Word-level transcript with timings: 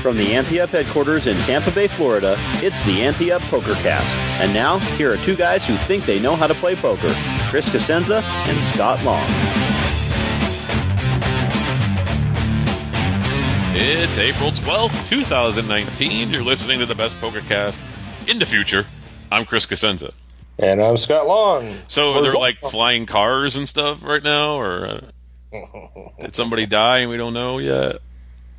From 0.00 0.16
the 0.16 0.34
Ante 0.34 0.58
Up 0.60 0.70
headquarters 0.70 1.26
in 1.26 1.36
Tampa 1.38 1.70
Bay, 1.72 1.86
Florida, 1.86 2.34
it's 2.62 2.82
the 2.84 3.02
Ante 3.02 3.30
Up 3.30 3.42
PokerCast. 3.42 4.40
And 4.40 4.54
now, 4.54 4.78
here 4.96 5.12
are 5.12 5.18
two 5.18 5.36
guys 5.36 5.66
who 5.66 5.74
think 5.74 6.04
they 6.04 6.18
know 6.18 6.34
how 6.34 6.46
to 6.46 6.54
play 6.54 6.74
poker 6.74 7.12
Chris 7.50 7.68
Cosenza 7.68 8.22
and 8.22 8.64
Scott 8.64 9.04
Long. 9.04 9.22
It's 13.76 14.18
April 14.18 14.52
12th, 14.52 15.06
2019. 15.06 16.30
You're 16.30 16.44
listening 16.44 16.78
to 16.78 16.86
the 16.86 16.94
best 16.94 17.18
PokerCast 17.18 17.84
in 18.26 18.38
the 18.38 18.46
future. 18.46 18.86
I'm 19.30 19.44
Chris 19.44 19.66
Cosenza. 19.66 20.14
And 20.58 20.82
I'm 20.82 20.96
Scott 20.96 21.26
Long. 21.26 21.74
So 21.88 22.14
are 22.14 22.22
there 22.22 22.32
like 22.32 22.58
flying 22.60 23.04
cars 23.04 23.54
and 23.54 23.68
stuff 23.68 24.02
right 24.02 24.22
now, 24.22 24.54
or 24.58 24.86
uh, 25.52 25.58
did 26.20 26.34
somebody 26.34 26.64
die 26.64 27.00
and 27.00 27.10
we 27.10 27.18
don't 27.18 27.34
know 27.34 27.58
yet? 27.58 27.96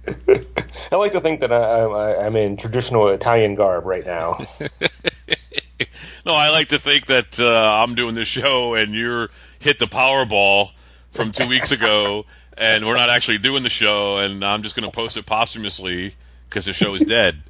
I 0.08 0.96
like 0.96 1.12
to 1.14 1.22
think 1.22 1.42
that 1.42 1.52
I, 1.52 1.58
I, 1.58 2.26
I'm 2.26 2.36
in 2.36 2.58
traditional 2.58 3.08
Italian 3.10 3.56
garb 3.56 3.86
right 3.86 4.06
now. 4.06 4.40
no, 6.26 6.34
I 6.34 6.50
like 6.50 6.70
to 6.70 6.80
think 6.80 7.08
that 7.08 7.40
uh, 7.40 7.84
I'm 7.84 7.96
doing 7.96 8.16
the 8.16 8.26
show 8.26 8.74
and 8.74 8.94
you're 8.94 9.30
hit 9.60 9.80
the 9.80 9.86
Powerball 9.86 10.72
from 11.12 11.32
two 11.32 11.48
weeks 11.48 11.72
ago, 11.72 12.26
and 12.58 12.86
we're 12.86 12.98
not 12.98 13.10
actually 13.10 13.38
doing 13.38 13.64
the 13.64 13.70
show, 13.70 14.18
and 14.18 14.44
I'm 14.44 14.64
just 14.64 14.76
going 14.76 14.90
to 14.90 14.96
post 14.96 15.18
it 15.18 15.26
posthumously 15.26 16.16
because 16.50 16.66
the 16.66 16.74
show 16.74 16.94
is 16.96 17.04
dead. 17.04 17.44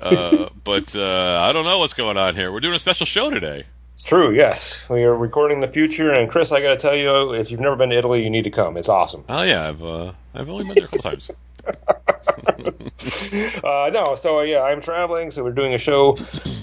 Uh, 0.00 0.48
but 0.64 0.94
uh, 0.96 1.38
I 1.40 1.52
don't 1.52 1.64
know 1.64 1.78
what's 1.78 1.94
going 1.94 2.16
on 2.16 2.34
here. 2.34 2.52
We're 2.52 2.60
doing 2.60 2.74
a 2.74 2.78
special 2.78 3.06
show 3.06 3.30
today. 3.30 3.64
It's 3.92 4.04
true, 4.04 4.32
yes. 4.32 4.78
We 4.88 5.02
are 5.02 5.14
recording 5.14 5.60
the 5.60 5.66
future, 5.66 6.12
and 6.12 6.30
Chris, 6.30 6.52
I 6.52 6.62
got 6.62 6.70
to 6.70 6.76
tell 6.76 6.94
you, 6.94 7.34
if 7.34 7.50
you've 7.50 7.58
never 7.58 7.74
been 7.74 7.90
to 7.90 7.98
Italy, 7.98 8.22
you 8.22 8.30
need 8.30 8.44
to 8.44 8.50
come. 8.50 8.76
It's 8.76 8.88
awesome. 8.88 9.24
Oh 9.28 9.42
yeah, 9.42 9.68
I've 9.68 9.82
uh, 9.82 10.12
I've 10.34 10.48
only 10.48 10.66
been 10.66 10.76
there 10.76 10.84
a 10.84 10.86
couple 10.86 11.10
times. 11.10 11.32
uh, 13.64 13.90
no, 13.92 14.14
so 14.16 14.40
uh, 14.40 14.42
yeah, 14.42 14.62
I'm 14.62 14.80
traveling, 14.80 15.30
so 15.30 15.42
we're 15.42 15.52
doing 15.52 15.74
a 15.74 15.78
show 15.78 16.16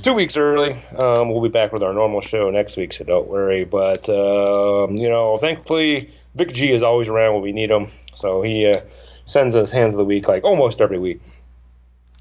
two 0.04 0.14
weeks 0.14 0.38
early. 0.38 0.74
Um, 0.98 1.30
we'll 1.30 1.42
be 1.42 1.50
back 1.50 1.72
with 1.72 1.84
our 1.84 1.94
normal 1.94 2.22
show 2.22 2.50
next 2.50 2.78
week, 2.78 2.94
so 2.94 3.04
don't 3.04 3.28
worry. 3.28 3.66
But 3.66 4.08
um, 4.10 4.98
you 4.98 5.10
know, 5.10 5.38
thankfully, 5.38 6.12
Vic 6.36 6.54
G 6.54 6.72
is 6.72 6.84
always 6.84 7.08
around 7.08 7.36
when 7.36 7.44
we 7.44 7.52
need 7.52 7.72
him, 7.72 7.88
so 8.16 8.42
he 8.42 8.68
uh, 8.68 8.82
sends 9.26 9.56
us 9.56 9.72
hands 9.72 9.94
of 9.94 9.98
the 9.98 10.06
week 10.06 10.28
like 10.28 10.44
almost 10.44 10.82
every 10.82 11.00
week. 11.00 11.22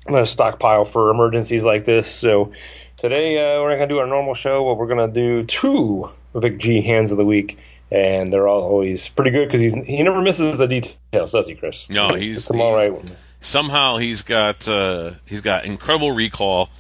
I'm 0.07 0.13
gonna 0.13 0.27
stockpile 0.27 0.85
for 0.85 1.11
emergencies 1.11 1.65
like 1.65 1.85
this. 1.85 2.11
So 2.11 2.53
today 2.97 3.39
uh, 3.39 3.63
we're 3.63 3.71
not 3.71 3.77
gonna 3.77 3.89
do 3.89 3.99
our 3.99 4.07
normal 4.07 4.35
show, 4.35 4.65
but 4.65 4.77
we're 4.77 4.89
gonna 4.89 5.09
do 5.09 5.45
two 5.45 6.09
Vic 6.35 6.59
G 6.59 6.83
hands 6.83 7.11
of 7.11 7.19
the 7.19 7.25
week 7.25 7.59
and 7.91 8.33
they're 8.33 8.49
all 8.49 8.63
always 8.63 9.09
pretty 9.09 9.31
good 9.31 9.47
because 9.47 9.61
he's 9.61 9.75
he 9.75 10.03
never 10.03 10.23
misses 10.23 10.59
the 10.59 10.67
details, 10.67 11.33
does 11.33 11.47
he, 11.47 11.55
Chris? 11.55 11.89
No, 11.89 12.09
he's, 12.09 12.49
he's 12.49 12.51
all 12.51 12.75
right. 12.75 12.93
Somehow 13.41 13.99
he's 13.99 14.23
got 14.23 14.69
uh, 14.69 15.13
he's 15.27 15.41
got 15.41 15.65
incredible 15.65 16.13
recall, 16.13 16.71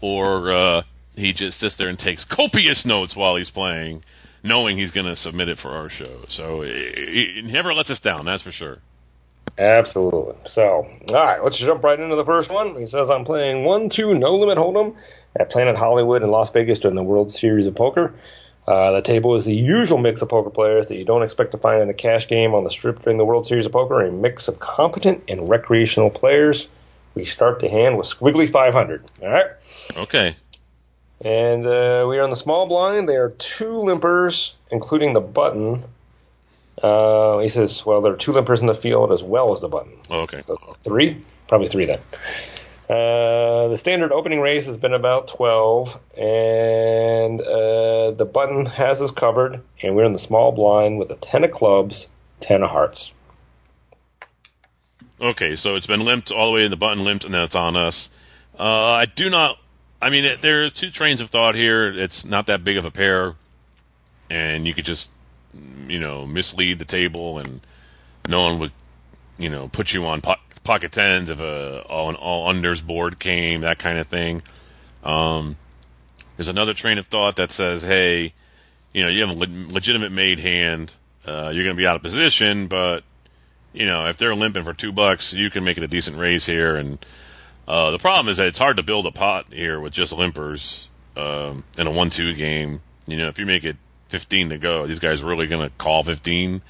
or 0.00 0.52
uh, 0.52 0.82
he 1.16 1.32
just 1.32 1.58
sits 1.58 1.76
there 1.76 1.88
and 1.88 1.98
takes 1.98 2.24
copious 2.24 2.86
notes 2.86 3.16
while 3.16 3.36
he's 3.36 3.50
playing, 3.50 4.04
knowing 4.42 4.76
he's 4.76 4.90
going 4.90 5.06
to 5.06 5.16
submit 5.16 5.48
it 5.48 5.58
for 5.58 5.70
our 5.70 5.88
show. 5.88 6.24
So 6.26 6.62
he, 6.62 7.32
he 7.34 7.42
never 7.42 7.74
lets 7.74 7.90
us 7.90 8.00
down, 8.00 8.24
that's 8.24 8.42
for 8.42 8.52
sure. 8.52 8.78
Absolutely. 9.58 10.34
So, 10.46 10.64
all 10.64 11.14
right, 11.14 11.42
let's 11.42 11.58
jump 11.58 11.84
right 11.84 11.98
into 11.98 12.16
the 12.16 12.24
first 12.24 12.50
one. 12.50 12.76
He 12.76 12.86
says, 12.86 13.10
I'm 13.10 13.24
playing 13.24 13.64
1 13.64 13.88
2 13.88 14.14
No 14.14 14.36
Limit 14.36 14.58
Hold'em 14.58 14.96
at 15.38 15.50
Planet 15.50 15.76
Hollywood 15.76 16.22
in 16.22 16.30
Las 16.30 16.50
Vegas 16.50 16.80
during 16.80 16.96
the 16.96 17.02
World 17.02 17.32
Series 17.32 17.66
of 17.66 17.74
Poker. 17.74 18.14
Uh, 18.66 18.92
the 18.92 19.02
table 19.02 19.36
is 19.36 19.44
the 19.44 19.54
usual 19.54 19.98
mix 19.98 20.22
of 20.22 20.28
poker 20.28 20.50
players 20.50 20.88
that 20.88 20.96
you 20.96 21.04
don't 21.04 21.22
expect 21.22 21.52
to 21.52 21.58
find 21.58 21.82
in 21.82 21.90
a 21.90 21.94
cash 21.94 22.28
game 22.28 22.54
on 22.54 22.64
the 22.64 22.70
strip 22.70 23.02
during 23.02 23.18
the 23.18 23.24
World 23.24 23.46
Series 23.46 23.66
of 23.66 23.72
Poker, 23.72 24.00
a 24.00 24.10
mix 24.10 24.48
of 24.48 24.58
competent 24.58 25.24
and 25.28 25.48
recreational 25.48 26.10
players. 26.10 26.68
We 27.14 27.26
start 27.26 27.60
the 27.60 27.68
hand 27.68 27.98
with 27.98 28.06
Squiggly 28.06 28.50
500. 28.50 29.04
All 29.22 29.28
right? 29.28 29.46
Okay. 29.96 30.36
And 31.20 31.66
uh, 31.66 32.06
we 32.08 32.18
are 32.18 32.22
on 32.22 32.30
the 32.30 32.36
small 32.36 32.66
blind. 32.66 33.08
There 33.08 33.24
are 33.24 33.30
two 33.30 33.82
limpers, 33.82 34.52
including 34.70 35.12
the 35.12 35.20
button. 35.20 35.84
Uh, 36.82 37.38
he 37.38 37.48
says, 37.48 37.84
well, 37.86 38.00
there 38.00 38.14
are 38.14 38.16
two 38.16 38.32
limpers 38.32 38.60
in 38.60 38.66
the 38.66 38.74
field 38.74 39.12
as 39.12 39.22
well 39.22 39.52
as 39.52 39.60
the 39.60 39.68
button. 39.68 39.92
Oh, 40.10 40.20
okay. 40.22 40.42
So 40.42 40.56
three? 40.82 41.22
Probably 41.48 41.68
three 41.68 41.84
then. 41.84 42.00
Uh, 42.88 43.68
the 43.68 43.76
standard 43.78 44.12
opening 44.12 44.40
raise 44.40 44.66
has 44.66 44.76
been 44.76 44.92
about 44.92 45.28
12, 45.28 45.98
and 46.18 47.40
uh, 47.40 48.10
the 48.10 48.28
button 48.30 48.66
has 48.66 49.00
us 49.00 49.10
covered, 49.10 49.62
and 49.82 49.96
we're 49.96 50.04
in 50.04 50.12
the 50.12 50.18
small 50.18 50.52
blind 50.52 50.98
with 50.98 51.10
a 51.10 51.14
10 51.14 51.44
of 51.44 51.50
clubs, 51.50 52.08
10 52.40 52.62
of 52.62 52.70
hearts. 52.70 53.10
Okay, 55.18 55.56
so 55.56 55.76
it's 55.76 55.86
been 55.86 56.04
limped 56.04 56.30
all 56.30 56.46
the 56.46 56.52
way 56.52 56.64
in 56.64 56.70
the 56.70 56.76
button 56.76 57.04
limped, 57.04 57.24
and 57.24 57.32
then 57.32 57.42
it's 57.42 57.54
on 57.54 57.74
us. 57.74 58.10
Uh, 58.58 58.92
I 58.92 59.06
do 59.06 59.30
not. 59.30 59.58
I 60.02 60.10
mean, 60.10 60.26
it, 60.26 60.42
there 60.42 60.64
are 60.64 60.68
two 60.68 60.90
trains 60.90 61.22
of 61.22 61.30
thought 61.30 61.54
here. 61.54 61.86
It's 61.86 62.26
not 62.26 62.46
that 62.48 62.64
big 62.64 62.76
of 62.76 62.84
a 62.84 62.90
pair, 62.90 63.34
and 64.28 64.66
you 64.66 64.74
could 64.74 64.84
just, 64.84 65.10
you 65.88 65.98
know, 65.98 66.26
mislead 66.26 66.78
the 66.78 66.84
table, 66.84 67.38
and 67.38 67.62
no 68.28 68.42
one 68.42 68.58
would, 68.58 68.72
you 69.38 69.48
know, 69.48 69.68
put 69.68 69.94
you 69.94 70.04
on 70.04 70.20
pot, 70.20 70.40
pocket 70.64 70.92
tens 70.92 71.30
if 71.30 71.40
a 71.40 71.84
an 71.88 72.14
all 72.16 72.52
unders 72.52 72.84
board 72.84 73.20
came, 73.20 73.60
that 73.60 73.78
kind 73.78 73.98
of 73.98 74.06
thing. 74.06 74.42
Um, 75.04 75.56
there's 76.36 76.48
another 76.48 76.74
train 76.74 76.98
of 76.98 77.06
thought 77.06 77.36
that 77.36 77.52
says, 77.52 77.82
hey, 77.82 78.32
you 78.92 79.02
know, 79.02 79.08
you 79.08 79.20
have 79.20 79.30
a 79.30 79.38
le- 79.38 79.72
legitimate 79.72 80.10
made 80.10 80.40
hand. 80.40 80.94
Uh, 81.26 81.50
you're 81.54 81.64
going 81.64 81.76
to 81.76 81.80
be 81.80 81.86
out 81.86 81.96
of 81.96 82.02
position, 82.02 82.66
but 82.66 83.04
you 83.72 83.86
know, 83.86 84.06
if 84.06 84.16
they're 84.16 84.34
limping 84.34 84.64
for 84.64 84.72
two 84.72 84.92
bucks, 84.92 85.32
you 85.32 85.50
can 85.50 85.64
make 85.64 85.76
it 85.76 85.82
a 85.82 85.88
decent 85.88 86.16
raise 86.16 86.46
here. 86.46 86.76
And 86.76 87.04
uh, 87.66 87.90
the 87.90 87.98
problem 87.98 88.28
is 88.28 88.36
that 88.36 88.46
it's 88.46 88.58
hard 88.58 88.76
to 88.76 88.82
build 88.82 89.06
a 89.06 89.10
pot 89.10 89.46
here 89.52 89.80
with 89.80 89.92
just 89.92 90.14
limpers 90.14 90.88
um, 91.16 91.64
in 91.76 91.86
a 91.86 91.90
one-two 91.90 92.34
game. 92.34 92.82
You 93.06 93.16
know, 93.16 93.28
if 93.28 93.38
you 93.38 93.46
make 93.46 93.64
it 93.64 93.76
15 94.08 94.50
to 94.50 94.58
go, 94.58 94.86
these 94.86 95.00
guys 95.00 95.22
are 95.22 95.26
really 95.26 95.46
going 95.46 95.68
to 95.68 95.74
call 95.76 96.02
15. 96.02 96.62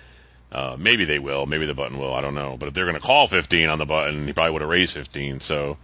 Uh, 0.55 0.77
maybe 0.79 1.05
they 1.05 1.19
will. 1.19 1.47
Maybe 1.47 1.67
the 1.67 1.75
button 1.75 1.99
will. 1.99 2.15
I 2.15 2.21
don't 2.21 2.37
know. 2.37 2.57
But 2.57 2.69
if 2.69 2.75
they're 2.75 2.85
going 2.85 2.95
to 2.95 3.05
call 3.05 3.27
15 3.27 3.69
on 3.69 3.79
the 3.79 3.85
button, 3.85 4.25
he 4.25 4.33
probably 4.33 4.53
would 4.53 4.63
have 4.63 4.71
raised 4.71 4.95
15. 4.95 5.41
So 5.41 5.79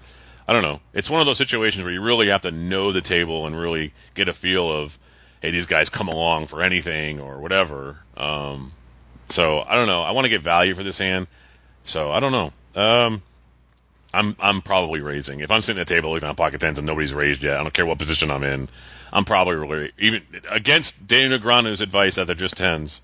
I 0.47 0.53
don't 0.53 0.63
know. 0.63 0.79
It's 0.95 1.11
one 1.11 1.21
of 1.21 1.27
those 1.27 1.39
situations 1.39 1.83
where 1.83 1.93
you 1.93 2.01
really 2.01 2.29
have 2.29 2.43
to 2.43 2.53
know 2.53 2.93
the 2.93 3.01
table 3.01 3.47
and 3.47 3.59
really 3.59 3.93
get 4.15 4.29
a 4.29 4.33
feel 4.33 4.71
of, 4.71 4.97
hey, 5.43 5.51
these 5.51 5.67
guys 5.67 5.89
come 5.89 6.07
along 6.07 6.47
for 6.47 6.63
anything 6.63 7.19
or 7.19 7.41
whatever. 7.41 7.99
Um, 8.17 8.73
so 9.29 9.61
I 9.61 9.75
don't 9.75 9.89
know. 9.89 10.03
I 10.03 10.13
want 10.13 10.27
to 10.27 10.29
get 10.29 10.41
value 10.41 10.75
for 10.75 10.85
this 10.85 10.99
hand. 10.99 11.27
So 11.83 12.13
I 12.13 12.21
don't 12.21 12.33
know. 12.33 12.53
Um, 12.81 13.23
I'm 14.15 14.37
I'm 14.39 14.61
probably 14.61 15.01
raising. 15.01 15.41
If 15.41 15.51
I'm 15.51 15.63
sitting 15.63 15.81
at 15.81 15.89
the 15.89 15.95
table 15.95 16.13
looking 16.13 16.29
at 16.29 16.37
pocket 16.37 16.61
tens 16.61 16.79
and 16.79 16.87
nobody's 16.87 17.13
raised 17.13 17.43
yet, 17.43 17.59
I 17.59 17.63
don't 17.63 17.75
care 17.75 17.87
what 17.87 17.99
position 17.99 18.31
I'm 18.31 18.45
in. 18.45 18.69
I'm 19.13 19.25
probably 19.25 19.57
really 19.57 19.93
even 19.99 20.23
against 20.49 21.09
Danny 21.09 21.37
Negreanu's 21.37 21.81
advice 21.81 22.15
that 22.15 22.29
they're 22.29 22.37
just 22.37 22.57
tens 22.57 23.03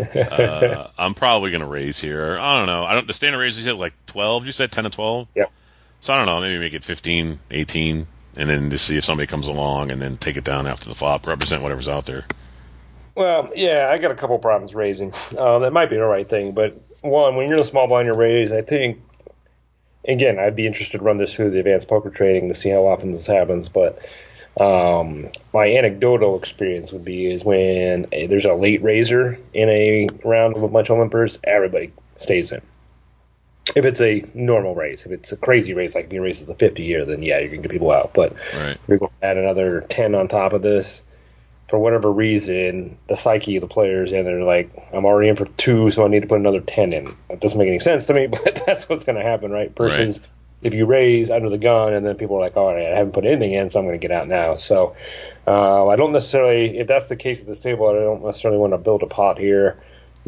uh, 0.00 0.88
I'm 0.98 1.14
probably 1.14 1.50
going 1.50 1.60
to 1.60 1.66
raise 1.66 2.00
here. 2.00 2.38
I 2.38 2.58
don't 2.58 2.66
know. 2.66 2.84
I 2.84 2.94
don't. 2.94 3.06
The 3.06 3.12
standard 3.12 3.38
raise 3.38 3.58
you 3.58 3.64
said 3.64 3.76
like 3.76 3.94
12. 4.06 4.46
You 4.46 4.52
said 4.52 4.72
10 4.72 4.84
to 4.84 4.90
12. 4.90 5.28
Yep. 5.34 5.52
So 6.00 6.14
I 6.14 6.16
don't 6.16 6.26
know. 6.26 6.40
Maybe 6.40 6.58
make 6.58 6.74
it 6.74 6.84
15, 6.84 7.40
18, 7.50 8.06
and 8.36 8.50
then 8.50 8.70
to 8.70 8.78
see 8.78 8.96
if 8.96 9.04
somebody 9.04 9.26
comes 9.26 9.46
along, 9.46 9.90
and 9.90 10.02
then 10.02 10.16
take 10.16 10.36
it 10.36 10.44
down 10.44 10.66
after 10.66 10.88
the 10.88 10.94
flop. 10.94 11.26
Represent 11.26 11.62
whatever's 11.62 11.88
out 11.88 12.06
there. 12.06 12.26
Well, 13.14 13.50
yeah, 13.54 13.88
I 13.90 13.98
got 13.98 14.10
a 14.10 14.16
couple 14.16 14.38
problems 14.38 14.74
raising. 14.74 15.12
Uh, 15.36 15.60
that 15.60 15.72
might 15.72 15.88
be 15.88 15.96
the 15.96 16.04
right 16.04 16.28
thing, 16.28 16.52
but 16.52 16.80
one, 17.00 17.36
when 17.36 17.46
you're 17.48 17.58
in 17.58 17.62
a 17.62 17.66
small 17.66 17.86
blind, 17.86 18.06
you 18.06 18.14
raise. 18.14 18.52
I 18.52 18.62
think. 18.62 19.00
Again, 20.06 20.38
I'd 20.38 20.54
be 20.54 20.66
interested 20.66 20.98
to 20.98 21.04
run 21.04 21.16
this 21.16 21.32
through 21.32 21.52
the 21.52 21.60
Advanced 21.60 21.88
Poker 21.88 22.10
Training 22.10 22.50
to 22.50 22.54
see 22.54 22.68
how 22.68 22.86
often 22.86 23.12
this 23.12 23.26
happens, 23.26 23.70
but 23.70 24.06
um, 24.60 25.30
my 25.52 25.66
anecdotal 25.66 26.38
experience 26.38 26.92
would 26.92 27.04
be 27.04 27.30
is 27.30 27.44
when 27.44 28.06
a, 28.12 28.26
there's 28.26 28.44
a 28.44 28.54
late 28.54 28.82
raiser 28.82 29.38
in 29.52 29.68
a 29.68 30.08
round 30.24 30.56
of 30.56 30.62
a 30.62 30.68
bunch 30.68 30.90
of 30.90 30.98
limpers, 30.98 31.38
everybody 31.42 31.92
stays 32.18 32.52
in. 32.52 32.62
If 33.74 33.84
it's 33.84 34.00
a 34.00 34.24
normal 34.34 34.74
raise, 34.74 35.06
if 35.06 35.12
it's 35.12 35.32
a 35.32 35.36
crazy 35.36 35.74
race 35.74 35.94
like 35.94 36.08
the 36.08 36.18
race 36.18 36.40
is 36.40 36.48
a 36.48 36.54
50 36.54 36.84
year, 36.84 37.04
then 37.04 37.22
yeah, 37.22 37.40
you 37.40 37.48
can 37.48 37.62
get 37.62 37.70
people 37.70 37.90
out. 37.90 38.12
But 38.14 38.32
right. 38.54 38.76
if 38.80 38.88
you're 38.88 38.98
going 38.98 39.10
to 39.20 39.26
add 39.26 39.38
another 39.38 39.80
10 39.88 40.14
on 40.14 40.28
top 40.28 40.52
of 40.52 40.62
this, 40.62 41.02
for 41.68 41.78
whatever 41.78 42.12
reason, 42.12 42.98
the 43.08 43.16
psyche 43.16 43.56
of 43.56 43.62
the 43.62 43.66
players, 43.66 44.12
and 44.12 44.26
they're 44.26 44.44
like, 44.44 44.70
I'm 44.92 45.06
already 45.06 45.30
in 45.30 45.36
for 45.36 45.46
two, 45.46 45.90
so 45.90 46.04
I 46.04 46.08
need 46.08 46.20
to 46.20 46.28
put 46.28 46.38
another 46.38 46.60
10 46.60 46.92
in. 46.92 47.16
That 47.28 47.40
doesn't 47.40 47.58
make 47.58 47.68
any 47.68 47.80
sense 47.80 48.06
to 48.06 48.14
me, 48.14 48.26
but 48.30 48.62
that's 48.66 48.88
what's 48.88 49.04
going 49.04 49.16
to 49.16 49.24
happen, 49.24 49.50
right? 49.50 49.74
Versus 49.74 50.20
Right. 50.20 50.28
If 50.64 50.74
you 50.74 50.86
raise 50.86 51.30
under 51.30 51.48
the 51.48 51.58
gun, 51.58 51.92
and 51.92 52.04
then 52.04 52.16
people 52.16 52.36
are 52.36 52.40
like, 52.40 52.56
all 52.56 52.74
right, 52.74 52.86
I 52.86 52.96
haven't 52.96 53.12
put 53.12 53.26
anything 53.26 53.52
in, 53.52 53.70
so 53.70 53.78
I'm 53.78 53.86
going 53.86 54.00
to 54.00 54.08
get 54.08 54.10
out 54.10 54.26
now. 54.26 54.56
So 54.56 54.96
uh, 55.46 55.86
I 55.88 55.96
don't 55.96 56.12
necessarily, 56.12 56.78
if 56.78 56.88
that's 56.88 57.08
the 57.08 57.16
case 57.16 57.42
at 57.42 57.46
this 57.46 57.60
table, 57.60 57.86
I 57.88 57.92
don't 57.92 58.24
necessarily 58.24 58.58
want 58.58 58.72
to 58.72 58.78
build 58.78 59.02
a 59.02 59.06
pot 59.06 59.38
here, 59.38 59.78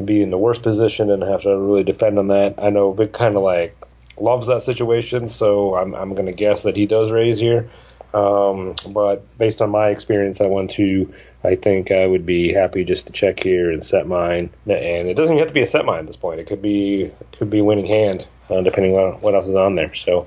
be 0.05 0.23
in 0.23 0.31
the 0.31 0.39
worst 0.39 0.63
position, 0.63 1.11
and 1.11 1.23
have 1.23 1.43
to 1.43 1.59
really 1.59 1.85
defend 1.85 2.19
on 2.19 2.29
that. 2.29 2.55
I 2.59 2.71
know 2.71 2.93
Vic 2.93 3.13
kind 3.13 3.37
of 3.37 3.43
like 3.43 3.77
loves 4.19 4.47
that 4.47 4.63
situation, 4.63 5.29
so 5.29 5.75
I'm, 5.75 5.95
I'm 5.95 6.15
going 6.15 6.27
to 6.27 6.33
guess 6.33 6.63
that 6.65 6.77
he 6.77 6.87
does 6.87 7.11
raise 7.11 7.39
here. 7.39 7.69
Um, 8.15 8.77
but 8.89 9.39
based 9.39 9.61
on 9.61 9.71
my 9.71 9.89
experience, 9.89 10.41
I 10.41 10.47
want 10.47 10.71
to. 10.73 11.13
I 11.45 11.55
think 11.55 11.93
I 11.93 12.07
would 12.07 12.27
be 12.27 12.53
happy 12.53 12.83
just 12.83 13.07
to 13.07 13.13
check 13.13 13.41
here 13.41 13.71
and 13.71 13.85
set 13.85 14.09
mine. 14.09 14.51
And 14.65 15.09
it 15.09 15.15
doesn't 15.15 15.39
have 15.39 15.47
to 15.47 15.55
be 15.55 15.61
a 15.61 15.67
set 15.67 15.85
mine 15.85 16.01
at 16.01 16.07
this 16.07 16.17
point. 16.17 16.41
It 16.41 16.47
could 16.47 16.63
be 16.63 17.05
it 17.05 17.33
could 17.39 17.51
be 17.51 17.61
winning 17.61 17.87
hand, 17.87 18.27
uh, 18.51 18.61
depending 18.63 18.97
on 18.97 19.21
what 19.21 19.35
else 19.35 19.49
is 19.49 19.55
on 19.55 19.75
there. 19.75 19.95
So, 19.95 20.27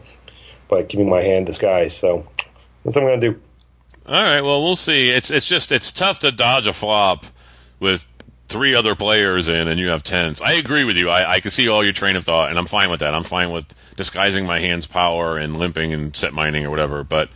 but 0.67 0.89
keeping 0.89 1.09
my 1.09 1.21
hand 1.21 1.45
disguised. 1.45 1.97
So 1.97 2.25
that's 2.83 2.95
what 2.95 3.03
I'm 3.03 3.09
going 3.09 3.21
to 3.21 3.31
do. 3.31 3.41
All 4.05 4.23
right, 4.23 4.41
well, 4.41 4.63
we'll 4.63 4.75
see. 4.75 5.09
It's 5.09 5.29
it's 5.29 5.45
just 5.45 5.71
it's 5.71 5.91
tough 5.91 6.21
to 6.21 6.31
dodge 6.31 6.65
a 6.65 6.73
flop 6.73 7.25
with 7.79 8.07
three 8.47 8.73
other 8.73 8.95
players 8.95 9.47
in, 9.47 9.67
and 9.67 9.79
you 9.79 9.89
have 9.89 10.03
tens. 10.03 10.41
I 10.41 10.53
agree 10.53 10.83
with 10.83 10.97
you. 10.97 11.09
I, 11.09 11.33
I 11.33 11.39
can 11.39 11.51
see 11.51 11.69
all 11.69 11.83
your 11.83 11.93
train 11.93 12.15
of 12.15 12.25
thought, 12.25 12.49
and 12.49 12.57
I'm 12.57 12.65
fine 12.65 12.89
with 12.89 13.01
that. 13.01 13.13
I'm 13.13 13.23
fine 13.23 13.51
with 13.51 13.73
disguising 13.95 14.45
my 14.45 14.59
hand's 14.59 14.87
power 14.87 15.37
and 15.37 15.57
limping 15.57 15.93
and 15.93 16.15
set 16.15 16.33
mining 16.33 16.65
or 16.65 16.71
whatever. 16.71 17.03
But 17.03 17.29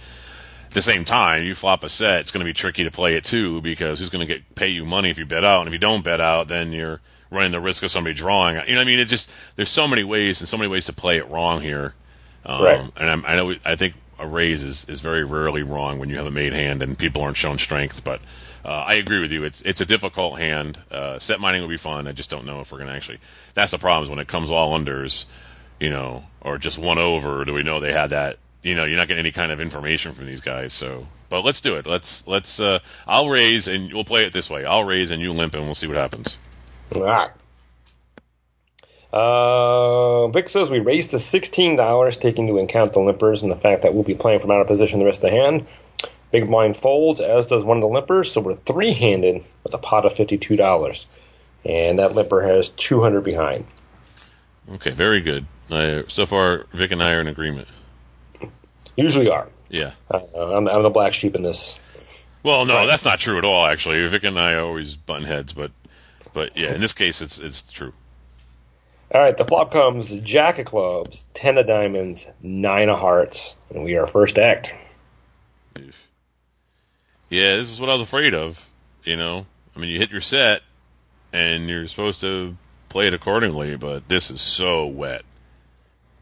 at 0.65 0.71
the 0.71 0.81
same 0.81 1.05
time, 1.05 1.43
you 1.43 1.53
flop 1.53 1.83
a 1.83 1.89
set, 1.89 2.21
it's 2.21 2.31
going 2.31 2.43
to 2.43 2.49
be 2.49 2.53
tricky 2.53 2.83
to 2.83 2.91
play 2.91 3.13
it 3.15 3.23
too 3.23 3.61
because 3.61 3.99
who's 3.99 4.09
going 4.09 4.27
to 4.27 4.33
get 4.33 4.55
pay 4.55 4.69
you 4.69 4.85
money 4.85 5.11
if 5.11 5.19
you 5.19 5.25
bet 5.25 5.43
out, 5.43 5.59
and 5.59 5.67
if 5.67 5.73
you 5.73 5.79
don't 5.79 6.03
bet 6.03 6.19
out, 6.19 6.47
then 6.47 6.71
you're 6.71 6.99
running 7.33 7.51
the 7.51 7.59
risk 7.59 7.83
of 7.83 7.91
somebody 7.91 8.13
drawing. 8.13 8.55
You 8.55 8.73
know, 8.73 8.79
what 8.79 8.81
I 8.81 8.85
mean, 8.85 8.99
it 8.99 9.05
just 9.05 9.31
there's 9.55 9.69
so 9.69 9.87
many 9.87 10.03
ways 10.03 10.39
and 10.39 10.47
so 10.47 10.57
many 10.57 10.69
ways 10.69 10.85
to 10.85 10.93
play 10.93 11.17
it 11.17 11.29
wrong 11.29 11.61
here. 11.61 11.93
Um, 12.45 12.63
Right. 12.63 12.91
And 12.99 13.09
I'm, 13.09 13.25
I 13.25 13.35
know 13.35 13.55
I 13.65 13.75
think 13.75 13.95
a 14.19 14.27
raise 14.27 14.63
is, 14.63 14.85
is 14.85 15.01
very 15.01 15.23
rarely 15.23 15.63
wrong 15.63 15.99
when 15.99 16.09
you 16.09 16.17
have 16.17 16.25
a 16.25 16.31
made 16.31 16.53
hand 16.53 16.81
and 16.81 16.97
people 16.97 17.21
aren't 17.21 17.37
shown 17.37 17.57
strength. 17.57 18.03
But 18.03 18.21
uh, 18.65 18.69
I 18.87 18.93
agree 18.95 19.19
with 19.19 19.31
you. 19.31 19.43
It's 19.43 19.61
it's 19.63 19.81
a 19.81 19.85
difficult 19.85 20.39
hand. 20.39 20.79
Uh, 20.91 21.19
set 21.19 21.39
mining 21.39 21.61
will 21.61 21.69
be 21.69 21.77
fun. 21.77 22.07
I 22.07 22.11
just 22.11 22.29
don't 22.29 22.45
know 22.45 22.59
if 22.61 22.71
we're 22.71 22.79
gonna 22.79 22.93
actually. 22.93 23.19
That's 23.53 23.71
the 23.71 23.77
problem 23.77 24.03
is 24.03 24.09
when 24.09 24.19
it 24.19 24.27
comes 24.27 24.51
all 24.51 24.77
unders, 24.77 25.25
you 25.79 25.89
know, 25.89 26.23
or 26.41 26.57
just 26.57 26.77
one 26.77 26.97
over. 26.99 27.43
Do 27.45 27.53
we 27.53 27.63
know 27.63 27.79
they 27.79 27.93
had 27.93 28.11
that? 28.11 28.37
You 28.61 28.75
know, 28.75 28.85
you're 28.85 28.97
not 28.97 29.09
getting 29.09 29.19
any 29.19 29.33
kind 29.33 29.51
of 29.51 29.59
information 29.59 30.13
from 30.13 30.27
these 30.27 30.39
guys. 30.39 30.71
So, 30.71 31.07
but 31.27 31.43
let's 31.43 31.59
do 31.59 31.75
it. 31.75 31.85
Let's 31.85 32.25
let's. 32.27 32.59
Uh, 32.59 32.79
I'll 33.05 33.27
raise 33.29 33.67
and 33.67 33.91
we'll 33.93 34.05
play 34.05 34.23
it 34.25 34.31
this 34.31 34.49
way. 34.49 34.63
I'll 34.63 34.85
raise 34.85 35.11
and 35.11 35.21
you 35.21 35.33
limp 35.33 35.53
and 35.55 35.65
we'll 35.65 35.75
see 35.75 35.87
what 35.87 35.97
happens. 35.97 36.37
All 36.95 37.03
right. 37.03 37.29
Uh, 39.11 40.27
Vic 40.29 40.49
says 40.49 40.71
we 40.71 40.79
raised 40.79 41.11
to 41.11 41.19
sixteen 41.19 41.75
dollars, 41.75 42.17
taking 42.17 42.47
into 42.47 42.59
account 42.59 42.93
the 42.93 42.99
limpers 42.99 43.43
and 43.43 43.51
the 43.51 43.55
fact 43.55 43.83
that 43.83 43.93
we'll 43.93 44.03
be 44.03 44.15
playing 44.15 44.39
from 44.39 44.49
out 44.51 44.61
of 44.61 44.67
position 44.67 44.99
the 44.99 45.05
rest 45.05 45.23
of 45.23 45.29
the 45.29 45.37
hand. 45.37 45.67
Big 46.31 46.47
blind 46.47 46.75
folds, 46.75 47.19
as 47.19 47.45
does 47.45 47.63
one 47.63 47.77
of 47.77 47.81
the 47.81 47.87
limpers, 47.89 48.31
so 48.31 48.41
we're 48.41 48.55
three-handed 48.55 49.43
with 49.63 49.73
a 49.73 49.77
pot 49.77 50.05
of 50.05 50.13
fifty-two 50.15 50.55
dollars, 50.55 51.05
and 51.63 51.99
that 51.99 52.15
limper 52.15 52.41
has 52.41 52.69
two 52.69 53.01
hundred 53.01 53.21
behind. 53.23 53.65
Okay, 54.73 54.91
very 54.91 55.21
good. 55.21 55.45
Uh, 55.69 56.03
so 56.07 56.25
far, 56.25 56.65
Vic 56.71 56.91
and 56.91 57.03
I 57.03 57.11
are 57.11 57.21
in 57.21 57.27
agreement. 57.27 57.67
Usually 58.95 59.29
are. 59.29 59.47
Yeah. 59.69 59.91
Uh, 60.09 60.21
I'm, 60.33 60.67
I'm 60.67 60.81
the 60.81 60.89
black 60.89 61.13
sheep 61.13 61.35
in 61.35 61.43
this. 61.43 61.77
Well, 62.41 62.65
no, 62.65 62.75
Right. 62.75 62.85
that's 62.87 63.05
not 63.05 63.19
true 63.19 63.37
at 63.37 63.45
all. 63.45 63.65
Actually, 63.67 64.07
Vic 64.07 64.23
and 64.23 64.39
I 64.39 64.55
always 64.55 64.95
button 64.97 65.25
heads, 65.25 65.53
but 65.53 65.71
but 66.33 66.57
yeah, 66.57 66.73
in 66.73 66.81
this 66.81 66.93
case, 66.93 67.21
it's 67.21 67.39
it's 67.39 67.71
true. 67.71 67.93
All 69.11 69.21
right, 69.21 69.37
the 69.37 69.45
flop 69.45 69.71
comes 69.71 70.13
Jack 70.21 70.57
of 70.57 70.65
clubs, 70.65 71.25
ten 71.33 71.57
of 71.57 71.67
diamonds, 71.67 72.25
nine 72.41 72.89
of 72.89 72.99
hearts, 72.99 73.55
and 73.69 73.83
we 73.83 73.95
are 73.95 74.07
first 74.07 74.37
act. 74.37 74.71
Yeah, 77.29 77.55
this 77.55 77.71
is 77.71 77.79
what 77.79 77.89
I 77.89 77.93
was 77.93 78.01
afraid 78.01 78.33
of. 78.33 78.69
You 79.03 79.15
know, 79.17 79.45
I 79.75 79.79
mean, 79.79 79.89
you 79.89 79.99
hit 79.99 80.11
your 80.11 80.21
set, 80.21 80.61
and 81.31 81.67
you're 81.67 81.87
supposed 81.87 82.21
to 82.21 82.57
play 82.89 83.07
it 83.07 83.13
accordingly, 83.13 83.75
but 83.75 84.07
this 84.07 84.31
is 84.31 84.39
so 84.39 84.85
wet. 84.85 85.23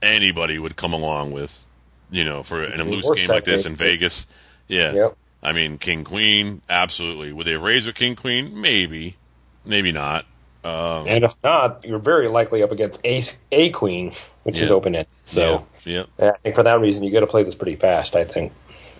Anybody 0.01 0.57
would 0.57 0.75
come 0.75 0.93
along 0.93 1.31
with, 1.31 1.65
you 2.09 2.25
know, 2.25 2.43
for 2.43 2.63
in 2.63 2.79
a 2.79 2.83
loose 2.83 3.09
game 3.13 3.27
like 3.27 3.43
this 3.43 3.65
in 3.65 3.75
Vegas. 3.75 4.25
Yeah. 4.67 4.93
Yep. 4.93 5.17
I 5.43 5.53
mean, 5.53 5.77
King 5.77 6.03
Queen, 6.03 6.61
absolutely. 6.69 7.33
Would 7.33 7.45
they 7.45 7.51
have 7.51 7.63
raised 7.63 7.87
with 7.87 7.95
King 7.95 8.15
Queen? 8.15 8.59
Maybe, 8.59 9.17
maybe 9.65 9.91
not. 9.91 10.25
Um, 10.63 11.07
And 11.07 11.23
if 11.23 11.33
not, 11.43 11.83
you're 11.85 11.99
very 11.99 12.27
likely 12.27 12.61
up 12.61 12.71
against 12.71 12.99
ace 13.03 13.35
a 13.51 13.69
queen, 13.71 14.11
which 14.43 14.59
is 14.59 14.69
open 14.69 14.93
ended. 14.95 15.07
So 15.23 15.65
yeah, 15.83 16.03
yeah. 16.19 16.31
I 16.31 16.37
think 16.37 16.55
for 16.55 16.63
that 16.63 16.79
reason, 16.79 17.03
you 17.03 17.11
got 17.11 17.21
to 17.21 17.27
play 17.27 17.43
this 17.43 17.55
pretty 17.55 17.75
fast. 17.75 18.15
I 18.15 18.25
think. 18.25 18.53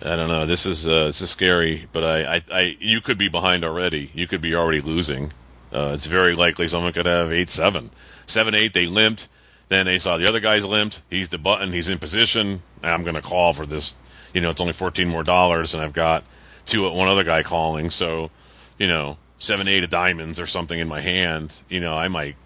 I 0.04 0.16
don't 0.16 0.28
know. 0.28 0.46
This 0.46 0.66
is 0.66 0.88
uh, 0.88 1.04
this 1.04 1.20
is 1.20 1.30
scary, 1.30 1.86
but 1.92 2.02
I, 2.02 2.36
I, 2.36 2.42
I, 2.52 2.76
you 2.80 3.00
could 3.00 3.18
be 3.18 3.28
behind 3.28 3.64
already. 3.64 4.10
You 4.14 4.26
could 4.26 4.40
be 4.40 4.54
already 4.54 4.80
losing. 4.80 5.32
Uh, 5.72 5.92
it's 5.94 6.06
very 6.06 6.34
likely 6.34 6.66
someone 6.66 6.92
could 6.92 7.06
have 7.06 7.30
eight 7.30 7.48
seven, 7.48 7.90
seven 8.26 8.54
eight. 8.54 8.74
They 8.74 8.86
limped. 8.86 9.28
Then 9.68 9.86
they 9.86 9.98
saw 9.98 10.18
the 10.18 10.28
other 10.28 10.40
guy's 10.40 10.66
limped. 10.66 11.02
He's 11.08 11.28
the 11.28 11.38
button. 11.38 11.72
He's 11.72 11.88
in 11.88 11.98
position. 11.98 12.62
I'm 12.82 13.04
going 13.04 13.14
to 13.14 13.22
call 13.22 13.52
for 13.52 13.64
this. 13.64 13.94
You 14.34 14.40
know, 14.40 14.50
it's 14.50 14.60
only 14.60 14.72
fourteen 14.72 15.08
more 15.08 15.22
dollars, 15.22 15.74
and 15.74 15.82
I've 15.82 15.92
got 15.92 16.24
two 16.66 16.90
one 16.90 17.08
other 17.08 17.24
guy 17.24 17.42
calling. 17.42 17.88
So, 17.90 18.30
you 18.78 18.88
know, 18.88 19.16
seven 19.42 19.66
eight 19.66 19.82
of 19.82 19.90
diamonds 19.90 20.38
or 20.38 20.46
something 20.46 20.78
in 20.78 20.86
my 20.86 21.00
hand. 21.00 21.60
You 21.68 21.80
know, 21.80 21.94
I 21.94 22.06
might 22.06 22.36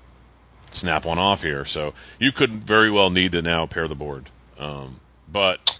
snap 0.70 1.04
one 1.04 1.19
off 1.19 1.43
here. 1.43 1.64
So 1.66 1.93
you 2.19 2.32
could 2.32 2.64
very 2.64 2.90
well 2.90 3.10
need 3.10 3.32
to 3.32 3.43
now 3.43 3.66
pair 3.66 3.87
the 3.87 3.94
board. 3.94 4.31
Um, 4.58 5.00
but 5.31 5.78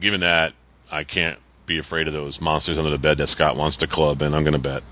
given 0.00 0.20
that, 0.20 0.54
I 0.90 1.02
can't 1.02 1.38
be 1.66 1.78
afraid 1.78 2.06
of 2.06 2.14
those 2.14 2.40
monsters 2.40 2.78
under 2.78 2.90
the 2.90 2.98
bed 2.98 3.18
that 3.18 3.26
Scott 3.26 3.56
wants 3.56 3.76
to 3.78 3.88
club, 3.88 4.22
and 4.22 4.36
I'm 4.36 4.44
going 4.44 4.54
to 4.54 4.58
bet. 4.60 4.82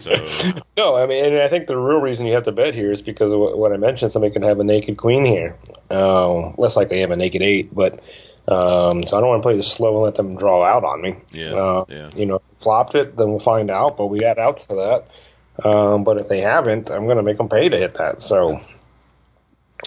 So 0.00 0.12
No, 0.76 0.96
I 0.96 1.06
mean, 1.06 1.24
and 1.24 1.38
I 1.38 1.48
think 1.48 1.66
the 1.66 1.78
real 1.78 2.00
reason 2.00 2.26
you 2.26 2.34
have 2.34 2.44
to 2.44 2.52
bet 2.52 2.74
here 2.74 2.92
is 2.92 3.00
because 3.00 3.32
of 3.32 3.38
what, 3.38 3.72
I 3.72 3.78
mentioned. 3.78 4.12
Somebody 4.12 4.32
could 4.32 4.42
have 4.42 4.60
a 4.60 4.64
naked 4.64 4.98
queen 4.98 5.24
here. 5.24 5.56
Um, 5.90 6.54
less 6.58 6.76
likely 6.76 7.00
have 7.00 7.10
a 7.10 7.16
naked 7.16 7.40
eight, 7.40 7.74
but 7.74 8.02
um, 8.48 9.02
so 9.06 9.16
I 9.16 9.20
don't 9.20 9.28
want 9.28 9.42
to 9.42 9.46
play 9.46 9.56
this 9.56 9.70
slow 9.70 9.96
and 9.96 10.04
let 10.04 10.14
them 10.16 10.34
draw 10.36 10.64
out 10.64 10.84
on 10.84 11.00
me. 11.02 11.16
Yeah, 11.32 11.52
Uh, 11.54 11.84
yeah. 11.88 12.10
You 12.16 12.26
know, 12.26 12.42
flopped 12.56 12.94
it, 12.94 13.16
then 13.16 13.28
we'll 13.30 13.38
find 13.38 13.70
out. 13.70 13.96
But 13.96 14.06
we 14.06 14.20
add 14.24 14.38
outs 14.38 14.66
to 14.68 14.74
that. 14.76 15.66
Um, 15.66 16.04
but 16.04 16.20
if 16.20 16.28
they 16.28 16.40
haven't, 16.40 16.90
I'm 16.90 17.04
going 17.04 17.18
to 17.18 17.22
make 17.22 17.36
them 17.36 17.48
pay 17.48 17.68
to 17.68 17.76
hit 17.78 17.94
that. 17.94 18.22
So, 18.22 18.60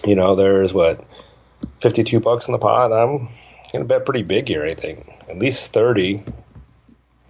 you 0.05 0.15
know, 0.15 0.35
there's 0.35 0.73
what 0.73 1.03
fifty-two 1.81 2.19
bucks 2.19 2.47
in 2.47 2.51
the 2.51 2.59
pot. 2.59 2.93
I'm 2.93 3.27
going 3.71 3.79
to 3.79 3.85
bet 3.85 4.05
pretty 4.05 4.23
big 4.23 4.47
here. 4.47 4.63
I 4.65 4.75
think 4.75 5.09
at 5.29 5.39
least 5.39 5.73
thirty, 5.73 6.23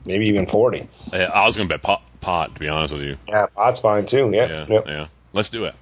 maybe 0.05 0.25
even 0.27 0.45
forty. 0.45 0.87
I 1.11 1.23
I 1.25 1.45
was 1.45 1.55
going 1.55 1.69
to 1.69 1.73
bet 1.73 1.81
pot, 1.81 2.01
pot, 2.19 2.53
to 2.53 2.59
be 2.59 2.67
honest 2.67 2.93
with 2.93 3.03
you. 3.03 3.17
Yeah, 3.27 3.45
pot's 3.47 3.79
fine 3.79 4.05
too. 4.05 4.29
Yeah, 4.33 4.47
Yeah, 4.47 4.65
yep. 4.67 4.87
yeah. 4.87 5.07
Let's 5.31 5.49
do 5.49 5.63
it. 5.65 5.75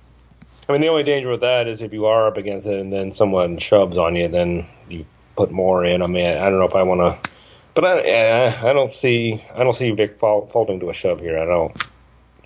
I 0.69 0.71
mean, 0.73 0.81
the 0.81 0.87
only 0.89 1.03
danger 1.03 1.29
with 1.29 1.41
that 1.41 1.67
is 1.67 1.81
if 1.81 1.91
you 1.93 2.05
are 2.05 2.27
up 2.27 2.37
against 2.37 2.67
it 2.67 2.79
and 2.79 2.93
then 2.93 3.11
someone 3.11 3.57
shoves 3.57 3.97
on 3.97 4.15
you, 4.15 4.27
then 4.29 4.65
you 4.87 5.05
put 5.41 5.51
more 5.51 5.83
in. 5.83 6.03
I 6.03 6.07
mean, 6.07 6.25
I 6.25 6.49
don't 6.49 6.59
know 6.59 6.65
if 6.65 6.75
I 6.75 6.83
want 6.83 7.01
to, 7.01 7.31
but 7.73 7.83
I, 7.83 8.69
I 8.69 8.73
don't 8.73 8.93
see, 8.93 9.43
I 9.55 9.63
don't 9.63 9.73
see 9.73 9.89
Vic 9.89 10.19
fall, 10.19 10.45
folding 10.45 10.79
to 10.81 10.89
a 10.91 10.93
shove 10.93 11.19
here. 11.19 11.39
I 11.39 11.45
don't 11.45 11.89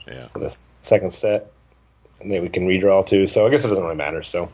Yeah. 0.08 0.28
for 0.30 0.40
this 0.40 0.70
second 0.80 1.14
set, 1.14 1.52
and 2.22 2.32
then 2.32 2.42
we 2.42 2.48
can 2.48 2.66
redraw 2.66 3.06
too. 3.06 3.28
So 3.28 3.46
I 3.46 3.50
guess 3.50 3.66
it 3.66 3.68
doesn't 3.68 3.84
really 3.84 3.98
matter. 3.98 4.24
So, 4.24 4.50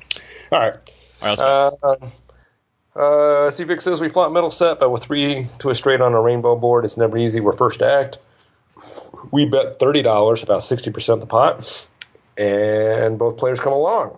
all 0.52 0.60
right. 0.60 0.74
All 1.22 1.36
right. 1.36 1.40
Uh, 1.40 3.00
uh, 3.00 3.52
see, 3.52 3.64
Vic 3.64 3.80
says 3.80 4.02
we 4.02 4.10
flop 4.10 4.32
middle 4.32 4.50
set, 4.50 4.80
but 4.80 4.90
with 4.90 5.04
three 5.04 5.48
to 5.60 5.70
a 5.70 5.76
straight 5.76 6.02
on 6.02 6.14
a 6.14 6.20
rainbow 6.20 6.56
board, 6.56 6.84
it's 6.84 6.98
never 6.98 7.18
easy. 7.18 7.40
We're 7.40 7.54
first 7.54 7.80
to 7.80 7.86
act. 7.86 8.18
We 9.32 9.46
bet 9.46 9.78
thirty 9.78 10.02
dollars, 10.02 10.42
about 10.42 10.64
sixty 10.64 10.90
percent 10.90 11.18
of 11.18 11.20
the 11.22 11.28
pot, 11.28 11.88
and 12.38 13.20
both 13.20 13.38
players 13.38 13.60
come 13.60 13.74
along. 13.74 14.18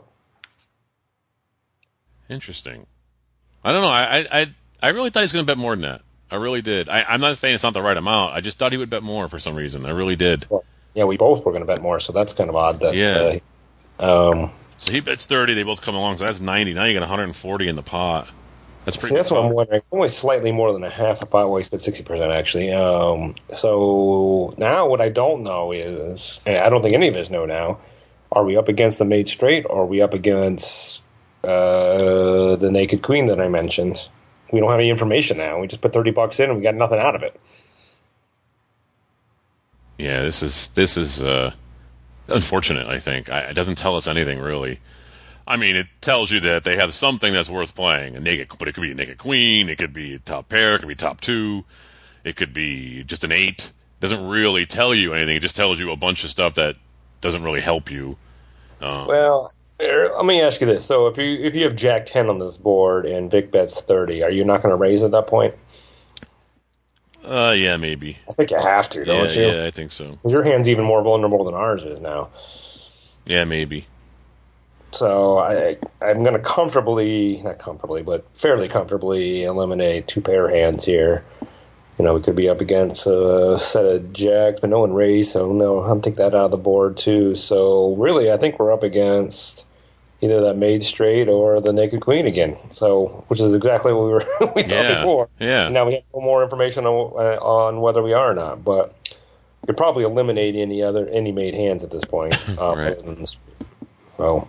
Interesting. 2.29 2.87
I 3.63 3.71
don't 3.71 3.81
know. 3.81 3.87
I, 3.87 4.41
I, 4.41 4.55
I, 4.81 4.89
really 4.89 5.09
thought 5.09 5.21
he 5.21 5.23
was 5.23 5.33
going 5.33 5.45
to 5.45 5.51
bet 5.51 5.57
more 5.57 5.75
than 5.75 5.83
that. 5.83 6.01
I 6.29 6.35
really 6.35 6.61
did. 6.61 6.89
I, 6.89 7.03
I'm 7.03 7.21
not 7.21 7.37
saying 7.37 7.55
it's 7.55 7.63
not 7.63 7.73
the 7.73 7.81
right 7.81 7.95
amount. 7.95 8.33
I 8.33 8.41
just 8.41 8.57
thought 8.57 8.71
he 8.71 8.77
would 8.77 8.89
bet 8.89 9.03
more 9.03 9.27
for 9.27 9.39
some 9.39 9.55
reason. 9.55 9.85
I 9.85 9.91
really 9.91 10.15
did. 10.15 10.45
Yeah, 10.93 11.05
we 11.05 11.17
both 11.17 11.45
were 11.45 11.51
going 11.51 11.61
to 11.61 11.67
bet 11.67 11.81
more, 11.81 11.99
so 11.99 12.11
that's 12.11 12.33
kind 12.33 12.49
of 12.49 12.55
odd. 12.55 12.81
That 12.81 12.95
Yeah. 12.95 13.39
Uh, 13.99 14.31
um, 14.31 14.51
So 14.77 14.91
he 14.91 14.99
bets 14.99 15.25
30. 15.25 15.53
They 15.53 15.63
both 15.63 15.81
come 15.81 15.95
along. 15.95 16.17
So 16.17 16.25
that's 16.25 16.39
90. 16.39 16.73
Now 16.73 16.85
you 16.85 16.93
got 16.93 17.01
140 17.01 17.67
in 17.67 17.75
the 17.75 17.83
pot. 17.83 18.27
That's 18.85 18.97
see, 18.97 19.01
pretty. 19.01 19.15
that's 19.15 19.29
good 19.29 19.35
what 19.35 19.45
I'm 19.45 19.51
wondering. 19.51 19.79
It's 19.79 19.93
only 19.93 20.09
slightly 20.09 20.51
more 20.51 20.73
than 20.73 20.83
a 20.83 20.89
half 20.89 21.21
a 21.21 21.25
pot 21.25 21.49
wasted, 21.49 21.81
sixty 21.81 22.03
percent 22.03 22.31
actually. 22.31 22.71
Um, 22.73 23.35
so 23.53 24.53
now 24.57 24.87
what 24.87 24.99
I 24.99 25.09
don't 25.09 25.43
know 25.43 25.71
is, 25.71 26.39
and 26.45 26.57
I 26.57 26.69
don't 26.69 26.81
think 26.81 26.93
any 26.93 27.07
of 27.07 27.15
us 27.15 27.29
know 27.29 27.45
now. 27.45 27.79
Are 28.31 28.43
we 28.43 28.57
up 28.57 28.67
against 28.67 28.97
the 28.97 29.05
made 29.05 29.29
straight, 29.29 29.65
or 29.69 29.83
are 29.83 29.85
we 29.85 30.01
up 30.01 30.15
against 30.15 31.02
uh, 31.43 32.55
the 32.55 32.69
naked 32.71 33.01
queen 33.01 33.25
that 33.25 33.39
I 33.39 33.47
mentioned? 33.47 33.99
We 34.51 34.59
don't 34.59 34.69
have 34.69 34.79
any 34.79 34.89
information 34.89 35.37
now. 35.37 35.59
We 35.59 35.67
just 35.67 35.81
put 35.81 35.93
thirty 35.93 36.11
bucks 36.11 36.39
in, 36.39 36.49
and 36.49 36.57
we 36.57 36.63
got 36.63 36.75
nothing 36.75 36.99
out 36.99 37.15
of 37.15 37.23
it. 37.23 37.39
Yeah, 39.97 40.21
this 40.23 40.43
is 40.43 40.69
this 40.69 40.97
is 40.97 41.23
uh, 41.23 41.53
unfortunate. 42.27 42.87
I 42.87 42.99
think 42.99 43.29
I, 43.29 43.39
it 43.41 43.53
doesn't 43.53 43.77
tell 43.77 43.95
us 43.95 44.07
anything 44.07 44.39
really. 44.39 44.79
I 45.45 45.57
mean, 45.57 45.75
it 45.75 45.87
tells 45.99 46.31
you 46.31 46.39
that 46.41 46.63
they 46.63 46.77
have 46.77 46.93
something 46.93 47.33
that's 47.33 47.49
worth 47.49 47.75
playing. 47.75 48.15
A 48.15 48.19
naked, 48.19 48.49
but 48.57 48.67
it 48.67 48.73
could 48.73 48.81
be 48.81 48.91
a 48.91 48.95
naked 48.95 49.17
queen. 49.17 49.69
It 49.69 49.77
could 49.77 49.93
be 49.93 50.13
a 50.13 50.19
top 50.19 50.49
pair. 50.49 50.75
It 50.75 50.79
could 50.79 50.87
be 50.87 50.95
top 50.95 51.19
two. 51.19 51.65
It 52.23 52.35
could 52.35 52.53
be 52.53 53.03
just 53.03 53.23
an 53.23 53.31
eight. 53.31 53.71
It 53.97 54.01
doesn't 54.01 54.25
really 54.25 54.65
tell 54.65 54.95
you 54.95 55.13
anything. 55.13 55.35
It 55.35 55.41
just 55.41 55.55
tells 55.55 55.79
you 55.79 55.91
a 55.91 55.97
bunch 55.97 56.23
of 56.23 56.29
stuff 56.29 56.53
that 56.55 56.77
doesn't 57.21 57.43
really 57.43 57.61
help 57.61 57.91
you. 57.91 58.17
Um, 58.81 59.07
Well, 59.07 59.53
let 60.15 60.25
me 60.25 60.41
ask 60.41 60.59
you 60.61 60.67
this: 60.67 60.85
so 60.85 61.07
if 61.07 61.17
you 61.17 61.43
if 61.43 61.55
you 61.55 61.63
have 61.65 61.75
Jack 61.75 62.05
ten 62.05 62.29
on 62.29 62.39
this 62.39 62.57
board 62.57 63.05
and 63.05 63.29
Vic 63.31 63.51
bets 63.51 63.81
thirty, 63.81 64.23
are 64.23 64.29
you 64.31 64.43
not 64.45 64.61
going 64.61 64.71
to 64.71 64.77
raise 64.77 65.01
at 65.03 65.11
that 65.11 65.27
point? 65.27 65.55
uh, 67.25 67.53
yeah, 67.57 67.77
maybe. 67.77 68.17
I 68.29 68.33
think 68.33 68.51
you 68.51 68.57
have 68.57 68.89
to, 68.91 68.99
Yeah, 68.99 69.05
don't 69.05 69.35
you? 69.35 69.47
yeah, 69.47 69.65
I 69.65 69.71
think 69.71 69.91
so. 69.91 70.19
Your 70.25 70.43
hand's 70.43 70.67
even 70.67 70.83
more 70.83 71.01
vulnerable 71.01 71.45
than 71.45 71.53
ours 71.53 71.83
is 71.83 71.99
now. 72.01 72.29
Yeah, 73.25 73.45
maybe. 73.45 73.87
So 74.91 75.39
I 75.39 75.75
I'm 76.01 76.21
going 76.23 76.33
to 76.33 76.39
comfortably, 76.39 77.41
not 77.41 77.59
comfortably, 77.59 78.03
but 78.03 78.25
fairly 78.35 78.67
comfortably 78.67 79.43
eliminate 79.43 80.07
two 80.07 80.21
pair 80.21 80.49
hands 80.49 80.83
here. 80.85 81.23
You 81.97 82.05
know, 82.05 82.15
we 82.15 82.21
could 82.21 82.35
be 82.35 82.49
up 82.49 82.59
against 82.59 83.05
a 83.05 83.57
set 83.59 83.85
of 83.85 84.13
jacks, 84.13 84.59
but 84.59 84.69
no 84.69 84.79
one 84.79 84.93
raised, 84.93 85.31
so 85.31 85.51
no, 85.53 85.79
I'll 85.79 86.01
take 86.01 86.15
that 86.15 86.33
out 86.33 86.45
of 86.45 86.51
the 86.51 86.57
board 86.57 86.97
too. 86.97 87.35
So 87.35 87.95
really, 87.95 88.31
I 88.31 88.37
think 88.37 88.59
we're 88.59 88.73
up 88.73 88.83
against 88.83 89.65
either 90.23 90.41
that 90.41 90.55
made 90.55 90.81
straight 90.83 91.27
or 91.27 91.59
the 91.61 91.73
naked 91.73 91.99
queen 92.01 92.25
again. 92.25 92.55
So, 92.71 93.23
which 93.27 93.39
is 93.41 93.53
exactly 93.53 93.91
what 93.93 94.05
we 94.05 94.11
were 94.13 94.25
we 94.55 94.63
thought 94.63 94.71
Yeah, 94.71 94.99
before. 95.01 95.29
yeah. 95.39 95.67
Now 95.69 95.85
we 95.85 95.93
have 95.95 96.03
no 96.15 96.21
more 96.21 96.41
information 96.43 96.85
on, 96.85 97.13
uh, 97.15 97.39
on 97.43 97.81
whether 97.81 98.01
we 98.01 98.13
are 98.13 98.31
or 98.31 98.33
not, 98.33 98.63
but 98.63 98.95
you 99.61 99.67
could 99.67 99.77
probably 99.77 100.03
eliminate 100.05 100.55
any 100.55 100.81
other 100.81 101.07
any 101.09 101.31
made 101.31 101.53
hands 101.53 101.83
at 101.83 101.91
this 101.91 102.05
point. 102.05 102.33
Uh, 102.57 102.75
Right. 102.75 102.91
other 102.93 103.01
than 103.01 103.21
the. 103.21 103.27
So. 104.17 104.47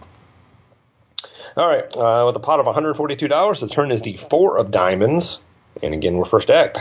All 1.57 1.69
right, 1.69 1.85
uh, 1.97 2.25
with 2.27 2.35
a 2.37 2.41
pot 2.41 2.59
of 2.61 2.67
$142, 2.67 3.61
the 3.61 3.69
turn 3.69 3.93
is 3.93 4.03
the 4.03 4.15
four 4.17 4.59
of 4.59 4.71
diamonds. 4.73 5.39
And 5.83 5.95
again, 5.95 6.17
we're 6.17 6.25
first 6.25 6.51
act. 6.51 6.79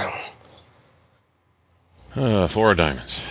Uh, 2.16 2.48
four 2.48 2.72
of 2.72 2.78
diamonds. 2.78 3.26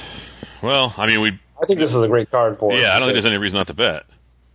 Well, 0.63 0.95
I 0.97 1.07
mean, 1.07 1.21
we. 1.21 1.39
I 1.63 1.67
think 1.67 1.79
this 1.79 1.95
is 1.95 2.03
a 2.03 2.09
great 2.09 2.31
card 2.31 2.59
for 2.59 2.73
us. 2.73 2.79
Yeah, 2.81 2.91
I 2.95 2.99
don't 2.99 3.07
think 3.09 3.15
there's 3.15 3.27
any 3.27 3.39
reason 3.39 3.59
not 3.59 3.69
to 3.69 3.75
bet. 3.75 4.05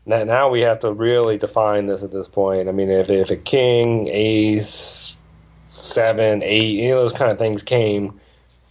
Now, 0.08 0.50
we 0.50 0.62
have 0.62 0.80
to 0.82 0.92
really 0.94 1.38
define 1.38 1.86
this 1.86 2.02
at 2.02 2.12
this 2.12 2.28
point. 2.28 2.70
I 2.70 2.72
mean, 2.72 2.90
if, 2.90 3.10
if 3.10 3.30
a 3.30 3.36
king, 3.36 4.08
ace, 4.08 5.16
seven, 5.68 6.42
eight, 6.44 6.80
any 6.80 6.92
of 6.92 7.00
those 7.00 7.12
kind 7.14 7.30
of 7.32 7.38
things 7.38 7.62
came, 7.64 8.20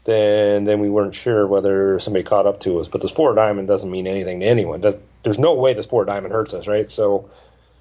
then 0.05 0.65
then 0.65 0.81
we 0.81 0.89
weren't 0.89 1.15
sure 1.15 1.47
whether 1.47 2.01
somebody 2.01 2.23
caught 2.23 2.47
up 2.47 2.61
to 2.61 2.79
us. 2.79 2.89
But 2.89 3.03
this 3.03 3.11
four 3.11 3.35
diamond 3.35 3.69
doesn't 3.69 3.91
mean 3.91 4.07
anything 4.07 4.41
to 4.41 4.47
anyone. 4.47 4.81
Does- 4.81 4.97
There's 5.25 5.39
no 5.39 5.55
way 5.55 5.75
this 5.75 5.87
four 5.87 6.05
diamond 6.05 6.33
hurts 6.33 6.55
us, 6.55 6.67
right? 6.67 6.91
So 6.91 7.29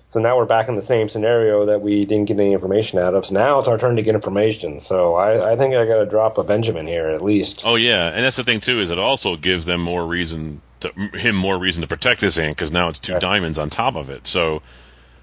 so 0.10 0.20
now 0.20 0.38
we're 0.38 0.46
back 0.46 0.68
in 0.70 0.76
the 0.76 0.82
same 0.82 1.10
scenario 1.10 1.66
that 1.68 1.82
we 1.82 2.02
didn't 2.02 2.26
get 2.26 2.40
any 2.40 2.54
information 2.54 3.00
out 3.00 3.16
of. 3.16 3.26
So 3.26 3.34
now 3.34 3.60
it's 3.60 3.68
our 3.68 3.78
turn 3.78 3.96
to 3.98 4.02
get 4.02 4.16
information. 4.16 4.80
So 4.80 5.16
I, 5.16 5.54
I 5.54 5.56
think 5.56 5.76
I 5.76 5.86
got 5.86 6.00
to 6.00 6.06
drop 6.06 6.38
a 6.38 6.44
Benjamin 6.44 6.88
here 6.88 7.10
at 7.10 7.22
least. 7.22 7.62
Oh 7.66 7.76
yeah, 7.76 8.08
and 8.10 8.24
that's 8.24 8.38
the 8.38 8.44
thing 8.44 8.60
too 8.60 8.80
is 8.80 8.92
it 8.92 9.00
also 9.00 9.36
gives 9.36 9.66
them 9.66 9.82
more 9.82 10.06
reason 10.06 10.62
to 10.82 10.92
him 11.18 11.36
more 11.36 11.58
reason 11.58 11.82
to 11.82 11.88
protect 11.88 12.22
his 12.22 12.36
hand 12.36 12.56
because 12.56 12.72
now 12.72 12.90
it's 12.90 13.00
two 13.00 13.14
Yeah. 13.14 13.20
diamonds 13.20 13.58
on 13.60 13.70
top 13.70 13.96
of 13.96 14.10
it. 14.10 14.28
So 14.28 14.62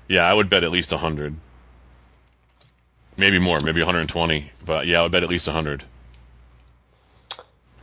yeah, 0.09 0.23
I 0.23 0.35
would 0.35 0.49
bet 0.49 0.65
at 0.65 0.71
least 0.71 0.93
a 0.93 0.99
hundred, 0.99 1.37
maybe 3.17 3.39
more, 3.39 3.61
maybe 3.61 3.81
120. 3.81 4.51
But 4.65 4.87
yeah, 4.87 5.01
I 5.01 5.03
would 5.03 5.13
bet 5.13 5.23
at 5.23 5.29
least 5.29 5.47
a 5.49 5.53
hundred. 5.53 5.85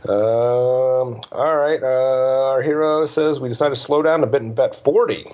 Um. 0.08 1.20
All 1.32 1.56
right. 1.56 1.82
Uh, 1.82 2.50
our 2.52 2.62
hero 2.62 3.04
says 3.06 3.38
we 3.38 3.48
decided 3.50 3.74
to 3.74 3.80
slow 3.80 4.00
down 4.02 4.22
a 4.22 4.26
bit 4.26 4.40
and 4.40 4.54
bet 4.54 4.74
forty. 4.74 5.26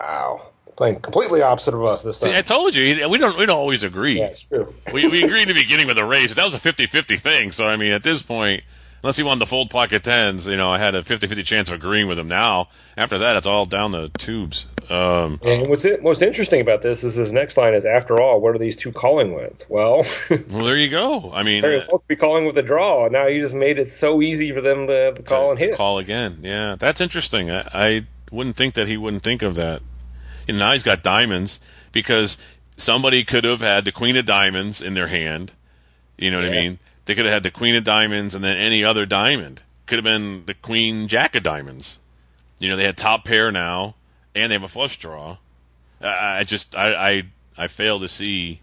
Wow, 0.00 0.50
playing 0.76 1.00
completely 1.00 1.42
opposite 1.42 1.74
of 1.74 1.82
us 1.84 2.02
this 2.04 2.20
time. 2.20 2.30
See, 2.30 2.36
I 2.38 2.42
told 2.42 2.76
you 2.76 3.08
we 3.08 3.18
don't 3.18 3.36
we 3.36 3.44
don't 3.46 3.58
always 3.58 3.82
agree. 3.82 4.18
yeah, 4.20 4.26
it's 4.26 4.40
true. 4.40 4.72
we 4.92 5.08
we 5.08 5.24
agreed 5.24 5.42
in 5.42 5.48
the 5.48 5.54
beginning 5.54 5.88
with 5.88 5.96
the 5.96 6.04
race. 6.04 6.32
That 6.32 6.44
was 6.44 6.54
a 6.54 6.58
50-50 6.58 7.18
thing. 7.18 7.50
So 7.50 7.66
I 7.66 7.74
mean, 7.76 7.90
at 7.90 8.04
this 8.04 8.22
point, 8.22 8.62
unless 9.06 9.16
he 9.16 9.22
wanted 9.22 9.38
to 9.38 9.46
fold 9.46 9.70
pocket 9.70 10.02
tens, 10.02 10.48
you 10.48 10.56
know, 10.56 10.72
I 10.72 10.78
had 10.78 10.96
a 10.96 11.02
50-50 11.02 11.44
chance 11.44 11.68
of 11.68 11.76
agreeing 11.76 12.08
with 12.08 12.18
him. 12.18 12.26
Now 12.26 12.70
after 12.96 13.18
that, 13.18 13.36
it's 13.36 13.46
all 13.46 13.64
down 13.64 13.92
the 13.92 14.08
tubes. 14.08 14.66
Um, 14.90 15.38
And 15.44 15.68
what's 15.68 15.84
it, 15.84 16.02
most 16.02 16.22
interesting 16.22 16.60
about 16.60 16.82
this 16.82 17.04
is 17.04 17.14
his 17.14 17.30
next 17.30 17.56
line 17.56 17.74
is, 17.74 17.84
after 17.86 18.20
all, 18.20 18.40
what 18.40 18.56
are 18.56 18.58
these 18.58 18.74
two 18.74 18.90
calling 18.90 19.32
with? 19.32 19.64
Well, 19.68 19.98
well, 20.50 20.64
there 20.64 20.76
you 20.76 20.88
go. 20.88 21.30
I 21.32 21.44
mean, 21.44 21.62
they're 21.62 21.82
uh, 21.82 21.86
both 21.88 22.08
be 22.08 22.16
calling 22.16 22.46
with 22.46 22.58
a 22.58 22.64
draw. 22.64 23.06
Now 23.06 23.28
you 23.28 23.40
just 23.40 23.54
made 23.54 23.78
it 23.78 23.90
so 23.90 24.20
easy 24.22 24.50
for 24.50 24.60
them 24.60 24.88
to, 24.88 25.12
to 25.12 25.22
call 25.22 25.52
and 25.52 25.60
to 25.60 25.66
hit. 25.66 25.76
Call 25.76 25.98
again. 25.98 26.40
Yeah, 26.42 26.74
that's 26.76 27.00
interesting. 27.00 27.48
I, 27.48 27.68
I 27.72 28.06
wouldn't 28.32 28.56
think 28.56 28.74
that 28.74 28.88
he 28.88 28.96
wouldn't 28.96 29.22
think 29.22 29.42
of 29.42 29.54
that. 29.54 29.82
And 30.48 30.58
now 30.58 30.72
he's 30.72 30.82
got 30.82 31.04
diamonds 31.04 31.60
because 31.92 32.38
somebody 32.76 33.22
could 33.22 33.44
have 33.44 33.60
had 33.60 33.84
the 33.84 33.92
queen 33.92 34.16
of 34.16 34.26
diamonds 34.26 34.82
in 34.82 34.94
their 34.94 35.06
hand. 35.06 35.52
You 36.18 36.32
know 36.32 36.38
what 36.38 36.48
I 36.48 36.50
mean? 36.50 36.78
They 37.06 37.14
could 37.14 37.24
have 37.24 37.32
had 37.32 37.42
the 37.42 37.50
queen 37.50 37.74
of 37.74 37.84
diamonds 37.84 38.34
and 38.34 38.44
then 38.44 38.56
any 38.56 38.84
other 38.84 39.06
diamond. 39.06 39.62
Could 39.86 39.96
have 39.96 40.04
been 40.04 40.44
the 40.46 40.54
queen 40.54 41.08
jack 41.08 41.34
of 41.34 41.42
diamonds. 41.42 41.98
You 42.58 42.68
know, 42.68 42.76
they 42.76 42.84
had 42.84 42.96
top 42.96 43.24
pair 43.24 43.50
now 43.50 43.94
and 44.34 44.50
they 44.50 44.54
have 44.54 44.62
a 44.62 44.68
flush 44.68 44.98
draw. 44.98 45.38
I, 46.00 46.40
I 46.40 46.42
just 46.44 46.76
I, 46.76 46.94
I 46.94 47.22
I 47.56 47.66
fail 47.68 47.98
to 48.00 48.08
see. 48.08 48.60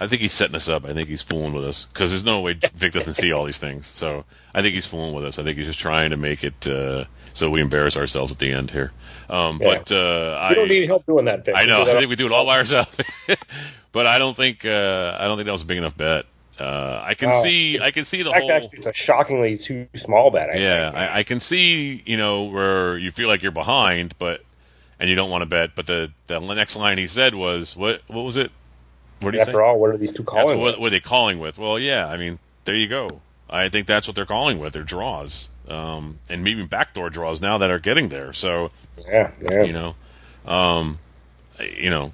I 0.00 0.06
think 0.06 0.22
he's 0.22 0.32
setting 0.32 0.54
us 0.54 0.68
up. 0.68 0.84
I 0.84 0.94
think 0.94 1.08
he's 1.08 1.22
fooling 1.22 1.52
with 1.52 1.64
us 1.64 1.86
because 1.86 2.10
there's 2.10 2.24
no 2.24 2.40
way 2.40 2.52
Vic 2.52 2.92
doesn't 2.92 3.14
see 3.14 3.32
all 3.32 3.44
these 3.44 3.58
things. 3.58 3.88
So 3.88 4.24
I 4.54 4.62
think 4.62 4.74
he's 4.74 4.86
fooling 4.86 5.12
with 5.12 5.24
us. 5.24 5.40
I 5.40 5.42
think 5.42 5.58
he's 5.58 5.66
just 5.66 5.80
trying 5.80 6.10
to 6.10 6.16
make 6.16 6.44
it 6.44 6.68
uh, 6.68 7.04
so 7.34 7.50
we 7.50 7.60
embarrass 7.60 7.96
ourselves 7.96 8.32
at 8.32 8.38
the 8.38 8.52
end 8.52 8.70
here. 8.70 8.92
Um, 9.28 9.60
Yeah. 9.60 9.78
But 9.78 9.92
uh, 9.92 10.38
I 10.40 10.54
don't 10.54 10.68
need 10.68 10.86
help 10.86 11.04
doing 11.06 11.24
that. 11.24 11.44
Vic. 11.44 11.54
I 11.56 11.66
know. 11.66 11.82
I 11.82 11.96
think 11.96 12.08
we 12.08 12.16
do 12.16 12.26
it 12.26 12.32
all 12.32 12.46
by 12.46 12.58
ourselves. 12.58 12.96
but 13.92 14.06
I 14.06 14.18
don't 14.18 14.36
think 14.36 14.64
uh, 14.64 15.16
I 15.18 15.24
don't 15.26 15.36
think 15.36 15.46
that 15.46 15.52
was 15.52 15.62
a 15.62 15.66
big 15.66 15.78
enough 15.78 15.96
bet. 15.96 16.26
Uh, 16.58 17.00
I 17.02 17.14
can 17.14 17.30
Oh. 17.32 17.42
see 17.42 17.78
I 17.80 17.90
can 17.92 18.04
see 18.04 18.22
the 18.22 18.32
whole. 18.32 18.50
actually, 18.50 18.78
it's 18.78 18.86
a 18.86 18.92
shockingly 18.92 19.56
too 19.58 19.86
small 19.94 20.30
bet. 20.30 20.50
I 20.50 20.56
Yeah. 20.58 20.90
I, 20.94 21.18
I 21.20 21.22
can 21.22 21.38
see 21.40 22.02
you 22.04 22.16
know 22.16 22.44
where 22.44 22.98
you 22.98 23.10
feel 23.10 23.28
like 23.28 23.42
you're 23.42 23.52
behind, 23.52 24.14
but 24.18 24.42
and 24.98 25.08
you 25.08 25.14
don't 25.14 25.30
want 25.30 25.42
to 25.42 25.46
bet. 25.46 25.70
But 25.76 25.86
the 25.86 26.10
the 26.26 26.40
next 26.40 26.74
line 26.76 26.98
he 26.98 27.06
said 27.06 27.34
was 27.34 27.76
what 27.76 28.02
what 28.08 28.22
was 28.24 28.36
it? 28.36 28.50
What 29.20 29.32
did 29.32 29.38
he 29.38 29.44
say? 29.44 29.50
After 29.50 29.62
all, 29.62 29.78
what 29.80 29.90
are 29.90 29.96
these 29.96 30.10
two 30.12 30.22
After- 30.22 30.30
calling 30.32 30.58
what, 30.58 30.64
with? 30.72 30.78
what 30.80 30.86
are 30.88 30.90
they 30.90 31.00
calling 31.00 31.38
with? 31.38 31.58
Well, 31.58 31.78
yeah, 31.78 32.06
I 32.08 32.16
mean, 32.16 32.38
there 32.64 32.74
you 32.76 32.88
go. 32.88 33.20
I 33.50 33.68
think 33.68 33.86
that's 33.86 34.06
what 34.08 34.14
they're 34.16 34.26
calling 34.26 34.58
with. 34.58 34.72
Their 34.74 34.82
draws, 34.84 35.48
um, 35.68 36.18
and 36.28 36.42
maybe 36.44 36.64
backdoor 36.64 37.08
draws 37.10 37.40
now 37.40 37.56
that 37.58 37.70
are 37.70 37.78
getting 37.78 38.08
there. 38.10 38.32
So 38.32 38.70
Yeah, 39.06 39.32
yeah. 39.40 39.62
you 39.62 39.72
know, 39.72 39.94
um, 40.46 40.98
you 41.76 41.88
know, 41.90 42.12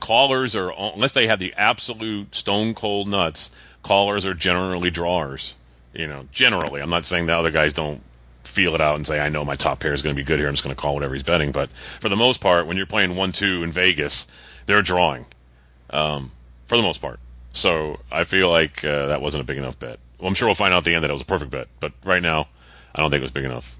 callers 0.00 0.56
are 0.56 0.72
unless 0.94 1.12
they 1.12 1.26
have 1.26 1.38
the 1.38 1.52
absolute 1.56 2.34
stone 2.34 2.74
cold 2.74 3.08
nuts. 3.08 3.54
Callers 3.82 4.26
are 4.26 4.34
generally 4.34 4.90
drawers. 4.90 5.56
You 5.92 6.06
know, 6.06 6.26
generally. 6.30 6.80
I'm 6.80 6.90
not 6.90 7.04
saying 7.04 7.26
the 7.26 7.36
other 7.36 7.50
guys 7.50 7.74
don't 7.74 8.02
feel 8.44 8.74
it 8.74 8.80
out 8.80 8.96
and 8.96 9.06
say, 9.06 9.20
"I 9.20 9.28
know 9.28 9.44
my 9.44 9.54
top 9.54 9.80
pair 9.80 9.92
is 9.92 10.02
going 10.02 10.14
to 10.14 10.20
be 10.20 10.24
good 10.24 10.38
here. 10.38 10.48
I'm 10.48 10.54
just 10.54 10.64
going 10.64 10.74
to 10.74 10.80
call 10.80 10.94
whatever 10.94 11.14
he's 11.14 11.22
betting." 11.22 11.52
But 11.52 11.70
for 12.00 12.08
the 12.08 12.16
most 12.16 12.40
part, 12.40 12.66
when 12.66 12.76
you're 12.76 12.86
playing 12.86 13.16
one 13.16 13.32
two 13.32 13.62
in 13.62 13.72
Vegas, 13.72 14.26
they're 14.66 14.82
drawing. 14.82 15.26
Um, 15.90 16.30
for 16.66 16.76
the 16.76 16.82
most 16.84 17.00
part. 17.00 17.18
So 17.52 17.98
I 18.12 18.22
feel 18.22 18.48
like 18.48 18.84
uh, 18.84 19.06
that 19.06 19.20
wasn't 19.20 19.42
a 19.42 19.44
big 19.44 19.56
enough 19.56 19.76
bet. 19.78 19.98
Well, 20.18 20.28
I'm 20.28 20.34
sure 20.34 20.46
we'll 20.46 20.54
find 20.54 20.72
out 20.72 20.78
at 20.78 20.84
the 20.84 20.94
end 20.94 21.02
that 21.02 21.10
it 21.10 21.12
was 21.12 21.22
a 21.22 21.26
perfect 21.26 21.50
bet, 21.50 21.66
but 21.80 21.92
right 22.04 22.22
now, 22.22 22.46
I 22.94 23.00
don't 23.00 23.10
think 23.10 23.20
it 23.20 23.24
was 23.24 23.32
big 23.32 23.44
enough. 23.44 23.76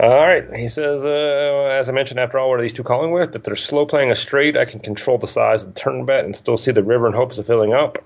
All 0.00 0.26
right. 0.26 0.50
He 0.54 0.68
says, 0.68 1.04
uh, 1.04 1.76
as 1.78 1.90
I 1.90 1.92
mentioned, 1.92 2.20
after 2.20 2.38
all, 2.38 2.48
what 2.48 2.58
are 2.58 2.62
these 2.62 2.72
two 2.72 2.82
calling 2.82 3.10
with? 3.10 3.36
If 3.36 3.42
they're 3.42 3.54
slow 3.54 3.84
playing 3.84 4.10
a 4.10 4.16
straight, 4.16 4.56
I 4.56 4.64
can 4.64 4.80
control 4.80 5.18
the 5.18 5.26
size 5.26 5.62
of 5.62 5.74
the 5.74 5.80
turn 5.80 6.06
bet 6.06 6.24
and 6.24 6.34
still 6.34 6.56
see 6.56 6.72
the 6.72 6.82
river 6.82 7.06
in 7.06 7.12
hopes 7.12 7.36
of 7.36 7.46
filling 7.46 7.74
up. 7.74 7.98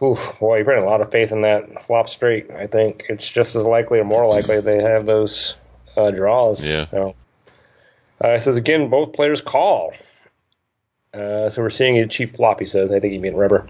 Oof, 0.00 0.38
boy, 0.38 0.56
you're 0.56 0.64
putting 0.64 0.84
a 0.84 0.86
lot 0.86 1.00
of 1.00 1.10
faith 1.10 1.32
in 1.32 1.42
that 1.42 1.82
flop 1.82 2.08
straight. 2.08 2.52
I 2.52 2.68
think 2.68 3.06
it's 3.08 3.28
just 3.28 3.56
as 3.56 3.64
likely 3.64 3.98
or 3.98 4.04
more 4.04 4.28
likely 4.28 4.60
they 4.60 4.80
have 4.80 5.04
those 5.04 5.56
uh, 5.96 6.12
draws. 6.12 6.64
Yeah. 6.64 6.86
So, 6.90 7.16
uh, 8.22 8.28
it 8.28 8.40
says 8.40 8.56
again, 8.56 8.88
both 8.88 9.12
players 9.12 9.40
call. 9.40 9.94
Uh, 11.12 11.50
so 11.50 11.62
we're 11.62 11.70
seeing 11.70 11.98
a 11.98 12.06
cheap 12.06 12.36
flop. 12.36 12.60
He 12.60 12.66
says. 12.66 12.92
I 12.92 13.00
think 13.00 13.12
he 13.12 13.18
meant 13.18 13.36
rubber. 13.36 13.68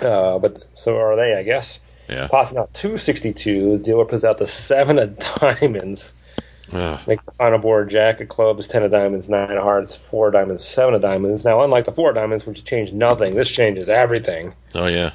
Uh, 0.00 0.38
but 0.38 0.64
so 0.72 0.96
are 0.96 1.16
they, 1.16 1.34
I 1.34 1.42
guess. 1.42 1.78
Yeah. 2.08 2.26
Passing 2.28 2.56
out 2.56 2.72
262. 2.72 3.72
The 3.72 3.84
dealer 3.84 4.06
puts 4.06 4.24
out 4.24 4.38
the 4.38 4.48
seven 4.48 4.98
of 4.98 5.18
diamonds. 5.40 6.12
Ugh. 6.72 7.00
Make 7.06 7.24
the 7.24 7.32
final 7.32 7.58
board 7.58 7.90
jack 7.90 8.20
of 8.20 8.28
clubs, 8.28 8.66
ten 8.66 8.82
of 8.82 8.90
diamonds, 8.90 9.28
nine 9.28 9.50
of 9.50 9.62
hearts, 9.62 9.94
four 9.94 10.28
of 10.28 10.32
diamonds, 10.32 10.64
seven 10.64 10.94
of 10.94 11.02
diamonds. 11.02 11.44
Now, 11.44 11.62
unlike 11.62 11.84
the 11.84 11.92
four 11.92 12.10
of 12.10 12.14
diamonds, 12.14 12.46
which 12.46 12.64
changed 12.64 12.94
nothing, 12.94 13.34
this 13.34 13.48
changes 13.48 13.88
everything. 13.88 14.54
oh 14.74 14.86
yeah. 14.86 15.12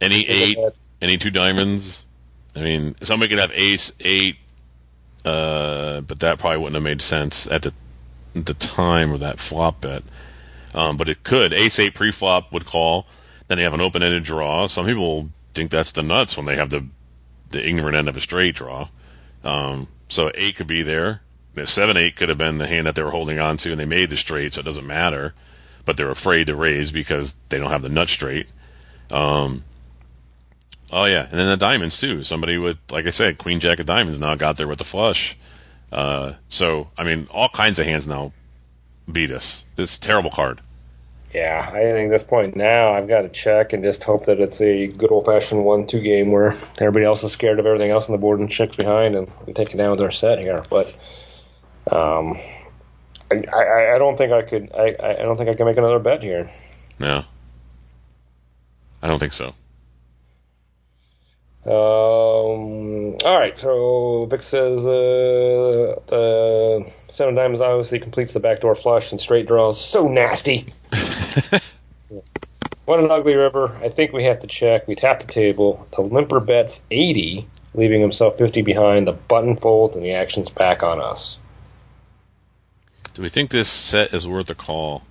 Any 0.00 0.28
eight, 0.28 0.58
any 1.00 1.16
two 1.16 1.30
diamonds. 1.30 2.06
I 2.54 2.60
mean, 2.60 2.96
somebody 3.00 3.30
could 3.30 3.38
have 3.38 3.52
ace 3.54 3.92
eight, 4.00 4.36
uh, 5.24 6.02
but 6.02 6.20
that 6.20 6.38
probably 6.38 6.58
wouldn't 6.58 6.74
have 6.74 6.82
made 6.82 7.00
sense 7.00 7.46
at 7.46 7.62
the 7.62 7.72
the 8.34 8.54
time 8.54 9.12
of 9.12 9.20
that 9.20 9.38
flop 9.38 9.80
bet. 9.80 10.02
Um, 10.74 10.98
but 10.98 11.08
it 11.08 11.24
could. 11.24 11.54
Ace 11.54 11.78
eight 11.78 11.94
pre-flop 11.94 12.52
would 12.52 12.66
call. 12.66 13.06
Then 13.48 13.56
you 13.56 13.64
have 13.64 13.72
an 13.72 13.80
open-ended 13.80 14.24
draw. 14.24 14.66
Some 14.66 14.84
people 14.84 15.30
think 15.54 15.70
that's 15.70 15.92
the 15.92 16.02
nuts 16.02 16.36
when 16.36 16.44
they 16.44 16.56
have 16.56 16.68
the 16.68 16.84
the 17.50 17.66
ignorant 17.66 17.96
end 17.96 18.08
of 18.08 18.16
a 18.16 18.20
straight 18.20 18.56
draw. 18.56 18.88
Um, 19.46 19.88
so 20.08 20.30
eight 20.34 20.56
could 20.56 20.66
be 20.66 20.82
there. 20.82 21.22
Seven 21.64 21.96
eight 21.96 22.16
could 22.16 22.28
have 22.28 22.36
been 22.36 22.58
the 22.58 22.66
hand 22.66 22.86
that 22.86 22.96
they 22.96 23.02
were 23.02 23.12
holding 23.12 23.38
on 23.38 23.56
to, 23.58 23.70
and 23.70 23.80
they 23.80 23.86
made 23.86 24.10
the 24.10 24.16
straight, 24.16 24.52
so 24.52 24.60
it 24.60 24.64
doesn't 24.64 24.86
matter. 24.86 25.32
But 25.86 25.96
they're 25.96 26.10
afraid 26.10 26.48
to 26.48 26.56
raise 26.56 26.90
because 26.90 27.36
they 27.48 27.58
don't 27.58 27.70
have 27.70 27.82
the 27.82 27.88
nut 27.88 28.08
straight. 28.08 28.48
Um, 29.10 29.64
oh 30.92 31.04
yeah, 31.04 31.28
and 31.30 31.38
then 31.38 31.48
the 31.48 31.56
diamonds 31.56 31.98
too. 31.98 32.22
Somebody 32.24 32.58
with, 32.58 32.76
like 32.90 33.06
I 33.06 33.10
said, 33.10 33.38
queen 33.38 33.60
jack 33.60 33.78
of 33.78 33.86
diamonds 33.86 34.18
now 34.18 34.34
got 34.34 34.58
there 34.58 34.68
with 34.68 34.78
the 34.78 34.84
flush. 34.84 35.38
Uh, 35.90 36.34
so 36.48 36.90
I 36.98 37.04
mean, 37.04 37.26
all 37.30 37.48
kinds 37.48 37.78
of 37.78 37.86
hands 37.86 38.06
now 38.06 38.32
beat 39.10 39.30
us. 39.30 39.64
This 39.76 39.96
terrible 39.96 40.30
card. 40.30 40.60
Yeah, 41.36 41.68
I 41.70 41.80
think 41.80 42.06
at 42.06 42.10
this 42.10 42.22
point 42.22 42.56
now 42.56 42.94
I've 42.94 43.08
got 43.08 43.20
to 43.20 43.28
check 43.28 43.74
and 43.74 43.84
just 43.84 44.02
hope 44.02 44.24
that 44.24 44.40
it's 44.40 44.58
a 44.62 44.86
good 44.86 45.12
old 45.12 45.26
fashioned 45.26 45.62
one 45.62 45.86
two 45.86 46.00
game 46.00 46.32
where 46.32 46.54
everybody 46.78 47.04
else 47.04 47.22
is 47.24 47.32
scared 47.32 47.60
of 47.60 47.66
everything 47.66 47.90
else 47.90 48.08
on 48.08 48.12
the 48.12 48.18
board 48.18 48.40
and 48.40 48.50
checks 48.50 48.74
behind 48.74 49.14
and 49.14 49.30
we 49.44 49.52
take 49.52 49.74
it 49.74 49.76
down 49.76 49.90
with 49.90 50.00
our 50.00 50.10
set 50.10 50.38
here. 50.38 50.62
But 50.70 50.94
um, 51.92 52.38
I, 53.30 53.44
I, 53.54 53.94
I 53.96 53.98
don't 53.98 54.16
think 54.16 54.32
I 54.32 54.40
could 54.40 54.72
I, 54.74 54.96
I 54.98 55.12
don't 55.16 55.36
think 55.36 55.50
I 55.50 55.54
can 55.54 55.66
make 55.66 55.76
another 55.76 55.98
bet 55.98 56.22
here. 56.22 56.50
No, 56.98 57.26
I 59.02 59.06
don't 59.06 59.18
think 59.18 59.34
so. 59.34 59.54
Um, 61.66 63.16
all 63.24 63.38
right, 63.38 63.58
so 63.58 64.24
Vic 64.30 64.42
says 64.42 64.86
uh, 64.86 66.00
the 66.06 66.92
Seven 67.10 67.34
Diamonds 67.34 67.60
obviously 67.60 67.98
completes 67.98 68.32
the 68.32 68.38
backdoor 68.38 68.76
flush 68.76 69.10
and 69.10 69.20
straight 69.20 69.48
draws. 69.48 69.84
So 69.84 70.06
nasty. 70.06 70.72
what 72.84 73.00
an 73.00 73.10
ugly 73.10 73.36
river. 73.36 73.76
I 73.82 73.88
think 73.88 74.12
we 74.12 74.22
have 74.24 74.38
to 74.40 74.46
check. 74.46 74.86
We 74.86 74.94
tap 74.94 75.18
the 75.18 75.26
table. 75.26 75.88
The 75.90 76.02
limper 76.02 76.38
bets 76.38 76.80
80, 76.92 77.48
leaving 77.74 78.00
himself 78.00 78.38
50 78.38 78.62
behind. 78.62 79.08
The 79.08 79.12
button 79.12 79.56
folds 79.56 79.96
and 79.96 80.04
the 80.04 80.12
action's 80.12 80.50
back 80.50 80.84
on 80.84 81.00
us. 81.00 81.36
Do 83.14 83.22
we 83.22 83.28
think 83.28 83.50
this 83.50 83.68
set 83.68 84.14
is 84.14 84.28
worth 84.28 84.50
a 84.50 84.54
call? 84.54 85.02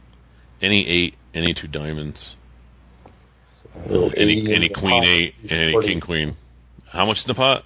Any 0.61 0.87
eight, 0.87 1.15
any 1.33 1.53
two 1.53 1.67
diamonds, 1.67 2.37
So 3.89 4.09
any 4.15 4.53
any 4.55 4.69
queen 4.69 5.03
eight, 5.03 5.35
and 5.41 5.51
any 5.51 5.81
king 5.81 5.99
queen. 5.99 6.37
How 6.89 7.05
much 7.05 7.25
in 7.25 7.27
the 7.27 7.35
pot? 7.35 7.63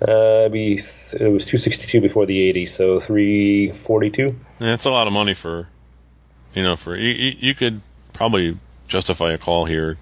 Uh, 0.00 0.48
be 0.50 0.74
it 0.74 0.80
was 0.80 1.46
262 1.46 2.00
before 2.02 2.26
the 2.26 2.38
80, 2.38 2.66
so 2.66 3.00
342. 3.00 4.22
Yeah, 4.22 4.30
That's 4.58 4.84
a 4.84 4.90
lot 4.90 5.06
of 5.06 5.12
money 5.12 5.32
for, 5.32 5.68
you 6.54 6.62
know, 6.62 6.76
for 6.76 6.94
you, 6.96 7.34
you, 7.38 7.54
could 7.54 7.80
probably 8.12 8.58
justify 8.88 9.32
a 9.32 9.38
call 9.38 9.64
here 9.64 9.96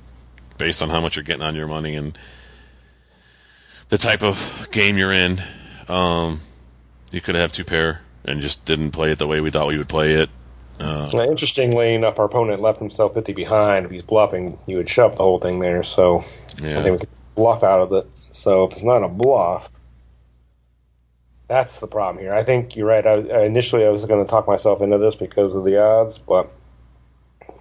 based 0.58 0.82
on 0.82 0.90
how 0.90 1.00
much 1.00 1.14
you're 1.14 1.22
getting 1.22 1.42
on 1.42 1.54
your 1.54 1.68
money 1.68 1.94
and 1.94 2.18
the 3.88 3.98
type 3.98 4.24
of 4.24 4.68
game 4.72 4.98
you're 4.98 5.12
in. 5.12 5.40
Um, 5.88 6.40
you 7.12 7.20
could 7.20 7.36
have 7.36 7.52
two 7.52 7.64
pair 7.64 8.00
and 8.24 8.40
just 8.40 8.64
didn't 8.64 8.90
play 8.90 9.12
it 9.12 9.18
the 9.18 9.28
way 9.28 9.40
we 9.40 9.50
thought 9.50 9.68
we 9.68 9.78
would 9.78 9.88
play 9.88 10.14
it. 10.14 10.30
Uh, 10.80 11.08
Now, 11.14 11.30
interestingly 11.30 11.94
enough, 11.94 12.18
our 12.18 12.24
opponent 12.24 12.60
left 12.60 12.80
himself 12.80 13.14
50 13.14 13.32
behind. 13.32 13.86
If 13.86 13.92
he's 13.92 14.02
bluffing, 14.02 14.58
you 14.66 14.78
would 14.78 14.88
shove 14.88 15.16
the 15.16 15.22
whole 15.22 15.38
thing 15.38 15.60
there. 15.60 15.84
So 15.84 16.24
I 16.62 16.66
yeah, 16.66 16.82
think 16.82 16.92
we 16.92 16.98
could 16.98 17.08
bluff 17.34 17.62
out 17.62 17.80
of 17.80 17.92
it. 17.92 18.10
So 18.30 18.64
if 18.64 18.72
it's 18.72 18.82
not 18.82 19.02
a 19.02 19.08
bluff, 19.08 19.70
that's 21.48 21.80
the 21.80 21.86
problem 21.86 22.22
here. 22.22 22.32
I 22.32 22.42
think 22.42 22.76
you're 22.76 22.86
right. 22.86 23.06
I, 23.06 23.44
initially 23.44 23.84
I 23.84 23.90
was 23.90 24.04
going 24.04 24.24
to 24.24 24.30
talk 24.30 24.46
myself 24.46 24.80
into 24.80 24.98
this 24.98 25.14
because 25.14 25.54
of 25.54 25.64
the 25.64 25.80
odds, 25.80 26.18
but 26.18 26.50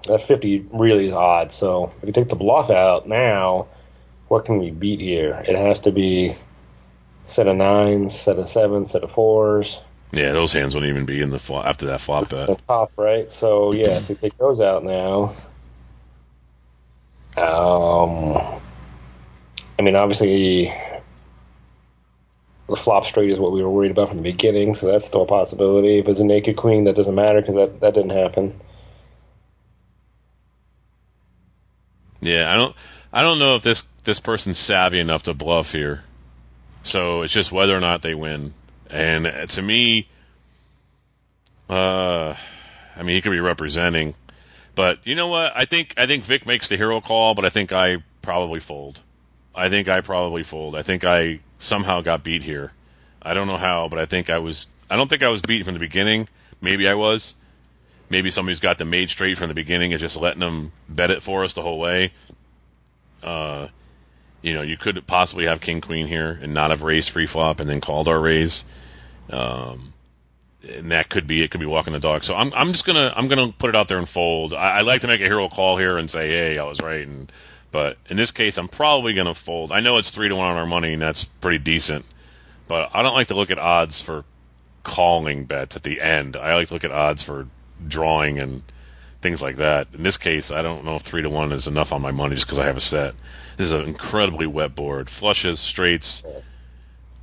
that 0.07 0.21
50 0.21 0.67
really 0.73 1.07
is 1.07 1.13
odd. 1.13 1.51
So 1.51 1.93
if 2.01 2.07
you 2.07 2.13
take 2.13 2.29
the 2.29 2.35
bluff 2.35 2.69
out 2.69 3.07
now, 3.07 3.67
what 4.27 4.45
can 4.45 4.57
we 4.57 4.71
beat 4.71 4.99
here? 4.99 5.43
It 5.47 5.55
has 5.55 5.81
to 5.81 5.91
be 5.91 6.35
set 7.25 7.47
of 7.47 7.55
nines, 7.55 8.17
set 8.17 8.37
of 8.37 8.49
sevens, 8.49 8.91
set 8.91 9.03
of 9.03 9.11
fours. 9.11 9.79
yeah, 10.11 10.31
those 10.31 10.53
hands 10.53 10.73
wouldn't 10.75 10.89
even 10.89 11.05
be 11.05 11.21
in 11.21 11.29
the 11.29 11.39
flop 11.39 11.65
after 11.65 11.85
that 11.87 12.01
flop 12.01 12.29
bet. 12.29 12.47
That's 12.47 12.65
tough, 12.65 12.97
right? 12.97 13.31
So 13.31 13.73
yeah, 13.73 13.99
so 13.99 14.13
you 14.13 14.19
take 14.19 14.37
those 14.37 14.61
out 14.61 14.83
now. 14.83 15.33
Um, 17.35 18.61
I 19.77 19.81
mean, 19.81 19.95
obviously, 19.95 20.71
the 22.67 22.75
flop 22.75 23.05
straight 23.05 23.29
is 23.29 23.39
what 23.39 23.51
we 23.51 23.61
were 23.63 23.69
worried 23.69 23.91
about 23.91 24.09
from 24.09 24.17
the 24.17 24.23
beginning, 24.23 24.73
so 24.73 24.87
that's 24.87 25.05
still 25.05 25.23
a 25.23 25.25
possibility. 25.25 25.99
If 25.99 26.07
it's 26.07 26.19
a 26.19 26.25
naked 26.25 26.55
queen, 26.55 26.83
that 26.85 26.95
doesn't 26.95 27.15
matter 27.15 27.41
because 27.41 27.55
that 27.55 27.79
that 27.81 27.93
didn't 27.93 28.11
happen. 28.11 28.59
Yeah, 32.21 32.53
I 32.53 32.55
don't, 32.55 32.75
I 33.11 33.21
don't 33.21 33.39
know 33.39 33.55
if 33.55 33.63
this 33.63 33.83
this 34.05 34.19
person's 34.19 34.57
savvy 34.57 34.99
enough 34.99 35.23
to 35.23 35.33
bluff 35.33 35.73
here. 35.73 36.03
So 36.83 37.21
it's 37.21 37.33
just 37.33 37.51
whether 37.51 37.75
or 37.75 37.79
not 37.79 38.01
they 38.01 38.13
win. 38.13 38.53
And 38.89 39.27
uh, 39.27 39.45
to 39.47 39.61
me, 39.61 40.09
uh, 41.69 42.35
I 42.95 43.03
mean, 43.03 43.15
he 43.15 43.21
could 43.21 43.31
be 43.31 43.39
representing, 43.39 44.15
but 44.75 44.99
you 45.03 45.15
know 45.15 45.27
what? 45.27 45.51
I 45.55 45.65
think 45.65 45.93
I 45.97 46.05
think 46.05 46.23
Vic 46.23 46.45
makes 46.45 46.67
the 46.69 46.77
hero 46.77 47.01
call, 47.01 47.33
but 47.33 47.45
I 47.45 47.49
think 47.49 47.71
I 47.71 47.97
probably 48.21 48.59
fold. 48.59 49.01
I 49.55 49.69
think 49.69 49.87
I 49.87 50.01
probably 50.01 50.43
fold. 50.43 50.75
I 50.75 50.81
think 50.81 51.03
I 51.03 51.39
somehow 51.57 52.01
got 52.01 52.23
beat 52.23 52.43
here. 52.43 52.71
I 53.21 53.33
don't 53.33 53.47
know 53.47 53.57
how, 53.57 53.87
but 53.87 53.99
I 53.99 54.05
think 54.05 54.29
I 54.29 54.39
was. 54.39 54.67
I 54.89 54.95
don't 54.95 55.09
think 55.09 55.23
I 55.23 55.29
was 55.29 55.41
beat 55.41 55.63
from 55.65 55.73
the 55.73 55.79
beginning. 55.79 56.27
Maybe 56.61 56.87
I 56.87 56.93
was. 56.93 57.35
Maybe 58.09 58.29
somebody's 58.29 58.59
got 58.59 58.77
the 58.77 58.85
made 58.85 59.09
straight 59.09 59.37
from 59.37 59.47
the 59.47 59.53
beginning 59.53 59.93
and 59.93 59.99
just 59.99 60.17
letting 60.17 60.41
them 60.41 60.71
bet 60.89 61.09
it 61.09 61.23
for 61.23 61.43
us 61.43 61.53
the 61.53 61.61
whole 61.61 61.79
way. 61.79 62.11
Uh, 63.23 63.69
you 64.41 64.53
know, 64.53 64.61
you 64.61 64.77
could 64.77 65.07
possibly 65.07 65.45
have 65.45 65.61
king 65.61 65.81
queen 65.81 66.07
here 66.07 66.37
and 66.41 66.53
not 66.53 66.69
have 66.69 66.83
raised 66.83 67.09
free 67.09 67.25
flop 67.25 67.59
and 67.59 67.69
then 67.69 67.81
called 67.81 68.07
our 68.07 68.19
raise. 68.19 68.65
Um, 69.29 69.93
and 70.69 70.91
that 70.91 71.09
could 71.09 71.27
be 71.27 71.41
it. 71.41 71.51
Could 71.51 71.59
be 71.59 71.65
walking 71.65 71.93
the 71.93 71.99
dog. 71.99 72.23
So 72.23 72.35
I'm 72.35 72.53
I'm 72.53 72.71
just 72.71 72.85
gonna 72.85 73.13
I'm 73.15 73.27
gonna 73.27 73.51
put 73.51 73.69
it 73.69 73.75
out 73.75 73.87
there 73.87 73.97
and 73.97 74.07
fold. 74.07 74.53
I, 74.53 74.79
I 74.79 74.81
like 74.81 75.01
to 75.01 75.07
make 75.07 75.21
a 75.21 75.25
hero 75.25 75.49
call 75.49 75.77
here 75.77 75.97
and 75.97 76.09
say, 76.09 76.27
hey, 76.27 76.59
I 76.59 76.63
was 76.63 76.81
right. 76.81 77.07
And 77.07 77.31
but 77.73 77.97
in 78.07 78.17
this 78.17 78.29
case, 78.29 78.59
I'm 78.59 78.67
probably 78.67 79.15
gonna 79.15 79.33
fold. 79.33 79.71
I 79.71 79.79
know 79.79 79.97
it's 79.97 80.11
three 80.11 80.29
to 80.29 80.35
one 80.35 80.47
on 80.47 80.57
our 80.57 80.67
money, 80.67 80.93
and 80.93 81.01
that's 81.01 81.25
pretty 81.25 81.57
decent. 81.57 82.05
But 82.67 82.91
I 82.93 83.01
don't 83.01 83.15
like 83.15 83.27
to 83.27 83.35
look 83.35 83.49
at 83.49 83.57
odds 83.57 83.99
for 83.99 84.25
calling 84.83 85.45
bets 85.45 85.75
at 85.75 85.81
the 85.81 85.99
end. 85.99 86.37
I 86.37 86.53
like 86.53 86.67
to 86.67 86.75
look 86.75 86.83
at 86.83 86.91
odds 86.91 87.23
for 87.23 87.47
drawing 87.85 88.37
and 88.37 88.61
things 89.21 89.41
like 89.41 89.55
that. 89.55 89.87
In 89.91 90.03
this 90.03 90.17
case, 90.17 90.51
I 90.51 90.61
don't 90.61 90.85
know 90.85 90.97
if 90.97 91.01
three 91.01 91.23
to 91.23 91.29
one 91.31 91.51
is 91.51 91.67
enough 91.67 91.91
on 91.91 91.99
my 91.99 92.11
money 92.11 92.35
just 92.35 92.45
because 92.45 92.59
I 92.59 92.67
have 92.67 92.77
a 92.77 92.81
set. 92.81 93.15
This 93.57 93.65
is 93.65 93.71
an 93.71 93.85
incredibly 93.85 94.45
wet 94.45 94.75
board. 94.75 95.09
Flushes, 95.09 95.59
straights, 95.59 96.21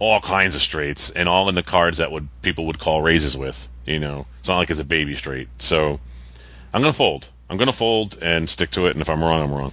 all 0.00 0.20
kinds 0.20 0.56
of 0.56 0.62
straights, 0.62 1.10
and 1.10 1.28
all 1.28 1.48
in 1.48 1.54
the 1.54 1.62
cards 1.62 1.98
that 1.98 2.10
would 2.10 2.28
people 2.42 2.66
would 2.66 2.80
call 2.80 3.02
raises 3.02 3.36
with. 3.36 3.68
You 3.86 4.00
know, 4.00 4.26
it's 4.40 4.48
not 4.48 4.58
like 4.58 4.70
it's 4.70 4.80
a 4.80 4.84
baby 4.84 5.14
straight. 5.14 5.48
So 5.58 6.00
I'm 6.74 6.82
gonna 6.82 6.92
fold. 6.92 7.28
I'm 7.48 7.56
gonna 7.56 7.72
fold 7.72 8.18
and 8.20 8.50
stick 8.50 8.70
to 8.70 8.86
it. 8.86 8.94
And 8.94 9.00
if 9.00 9.08
I'm 9.08 9.22
wrong, 9.22 9.42
I'm 9.42 9.52
wrong. 9.54 9.72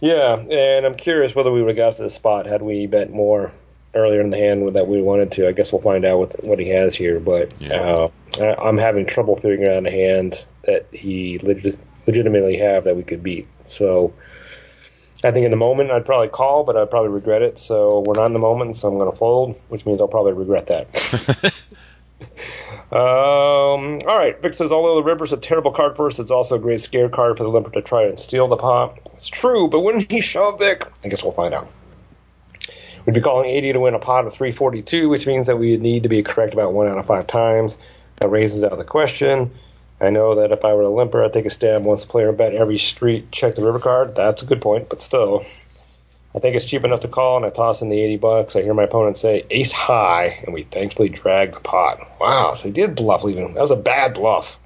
Yeah, 0.00 0.36
and 0.36 0.86
I'm 0.86 0.94
curious 0.94 1.34
whether 1.34 1.50
we 1.50 1.60
would 1.62 1.76
have 1.76 1.76
got 1.76 1.96
to 1.96 2.02
the 2.02 2.10
spot 2.10 2.46
had 2.46 2.62
we 2.62 2.86
bet 2.86 3.10
more 3.12 3.52
earlier 3.94 4.20
in 4.20 4.30
the 4.30 4.36
hand 4.36 4.74
that 4.76 4.86
we 4.86 5.00
wanted 5.02 5.32
to. 5.32 5.48
I 5.48 5.52
guess 5.52 5.72
we'll 5.72 5.82
find 5.82 6.04
out 6.04 6.18
what 6.18 6.44
what 6.44 6.58
he 6.58 6.68
has 6.68 6.94
here, 6.94 7.18
but 7.18 7.52
Yeah. 7.60 7.80
uh, 7.80 8.08
I, 8.40 8.54
I'm 8.68 8.78
having 8.78 9.06
trouble 9.06 9.36
figuring 9.36 9.68
out 9.68 9.86
a 9.86 9.90
hand 9.90 10.44
that 10.64 10.86
he 10.92 11.38
legit, 11.42 11.78
legitimately 12.06 12.58
have 12.58 12.84
that 12.84 12.96
we 12.96 13.02
could 13.02 13.22
beat. 13.22 13.48
So 13.66 14.12
I 15.24 15.32
think 15.32 15.44
in 15.46 15.50
the 15.50 15.56
moment 15.56 15.90
I'd 15.90 16.06
probably 16.06 16.28
call, 16.28 16.62
but 16.62 16.76
I'd 16.76 16.90
probably 16.90 17.10
regret 17.10 17.42
it. 17.42 17.58
So 17.58 18.04
we're 18.06 18.14
not 18.14 18.26
in 18.26 18.34
the 18.34 18.38
moment, 18.38 18.76
so 18.76 18.88
I'm 18.88 18.98
going 18.98 19.10
to 19.10 19.16
fold, 19.16 19.56
which 19.68 19.84
means 19.84 19.98
I'll 20.00 20.06
probably 20.06 20.34
regret 20.34 20.68
that. 20.68 21.54
Um, 22.90 24.00
all 24.06 24.18
right, 24.18 24.40
Vic 24.40 24.54
says, 24.54 24.72
although 24.72 24.96
the 24.96 25.02
river's 25.02 25.32
a 25.32 25.36
terrible 25.36 25.72
card 25.72 25.96
for 25.96 26.06
us, 26.06 26.18
it's 26.18 26.30
also 26.30 26.56
a 26.56 26.58
great 26.58 26.80
scare 26.80 27.08
card 27.08 27.36
for 27.36 27.44
the 27.44 27.50
limper 27.50 27.70
to 27.70 27.82
try 27.82 28.04
and 28.04 28.18
steal 28.18 28.48
the 28.48 28.56
pot. 28.56 28.98
It's 29.14 29.28
true, 29.28 29.68
but 29.68 29.80
wouldn't 29.80 30.10
he 30.12 30.20
shove 30.20 30.58
Vic? 30.58 30.86
I 31.04 31.08
guess 31.08 31.22
we'll 31.22 31.32
find 31.32 31.54
out. 31.54 31.68
We'd 33.06 33.14
be 33.14 33.20
calling 33.20 33.48
80 33.48 33.72
to 33.72 33.80
win 33.80 33.94
a 33.94 33.98
pot 33.98 34.26
of 34.26 34.34
342, 34.34 35.08
which 35.08 35.26
means 35.26 35.46
that 35.46 35.56
we 35.56 35.76
need 35.78 36.02
to 36.02 36.08
be 36.08 36.22
correct 36.22 36.52
about 36.52 36.74
one 36.74 36.88
out 36.88 36.98
of 36.98 37.06
five 37.06 37.26
times. 37.26 37.78
That 38.16 38.28
raises 38.28 38.64
out 38.64 38.76
the 38.76 38.84
question. 38.84 39.50
I 40.00 40.10
know 40.10 40.36
that 40.36 40.52
if 40.52 40.64
I 40.64 40.74
were 40.74 40.82
a 40.82 40.90
limper, 40.90 41.24
I'd 41.24 41.32
take 41.32 41.46
a 41.46 41.50
stab 41.50 41.84
once 41.84 42.02
the 42.02 42.08
player 42.08 42.32
bet 42.32 42.54
every 42.54 42.78
street 42.78 43.32
check 43.32 43.54
the 43.54 43.64
river 43.64 43.78
card. 43.78 44.14
That's 44.14 44.42
a 44.42 44.46
good 44.46 44.60
point, 44.60 44.88
but 44.88 45.00
still. 45.00 45.44
I 46.38 46.40
think 46.40 46.54
it's 46.54 46.64
cheap 46.64 46.84
enough 46.84 47.00
to 47.00 47.08
call, 47.08 47.36
and 47.36 47.44
I 47.44 47.50
toss 47.50 47.82
in 47.82 47.88
the 47.88 48.00
80 48.00 48.16
bucks. 48.18 48.54
I 48.54 48.62
hear 48.62 48.72
my 48.72 48.84
opponent 48.84 49.18
say 49.18 49.44
ace 49.50 49.72
high, 49.72 50.38
and 50.44 50.54
we 50.54 50.62
thankfully 50.62 51.08
drag 51.08 51.52
the 51.52 51.58
pot. 51.58 51.98
Wow, 52.20 52.54
so 52.54 52.68
he 52.68 52.70
did 52.70 52.94
bluff 52.94 53.24
leaving. 53.24 53.54
That 53.54 53.60
was 53.60 53.72
a 53.72 53.76
bad 53.76 54.14
bluff. 54.14 54.56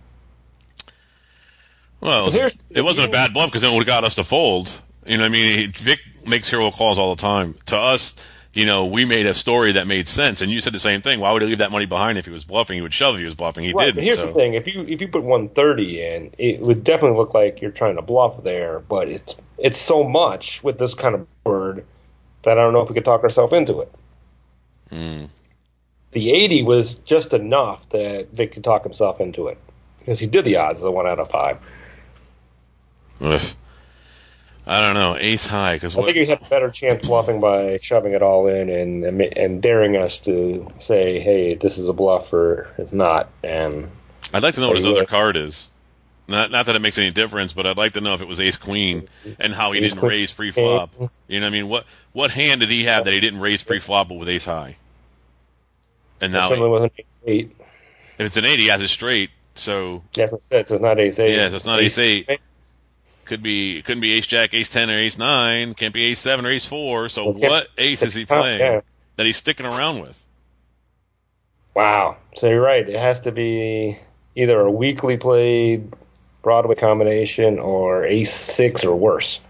Well, 2.03 2.21
it, 2.21 2.25
was, 2.27 2.35
here's- 2.35 2.63
it 2.69 2.83
wasn't 2.83 3.09
a 3.09 3.11
bad 3.11 3.33
bluff 3.33 3.49
because 3.49 3.63
then 3.63 3.71
it 3.73 3.75
would 3.75 3.87
have 3.87 3.95
got 4.03 4.05
us 4.05 4.17
to 4.17 4.25
fold. 4.25 4.83
You 5.07 5.17
know, 5.17 5.25
I 5.25 5.31
mean, 5.31 5.73
Vic 5.73 6.01
makes 6.27 6.51
hero 6.51 6.71
calls 6.71 6.99
all 6.99 7.15
the 7.15 7.21
time. 7.23 7.55
To 7.67 7.79
us, 7.79 8.15
you 8.53 8.67
know, 8.67 8.85
we 8.85 9.05
made 9.07 9.25
a 9.25 9.33
story 9.33 9.73
that 9.73 9.87
made 9.87 10.09
sense, 10.09 10.43
and 10.43 10.53
you 10.53 10.61
said 10.61 10.75
the 10.75 10.79
same 10.79 11.01
thing. 11.01 11.21
Why 11.21 11.33
would 11.33 11.41
he 11.43 11.49
leave 11.49 11.59
that 11.59 11.73
money 11.73 11.87
behind 11.87 12.19
if 12.19 12.27
he 12.27 12.31
was 12.33 12.45
bluffing? 12.45 12.75
He 12.77 12.83
would 12.83 12.93
shove 12.93 13.15
if 13.15 13.19
he 13.21 13.25
was 13.25 13.35
bluffing. 13.35 13.65
He 13.65 13.73
Right, 13.73 13.87
didn't. 13.87 13.95
but 13.97 14.05
here's 14.05 14.19
so. 14.19 14.27
the 14.27 14.35
thing: 14.35 14.53
if 14.55 14.67
you 14.73 14.83
if 14.83 15.01
you 15.01 15.09
put 15.09 15.23
130 15.23 16.03
in, 16.03 16.35
it 16.39 16.61
would 16.61 16.85
definitely 16.85 17.17
look 17.17 17.33
like 17.35 17.63
you're 17.63 17.71
trying 17.71 17.97
to 17.97 18.03
bluff 18.03 18.43
there. 18.43 18.81
But 18.81 19.09
it's 19.09 19.37
it's 19.63 19.79
so 19.79 20.03
much 20.03 20.63
with 20.65 20.77
this 20.79 20.93
kind 20.93 21.15
of 21.15 21.45
board 21.45 21.87
that 22.43 22.59
I 22.59 22.63
don't 22.63 22.73
know 22.73 22.83
if 22.83 22.89
we 22.89 22.95
could 22.95 23.05
talk 23.05 23.23
ourselves 23.23 23.53
into 23.53 23.81
it. 23.81 23.93
Mm. 24.91 25.29
The 26.11 26.33
80 26.33 26.65
was 26.65 26.95
just 26.97 27.33
enough 27.33 27.89
that 27.91 28.33
Vic 28.33 28.53
could 28.53 28.65
talk 28.65 28.83
himself 28.83 29.21
into 29.21 29.47
it 29.47 29.57
because 30.01 30.19
he 30.19 30.27
did 30.27 30.45
the 30.45 30.57
odds 30.57 30.81
of 30.81 30.85
the 30.85 30.91
one 30.91 31.07
out 31.07 31.21
of 31.21 31.31
five. 31.31 31.59
I 34.67 34.81
don't 34.81 34.95
know. 34.95 35.17
Ace 35.17 35.47
high 35.47 35.77
because 35.77 35.97
I 35.97 36.03
think 36.03 36.17
he 36.17 36.27
had 36.27 36.43
a 36.43 36.49
better 36.49 36.71
chance 36.71 37.07
bluffing 37.07 37.41
by 37.41 37.79
shoving 37.81 38.13
it 38.13 38.23
all 38.23 38.49
in 38.49 38.69
and 38.69 39.05
and, 39.05 39.21
and 39.21 39.63
daring 39.63 39.97
us 39.97 40.21
to 40.21 40.69
say, 40.79 41.21
"Hey, 41.21 41.55
this 41.55 41.79
is 41.79 41.89
a 41.89 41.93
bluff," 41.93 42.33
or 42.33 42.69
"It's 42.79 42.93
not." 42.93 43.29
And 43.43 43.91
I'd 44.33 44.43
like 44.43 44.55
to 44.55 44.61
know 44.61 44.69
what 44.69 44.77
his 44.77 44.87
other 44.87 45.01
would. 45.01 45.09
card 45.09 45.37
is. 45.37 45.71
Not 46.33 46.51
not 46.51 46.67
that 46.67 46.75
it 46.75 46.81
makes 46.81 46.99
any 46.99 47.11
difference, 47.11 47.53
but 47.53 47.67
I'd 47.67 47.77
like 47.77 47.93
to 47.93 48.01
know 48.01 48.15
if 48.15 48.23
it 48.23 48.27
was 48.27 48.41
Ace 48.41 48.57
Queen 48.57 49.07
and 49.39 49.53
how 49.55 49.73
he 49.73 49.79
Ace 49.79 49.91
didn't 49.91 50.01
Queen. 50.01 50.11
raise 50.11 50.33
pre 50.33 50.51
flop. 50.51 50.91
You 51.29 51.41
know, 51.41 51.47
what 51.47 51.49
I 51.49 51.51
mean, 51.51 51.69
what 51.69 51.85
what 52.13 52.31
hand 52.33 52.61
did 52.61 52.71
he 52.71 52.85
have 52.85 53.05
that 53.05 53.13
he 53.13 53.21
didn't 53.21 53.41
raise 53.41 53.63
pre 53.63 53.79
flop 53.79 54.09
but 54.09 54.17
with 54.19 54.29
Ace 54.29 54.47
high? 54.47 54.77
And 56.21 56.33
it 56.35 56.39
now, 56.39 56.49
certainly 56.49 56.71
wasn't 56.71 56.93
ace 56.99 57.17
eight. 57.27 57.57
if 58.19 58.27
it's 58.27 58.37
an 58.37 58.45
eight, 58.45 58.59
he 58.59 58.69
has 58.69 58.81
it 58.81 58.89
straight. 58.89 59.31
So 59.55 60.03
Yeah, 60.17 60.27
so 60.27 60.41
it's 60.51 60.71
not 60.71 60.99
ace 60.99 61.19
eight. 61.19 61.37
Yeah, 61.37 61.51
so 61.51 61.57
it's 61.57 61.67
not 61.67 61.81
ace 61.81 61.99
eight. 61.99 62.29
could 63.27 63.43
be 63.43 63.79
it 63.79 63.85
couldn't 63.85 64.01
be 64.01 64.15
Ace 64.15 64.27
Jack, 64.27 64.55
Ace 64.55 64.71
ten, 64.71 64.89
or 64.89 64.97
Ace 64.99 65.19
nine. 65.19 65.75
Can't 65.75 65.93
be 65.93 66.07
Ace 66.07 66.21
seven 66.21 66.47
or 66.47 66.51
Ace 66.51 66.65
four. 66.67 67.09
So 67.09 67.31
Well, 67.31 67.51
what 67.51 67.69
ace 67.77 68.03
is 68.03 68.15
he 68.15 68.25
playing 68.25 68.61
yeah. 68.61 68.81
that 69.17 69.27
he's 69.27 69.37
sticking 69.37 69.67
around 69.67 70.01
with? 70.01 70.25
Wow. 71.75 72.17
So 72.37 72.49
you're 72.49 72.63
right. 72.63 72.89
It 72.89 72.99
has 72.99 73.21
to 73.21 73.33
be 73.33 73.99
either 74.35 74.61
a 74.61 74.71
weakly 74.71 75.17
played 75.17 75.95
Broadway 76.43 76.75
combination 76.75 77.59
or 77.59 78.05
ace 78.05 78.33
six 78.33 78.85
or 78.85 78.97
worse. 78.97 79.41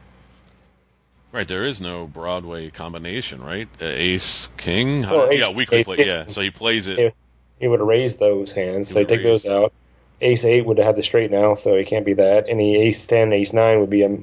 Right, 1.32 1.48
there 1.48 1.64
is 1.64 1.80
no 1.80 2.06
Broadway 2.06 2.68
combination, 2.68 3.42
right? 3.42 3.66
Uh, 3.80 3.86
ace 3.86 4.48
King, 4.58 5.02
ace- 5.02 5.40
yeah, 5.40 5.50
weakly 5.50 5.78
ace 5.78 5.86
play, 5.86 5.96
yeah. 6.06 6.26
So 6.26 6.42
he 6.42 6.50
plays 6.50 6.88
it. 6.88 7.14
He 7.58 7.68
would 7.68 7.80
have 7.80 7.88
raised 7.88 8.18
those 8.18 8.52
hands, 8.52 8.88
so 8.88 9.00
would 9.00 9.08
take 9.08 9.22
those 9.22 9.46
out. 9.46 9.72
Ace 10.20 10.44
eight 10.44 10.66
would 10.66 10.78
have 10.78 10.94
the 10.94 11.02
straight 11.02 11.30
now, 11.30 11.54
so 11.54 11.74
it 11.74 11.86
can't 11.86 12.04
be 12.04 12.12
that. 12.14 12.44
Any 12.48 12.76
ace 12.76 13.06
ten, 13.06 13.32
ace 13.32 13.52
nine 13.52 13.80
would 13.80 13.90
be 13.90 14.02
a 14.02 14.18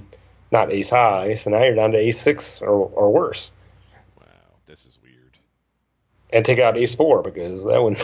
not 0.51 0.71
ace 0.71 0.91
high. 0.91 1.36
So 1.36 1.49
now 1.49 1.63
you're 1.63 1.75
down 1.75 1.91
to 1.93 1.97
ace 1.97 2.21
six 2.21 2.62
or 2.62 2.69
or 2.69 3.12
worse. 3.12 3.51
Wow, 4.19 4.25
this 4.67 4.86
is 4.86 4.99
weird. 5.01 5.38
And 6.32 6.45
take 6.45 6.60
out 6.60 6.77
ace 6.77 6.93
four 6.93 7.23
because 7.23 7.63
that 7.63 7.82
one. 7.82 7.95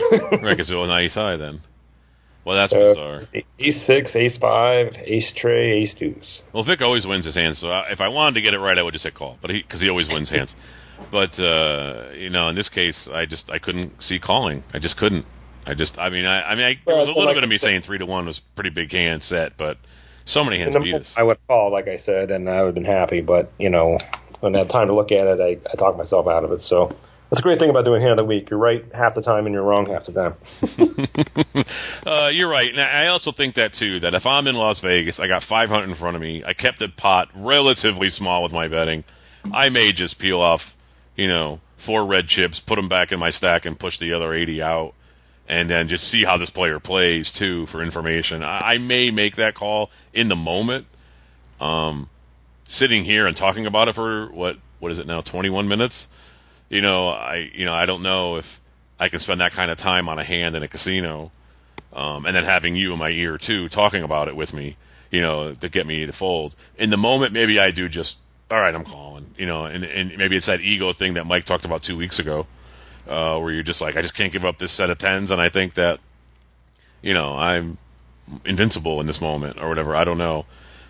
Right, 0.42 0.56
because 0.56 0.70
it 0.70 0.76
was 0.76 0.90
an 0.90 0.96
ace 0.96 1.14
high 1.14 1.36
then. 1.36 1.60
Well, 2.46 2.54
that's 2.56 2.72
Uh, 2.72 2.78
bizarre. 2.78 3.22
ace 3.58 3.76
six, 3.82 4.14
ace 4.14 4.38
five, 4.38 4.96
ace 5.04 5.32
trey, 5.32 5.82
ace 5.82 5.94
deuce. 5.94 6.42
Well, 6.52 6.62
Vic 6.62 6.80
always 6.80 7.04
wins 7.04 7.24
his 7.24 7.34
hands, 7.34 7.58
so 7.58 7.82
if 7.90 8.00
I 8.00 8.06
wanted 8.06 8.34
to 8.36 8.40
get 8.40 8.54
it 8.54 8.60
right, 8.60 8.78
I 8.78 8.82
would 8.84 8.92
just 8.92 9.02
say 9.02 9.10
call, 9.10 9.36
but 9.42 9.50
because 9.50 9.80
he, 9.80 9.88
always 9.90 10.08
wins 10.08 10.30
hands. 10.30 10.54
But 11.10 11.38
uh, 11.38 12.04
you 12.16 12.30
know, 12.30 12.48
in 12.48 12.54
this 12.54 12.70
case, 12.70 13.06
I 13.06 13.26
just 13.26 13.50
I 13.50 13.58
couldn't 13.58 14.00
see 14.02 14.18
calling. 14.18 14.64
I 14.72 14.78
just 14.78 14.96
couldn't. 14.96 15.26
I 15.66 15.74
just 15.74 15.98
I 15.98 16.08
mean 16.08 16.24
I, 16.24 16.52
I 16.52 16.54
mean 16.54 16.64
I, 16.64 16.80
there 16.86 16.96
was 16.96 17.06
a 17.06 17.10
little 17.10 17.26
like 17.26 17.34
bit 17.34 17.44
of 17.44 17.50
me 17.50 17.58
said- 17.58 17.66
saying 17.66 17.80
three 17.82 17.98
to 17.98 18.06
one 18.06 18.24
was 18.24 18.38
pretty 18.38 18.70
big 18.70 18.90
hand 18.92 19.22
set, 19.22 19.58
but 19.58 19.76
so 20.24 20.42
many 20.42 20.58
hands 20.58 20.74
And 20.74 20.82
beat 20.84 20.94
us. 20.94 21.14
I 21.14 21.22
would 21.22 21.36
call, 21.48 21.70
like 21.70 21.86
I 21.86 21.98
said, 21.98 22.30
and 22.30 22.48
I 22.48 22.60
would 22.60 22.68
have 22.68 22.74
been 22.74 22.84
happy. 22.86 23.20
But 23.20 23.52
you 23.58 23.68
know, 23.68 23.98
when 24.40 24.54
I 24.54 24.60
had 24.60 24.70
time 24.70 24.86
to 24.86 24.94
look 24.94 25.12
at 25.12 25.26
it, 25.26 25.38
I, 25.38 25.58
I 25.70 25.76
talked 25.76 25.98
myself 25.98 26.26
out 26.28 26.44
of 26.44 26.52
it. 26.52 26.62
So 26.62 26.96
that's 27.30 27.40
a 27.40 27.42
great 27.42 27.58
thing 27.58 27.70
about 27.70 27.84
doing 27.84 28.00
hand 28.00 28.12
of 28.12 28.18
the 28.18 28.24
week. 28.24 28.50
You're 28.50 28.58
right 28.58 28.84
half 28.94 29.14
the 29.14 29.22
time, 29.22 29.46
and 29.46 29.52
you're 29.52 29.62
wrong 29.62 29.86
half 29.86 30.04
the 30.06 30.12
time. 30.12 31.64
Uh, 32.06 32.28
you're 32.32 32.48
right. 32.48 32.70
And 32.70 32.80
I 32.80 33.08
also 33.08 33.32
think 33.32 33.56
that 33.56 33.72
too. 33.72 33.98
That 33.98 34.14
if 34.14 34.26
I'm 34.26 34.46
in 34.46 34.54
Las 34.54 34.78
Vegas, 34.78 35.18
I 35.18 35.26
got 35.26 35.42
500 35.42 35.88
in 35.88 35.94
front 35.96 36.14
of 36.14 36.22
me. 36.22 36.44
I 36.44 36.52
kept 36.52 36.78
the 36.78 36.88
pot 36.88 37.28
relatively 37.34 38.10
small 38.10 38.44
with 38.44 38.52
my 38.52 38.68
betting. 38.68 39.02
I 39.52 39.70
may 39.70 39.90
just 39.90 40.20
peel 40.20 40.40
off, 40.40 40.76
you 41.16 41.26
know, 41.26 41.58
four 41.76 42.06
red 42.06 42.28
chips, 42.28 42.60
put 42.60 42.76
them 42.76 42.88
back 42.88 43.10
in 43.10 43.18
my 43.18 43.30
stack, 43.30 43.66
and 43.66 43.76
push 43.76 43.98
the 43.98 44.12
other 44.12 44.32
80 44.32 44.62
out, 44.62 44.94
and 45.48 45.68
then 45.68 45.88
just 45.88 46.06
see 46.06 46.22
how 46.22 46.36
this 46.36 46.50
player 46.50 46.78
plays 46.78 47.32
too 47.32 47.66
for 47.66 47.82
information. 47.82 48.44
I, 48.44 48.74
I 48.74 48.78
may 48.78 49.10
make 49.10 49.34
that 49.34 49.54
call 49.54 49.90
in 50.14 50.28
the 50.28 50.36
moment. 50.36 50.86
Um, 51.60 52.08
sitting 52.68 53.04
here 53.04 53.26
and 53.26 53.36
talking 53.36 53.66
about 53.66 53.88
it 53.88 53.94
for 53.94 54.26
what 54.28 54.58
what 54.78 54.92
is 54.92 54.98
it 54.98 55.06
now 55.06 55.20
21 55.20 55.68
minutes 55.68 56.08
you 56.68 56.80
know 56.80 57.08
i 57.08 57.50
you 57.54 57.64
know 57.64 57.74
i 57.74 57.86
don't 57.86 58.02
know 58.02 58.36
if 58.36 58.60
i 58.98 59.08
can 59.08 59.18
spend 59.18 59.40
that 59.40 59.52
kind 59.52 59.70
of 59.70 59.78
time 59.78 60.08
on 60.08 60.18
a 60.18 60.24
hand 60.24 60.56
in 60.56 60.62
a 60.62 60.68
casino 60.68 61.30
um, 61.92 62.26
and 62.26 62.36
then 62.36 62.44
having 62.44 62.76
you 62.76 62.92
in 62.92 62.98
my 62.98 63.10
ear 63.10 63.38
too 63.38 63.68
talking 63.68 64.02
about 64.02 64.28
it 64.28 64.36
with 64.36 64.52
me 64.52 64.76
you 65.10 65.20
know 65.20 65.54
to 65.54 65.68
get 65.68 65.86
me 65.86 66.06
to 66.06 66.12
fold 66.12 66.54
in 66.76 66.90
the 66.90 66.96
moment 66.96 67.32
maybe 67.32 67.58
i 67.58 67.70
do 67.70 67.88
just 67.88 68.18
all 68.50 68.58
right 68.58 68.74
i'm 68.74 68.84
calling 68.84 69.26
you 69.36 69.46
know 69.46 69.64
and, 69.64 69.84
and 69.84 70.16
maybe 70.16 70.36
it's 70.36 70.46
that 70.46 70.60
ego 70.60 70.92
thing 70.92 71.14
that 71.14 71.26
mike 71.26 71.44
talked 71.44 71.64
about 71.64 71.82
two 71.82 71.96
weeks 71.96 72.18
ago 72.18 72.46
uh, 73.08 73.38
where 73.38 73.52
you're 73.52 73.62
just 73.62 73.80
like 73.80 73.96
i 73.96 74.02
just 74.02 74.14
can't 74.14 74.32
give 74.32 74.44
up 74.44 74.58
this 74.58 74.72
set 74.72 74.90
of 74.90 74.98
tens 74.98 75.30
and 75.30 75.40
i 75.40 75.48
think 75.48 75.74
that 75.74 76.00
you 77.02 77.14
know 77.14 77.36
i'm 77.36 77.78
invincible 78.44 79.00
in 79.00 79.06
this 79.06 79.20
moment 79.20 79.60
or 79.60 79.68
whatever 79.68 79.94
i 79.94 80.02
don't 80.02 80.18
know 80.18 80.44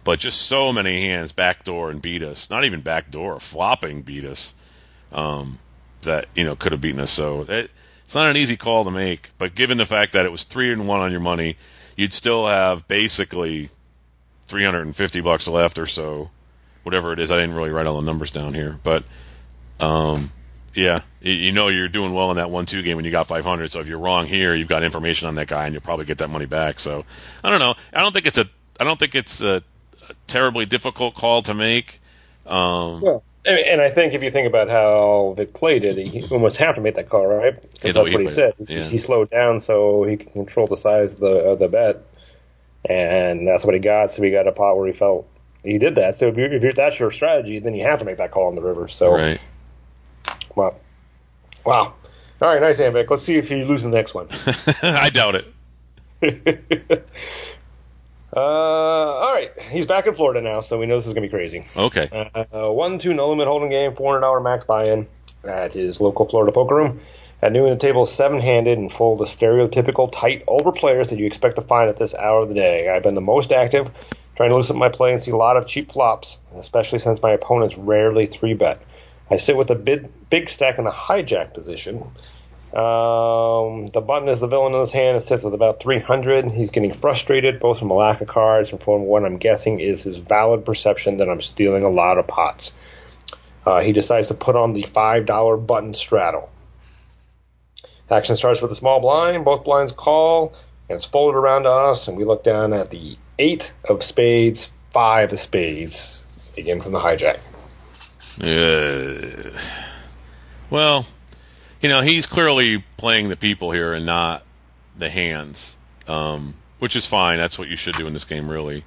but 0.06 0.20
just 0.20 0.42
so 0.42 0.72
many 0.72 1.02
hands 1.02 1.32
backdoor 1.32 1.90
and 1.90 2.00
beat 2.00 2.22
us. 2.22 2.48
Not 2.48 2.64
even 2.64 2.80
backdoor, 2.80 3.40
flopping 3.40 4.02
beat 4.02 4.24
us. 4.24 4.54
Um, 5.10 5.58
that 6.06 6.26
you 6.34 6.42
know 6.42 6.56
could 6.56 6.72
have 6.72 6.80
beaten 6.80 7.00
us. 7.00 7.10
So 7.12 7.42
it, 7.42 7.70
it's 8.04 8.14
not 8.14 8.30
an 8.30 8.36
easy 8.36 8.56
call 8.56 8.82
to 8.84 8.90
make. 8.90 9.30
But 9.38 9.54
given 9.54 9.78
the 9.78 9.86
fact 9.86 10.12
that 10.14 10.26
it 10.26 10.32
was 10.32 10.44
three 10.44 10.72
and 10.72 10.88
one 10.88 11.00
on 11.00 11.12
your 11.12 11.20
money, 11.20 11.56
you'd 11.94 12.12
still 12.12 12.48
have 12.48 12.88
basically 12.88 13.70
three 14.48 14.64
hundred 14.64 14.82
and 14.82 14.96
fifty 14.96 15.20
bucks 15.20 15.46
left 15.46 15.78
or 15.78 15.86
so, 15.86 16.30
whatever 16.82 17.12
it 17.12 17.18
is. 17.18 17.30
I 17.30 17.36
didn't 17.36 17.54
really 17.54 17.70
write 17.70 17.86
all 17.86 18.00
the 18.00 18.06
numbers 18.06 18.30
down 18.30 18.54
here, 18.54 18.78
but 18.82 19.04
um, 19.80 20.32
yeah, 20.74 21.02
you, 21.20 21.32
you 21.32 21.52
know 21.52 21.68
you're 21.68 21.88
doing 21.88 22.12
well 22.14 22.30
in 22.30 22.36
that 22.36 22.50
one-two 22.50 22.82
game 22.82 22.96
when 22.96 23.04
you 23.04 23.10
got 23.10 23.26
five 23.26 23.44
hundred. 23.44 23.70
So 23.70 23.80
if 23.80 23.88
you're 23.88 23.98
wrong 23.98 24.26
here, 24.26 24.54
you've 24.54 24.68
got 24.68 24.82
information 24.82 25.28
on 25.28 25.34
that 25.34 25.48
guy, 25.48 25.66
and 25.66 25.74
you'll 25.74 25.82
probably 25.82 26.06
get 26.06 26.18
that 26.18 26.30
money 26.30 26.46
back. 26.46 26.80
So 26.80 27.04
I 27.44 27.50
don't 27.50 27.60
know. 27.60 27.74
I 27.92 28.02
don't 28.02 28.12
think 28.12 28.26
it's 28.26 28.38
a. 28.38 28.48
I 28.78 28.84
don't 28.84 28.98
think 28.98 29.14
it's 29.14 29.40
a 29.42 29.62
terribly 30.26 30.66
difficult 30.66 31.14
call 31.14 31.42
to 31.42 31.54
make. 31.54 32.00
Um, 32.46 33.02
and, 33.46 33.80
I 33.80 33.90
think 33.90 34.14
if 34.14 34.22
you 34.22 34.30
think 34.30 34.46
about 34.46 34.68
how 34.68 35.34
Vic 35.36 35.52
played 35.52 35.84
it, 35.84 35.96
he 35.96 36.26
almost 36.30 36.56
have 36.56 36.74
to 36.76 36.80
make 36.80 36.94
that 36.94 37.08
call, 37.08 37.26
right? 37.26 37.60
Because 37.60 37.94
that's 37.94 38.10
what 38.10 38.20
he 38.20 38.28
said. 38.28 38.54
Yeah. 38.66 38.82
He 38.82 38.98
slowed 38.98 39.30
down 39.30 39.60
so 39.60 40.04
he 40.04 40.16
can 40.16 40.32
control 40.32 40.66
the 40.66 40.76
size 40.76 41.14
of 41.14 41.20
the, 41.20 41.34
of 41.50 41.58
the 41.58 41.68
bet, 41.68 42.02
and 42.88 43.46
that's 43.46 43.64
what 43.64 43.74
he 43.74 43.80
got. 43.80 44.10
So 44.12 44.22
he 44.22 44.30
got 44.30 44.46
a 44.46 44.52
pot 44.52 44.76
where 44.76 44.86
he 44.86 44.92
felt 44.92 45.28
he 45.62 45.78
did 45.78 45.94
that. 45.96 46.14
So 46.14 46.28
if, 46.28 46.36
you, 46.36 46.44
if 46.46 46.74
that's 46.74 46.98
your 46.98 47.10
strategy, 47.10 47.58
then 47.58 47.74
you 47.74 47.84
have 47.84 47.98
to 47.98 48.04
make 48.04 48.18
that 48.18 48.30
call 48.30 48.48
on 48.48 48.54
the 48.54 48.62
river. 48.62 48.88
So 48.88 49.12
right. 49.12 49.40
wow, 50.54 50.74
wow. 51.64 51.94
All 52.42 52.48
right, 52.48 52.60
nice 52.60 52.78
hand, 52.78 52.92
Vic. 52.92 53.10
Let's 53.10 53.22
see 53.22 53.36
if 53.36 53.50
you 53.50 53.64
lose 53.64 53.82
the 53.82 53.88
next 53.88 54.14
one. 54.14 54.28
I 54.82 55.10
doubt 55.10 55.36
it. 55.36 55.46
Uh, 58.36 58.38
all 58.38 59.34
right, 59.34 59.50
he's 59.70 59.86
back 59.86 60.06
in 60.06 60.12
Florida 60.12 60.42
now, 60.42 60.60
so 60.60 60.78
we 60.78 60.84
know 60.84 60.96
this 60.96 61.06
is 61.06 61.14
gonna 61.14 61.26
be 61.26 61.30
crazy. 61.30 61.64
Okay. 61.74 62.06
Uh, 62.12 62.70
one 62.70 62.98
two 62.98 63.14
no 63.14 63.30
limit 63.30 63.48
hold'em 63.48 63.70
game, 63.70 63.94
four 63.94 64.12
hundred 64.12 64.20
dollar 64.20 64.40
max 64.40 64.66
buy 64.66 64.90
in 64.90 65.08
at 65.44 65.72
his 65.72 66.02
local 66.02 66.26
Florida 66.26 66.52
poker 66.52 66.74
room. 66.74 67.00
At 67.40 67.52
noon, 67.52 67.70
the 67.70 67.76
table 67.76 68.02
is 68.02 68.10
seven 68.10 68.38
handed 68.38 68.76
and 68.76 68.92
full 68.92 69.14
of 69.14 69.18
the 69.20 69.24
stereotypical 69.24 70.10
tight 70.12 70.44
over 70.48 70.70
players 70.70 71.08
that 71.08 71.18
you 71.18 71.26
expect 71.26 71.56
to 71.56 71.62
find 71.62 71.88
at 71.88 71.96
this 71.96 72.14
hour 72.14 72.42
of 72.42 72.48
the 72.48 72.54
day. 72.54 72.88
I've 72.88 73.02
been 73.02 73.14
the 73.14 73.20
most 73.22 73.52
active, 73.52 73.90
trying 74.36 74.50
to 74.50 74.56
loosen 74.56 74.76
up 74.76 74.80
my 74.80 74.88
play 74.90 75.12
and 75.12 75.20
see 75.20 75.30
a 75.30 75.36
lot 75.36 75.56
of 75.56 75.66
cheap 75.66 75.92
flops, 75.92 76.38
especially 76.54 76.98
since 76.98 77.22
my 77.22 77.32
opponents 77.32 77.76
rarely 77.78 78.26
three 78.26 78.54
bet. 78.54 78.82
I 79.30 79.38
sit 79.38 79.56
with 79.56 79.70
a 79.70 79.74
big, 79.74 80.08
big 80.28 80.48
stack 80.48 80.78
in 80.78 80.84
the 80.84 80.90
hijack 80.90 81.54
position. 81.54 82.02
Um, 82.76 83.86
the 83.86 84.02
button 84.02 84.28
is 84.28 84.40
the 84.40 84.48
villain 84.48 84.74
in 84.74 84.80
his 84.80 84.90
hand. 84.90 85.16
It 85.16 85.20
sits 85.20 85.42
with 85.42 85.54
about 85.54 85.80
300. 85.80 86.52
He's 86.52 86.70
getting 86.70 86.90
frustrated 86.90 87.58
both 87.58 87.78
from 87.78 87.90
a 87.90 87.94
lack 87.94 88.20
of 88.20 88.28
cards 88.28 88.70
and 88.70 88.82
from 88.82 89.04
what 89.04 89.24
I'm 89.24 89.38
guessing 89.38 89.80
is 89.80 90.02
his 90.02 90.18
valid 90.18 90.66
perception 90.66 91.16
that 91.16 91.28
I'm 91.30 91.40
stealing 91.40 91.84
a 91.84 91.88
lot 91.88 92.18
of 92.18 92.26
pots. 92.26 92.74
Uh, 93.64 93.80
he 93.80 93.92
decides 93.92 94.28
to 94.28 94.34
put 94.34 94.56
on 94.56 94.74
the 94.74 94.82
$5 94.82 95.66
button 95.66 95.94
straddle. 95.94 96.50
Action 98.10 98.36
starts 98.36 98.60
with 98.60 98.70
a 98.70 98.76
small 98.76 99.00
blind. 99.00 99.46
Both 99.46 99.64
blinds 99.64 99.92
call, 99.92 100.52
and 100.90 100.96
it's 100.96 101.06
folded 101.06 101.38
around 101.38 101.62
to 101.62 101.70
us, 101.70 102.08
and 102.08 102.16
we 102.18 102.24
look 102.24 102.44
down 102.44 102.74
at 102.74 102.90
the 102.90 103.16
eight 103.38 103.72
of 103.88 104.02
spades, 104.02 104.70
five 104.90 105.32
of 105.32 105.40
spades, 105.40 106.20
again 106.58 106.82
from 106.82 106.92
the 106.92 107.00
hijack. 107.00 107.40
Uh, 108.38 109.58
well, 110.68 111.06
you 111.80 111.88
know, 111.88 112.00
he's 112.00 112.26
clearly 112.26 112.84
playing 112.96 113.28
the 113.28 113.36
people 113.36 113.70
here 113.70 113.92
and 113.92 114.06
not 114.06 114.42
the 114.96 115.10
hands, 115.10 115.76
um, 116.08 116.54
which 116.78 116.96
is 116.96 117.06
fine. 117.06 117.38
That's 117.38 117.58
what 117.58 117.68
you 117.68 117.76
should 117.76 117.96
do 117.96 118.06
in 118.06 118.12
this 118.12 118.24
game, 118.24 118.48
really. 118.48 118.84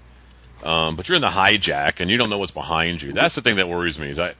Um, 0.63 0.95
but 0.95 1.07
you're 1.07 1.15
in 1.15 1.21
the 1.21 1.29
hijack 1.29 1.99
and 1.99 2.11
you 2.11 2.17
don't 2.17 2.29
know 2.29 2.37
what's 2.37 2.51
behind 2.51 3.01
you. 3.01 3.13
That's 3.13 3.35
the 3.35 3.41
thing 3.41 3.55
that 3.55 3.69
worries 3.69 3.99
me. 3.99 4.09
Is 4.09 4.19
I, 4.19 4.33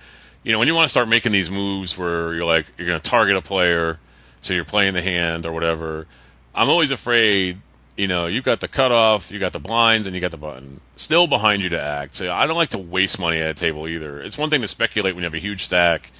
you 0.43 0.51
know, 0.51 0.59
when 0.59 0.67
you 0.67 0.75
want 0.75 0.85
to 0.85 0.89
start 0.89 1.07
making 1.07 1.31
these 1.31 1.49
moves 1.49 1.97
where 1.97 2.33
you're 2.33 2.45
like 2.45 2.65
you're 2.77 2.88
going 2.88 2.99
to 2.99 3.09
target 3.09 3.38
a 3.38 3.41
player, 3.41 3.99
so 4.41 4.53
you're 4.53 4.65
playing 4.65 4.93
the 4.93 5.01
hand 5.01 5.45
or 5.45 5.53
whatever. 5.53 6.07
I'm 6.53 6.69
always 6.69 6.91
afraid 6.91 7.62
you 7.99 8.07
know, 8.07 8.27
you've 8.27 8.45
got 8.45 8.62
the 8.62 8.67
cutoff, 8.69 9.29
you 9.29 9.39
got 9.39 9.51
the 9.51 9.59
blinds, 9.59 10.07
and 10.07 10.15
you 10.15 10.21
got 10.21 10.31
the 10.31 10.38
button 10.38 10.79
still 10.95 11.27
behind 11.27 11.62
you 11.62 11.67
to 11.67 11.79
act. 11.79 12.15
So 12.15 12.31
I 12.31 12.47
don't 12.47 12.55
like 12.55 12.69
to 12.69 12.77
waste 12.77 13.19
money 13.19 13.39
at 13.39 13.49
a 13.49 13.53
table 13.53 13.89
either. 13.89 14.21
It's 14.21 14.38
one 14.38 14.49
thing 14.49 14.62
to 14.62 14.69
speculate 14.69 15.15
when 15.15 15.23
you 15.23 15.25
have 15.25 15.33
a 15.33 15.39
huge 15.39 15.65
stack, 15.65 16.12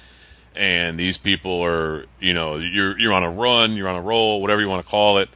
and 0.54 0.98
these 0.98 1.18
people 1.18 1.62
are, 1.64 2.06
you 2.18 2.34
know, 2.34 2.56
you're 2.56 2.98
you're 2.98 3.12
on 3.12 3.22
a 3.22 3.30
run, 3.30 3.74
you're 3.74 3.88
on 3.88 3.96
a 3.96 4.02
roll, 4.02 4.40
whatever 4.40 4.60
you 4.60 4.68
want 4.68 4.84
to 4.84 4.90
call 4.90 5.18
it, 5.18 5.28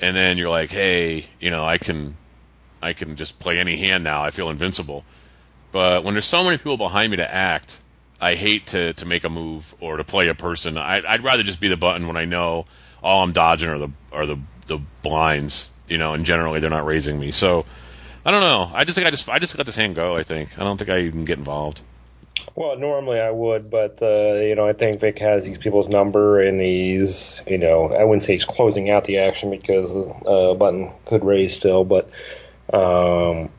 and 0.00 0.16
then 0.16 0.38
you're 0.38 0.50
like, 0.50 0.70
hey, 0.70 1.26
you 1.40 1.50
know, 1.50 1.64
I 1.64 1.78
can, 1.78 2.16
I 2.82 2.92
can 2.92 3.16
just 3.16 3.38
play 3.38 3.58
any 3.58 3.76
hand 3.76 4.04
now. 4.04 4.22
I 4.22 4.30
feel 4.30 4.50
invincible. 4.50 5.04
But 5.72 6.02
when 6.04 6.14
there's 6.14 6.26
so 6.26 6.42
many 6.42 6.56
people 6.56 6.76
behind 6.76 7.10
me 7.10 7.16
to 7.18 7.34
act, 7.34 7.80
I 8.20 8.34
hate 8.34 8.66
to 8.68 8.92
to 8.94 9.06
make 9.06 9.24
a 9.24 9.30
move 9.30 9.74
or 9.80 9.96
to 9.96 10.04
play 10.04 10.28
a 10.28 10.34
person. 10.34 10.76
I, 10.76 11.02
I'd 11.06 11.24
rather 11.24 11.42
just 11.42 11.60
be 11.60 11.68
the 11.68 11.76
button 11.76 12.06
when 12.06 12.16
I 12.16 12.24
know 12.24 12.66
all 13.02 13.22
I'm 13.22 13.32
dodging 13.32 13.68
are 13.68 13.78
the 13.78 13.90
are 14.12 14.26
the 14.26 14.38
the 14.66 14.78
blinds, 15.02 15.70
you 15.88 15.98
know, 15.98 16.12
and 16.12 16.24
generally 16.24 16.60
they're 16.60 16.70
not 16.70 16.84
raising 16.84 17.18
me. 17.18 17.30
So 17.30 17.64
I 18.24 18.30
don't 18.30 18.42
know. 18.42 18.70
I 18.74 18.84
just 18.84 18.96
think 18.96 19.06
I 19.06 19.10
just 19.10 19.28
I 19.28 19.38
just 19.38 19.56
let 19.56 19.66
this 19.66 19.76
hand 19.76 19.94
go. 19.94 20.16
I 20.16 20.22
think 20.22 20.58
I 20.58 20.64
don't 20.64 20.76
think 20.76 20.90
I 20.90 21.00
even 21.00 21.24
get 21.24 21.38
involved. 21.38 21.80
Well, 22.54 22.76
normally 22.76 23.20
I 23.20 23.30
would, 23.30 23.70
but 23.70 24.02
uh, 24.02 24.34
you 24.34 24.54
know, 24.54 24.66
I 24.66 24.72
think 24.72 25.00
Vic 25.00 25.18
has 25.18 25.44
these 25.44 25.58
people's 25.58 25.88
number, 25.88 26.40
and 26.40 26.60
he's, 26.60 27.42
you 27.46 27.58
know, 27.58 27.92
I 27.92 28.04
wouldn't 28.04 28.22
say 28.22 28.34
he's 28.34 28.44
closing 28.44 28.90
out 28.90 29.04
the 29.04 29.18
action 29.18 29.50
because 29.50 29.90
uh, 30.26 30.54
Button 30.54 30.92
could 31.06 31.24
raise 31.24 31.54
still, 31.54 31.84
but 31.84 32.10
um, 32.72 33.50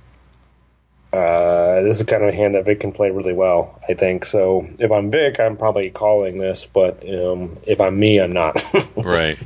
uh, 1.14 1.82
this 1.82 2.00
is 2.00 2.06
kind 2.06 2.24
of 2.24 2.30
a 2.30 2.36
hand 2.36 2.56
that 2.56 2.66
Vic 2.66 2.80
can 2.80 2.92
play 2.92 3.12
really 3.12 3.34
well, 3.34 3.82
I 3.88 3.94
think. 3.94 4.26
So 4.26 4.68
if 4.80 4.92
I'm 4.92 5.12
Vic, 5.12 5.40
I'm 5.40 5.58
probably 5.58 5.90
calling 5.90 6.38
this, 6.38 6.66
but 6.66 7.04
um, 7.08 7.58
if 7.66 7.82
I'm 7.82 8.00
me, 8.00 8.20
I'm 8.20 8.34
not. 8.34 8.64
right. 8.96 9.38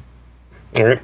All 0.77 0.85
right. 0.85 1.01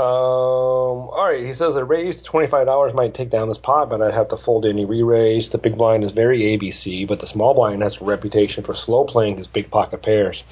Um, 0.00 1.10
all 1.10 1.28
right, 1.28 1.44
he 1.44 1.52
says 1.52 1.76
a 1.76 1.84
raise 1.84 2.22
to 2.22 2.30
$25 2.30 2.94
might 2.94 3.12
take 3.12 3.28
down 3.28 3.48
this 3.48 3.58
pot, 3.58 3.90
but 3.90 4.00
I'd 4.00 4.14
have 4.14 4.28
to 4.28 4.38
fold 4.38 4.64
any 4.64 4.86
re 4.86 5.02
raise. 5.02 5.50
The 5.50 5.58
big 5.58 5.76
blind 5.76 6.04
is 6.04 6.12
very 6.12 6.40
ABC, 6.40 7.06
but 7.06 7.20
the 7.20 7.26
small 7.26 7.52
blind 7.52 7.82
has 7.82 8.00
a 8.00 8.04
reputation 8.04 8.64
for 8.64 8.72
slow 8.72 9.04
playing 9.04 9.36
his 9.36 9.46
big 9.46 9.70
pocket 9.70 10.02
pairs. 10.02 10.42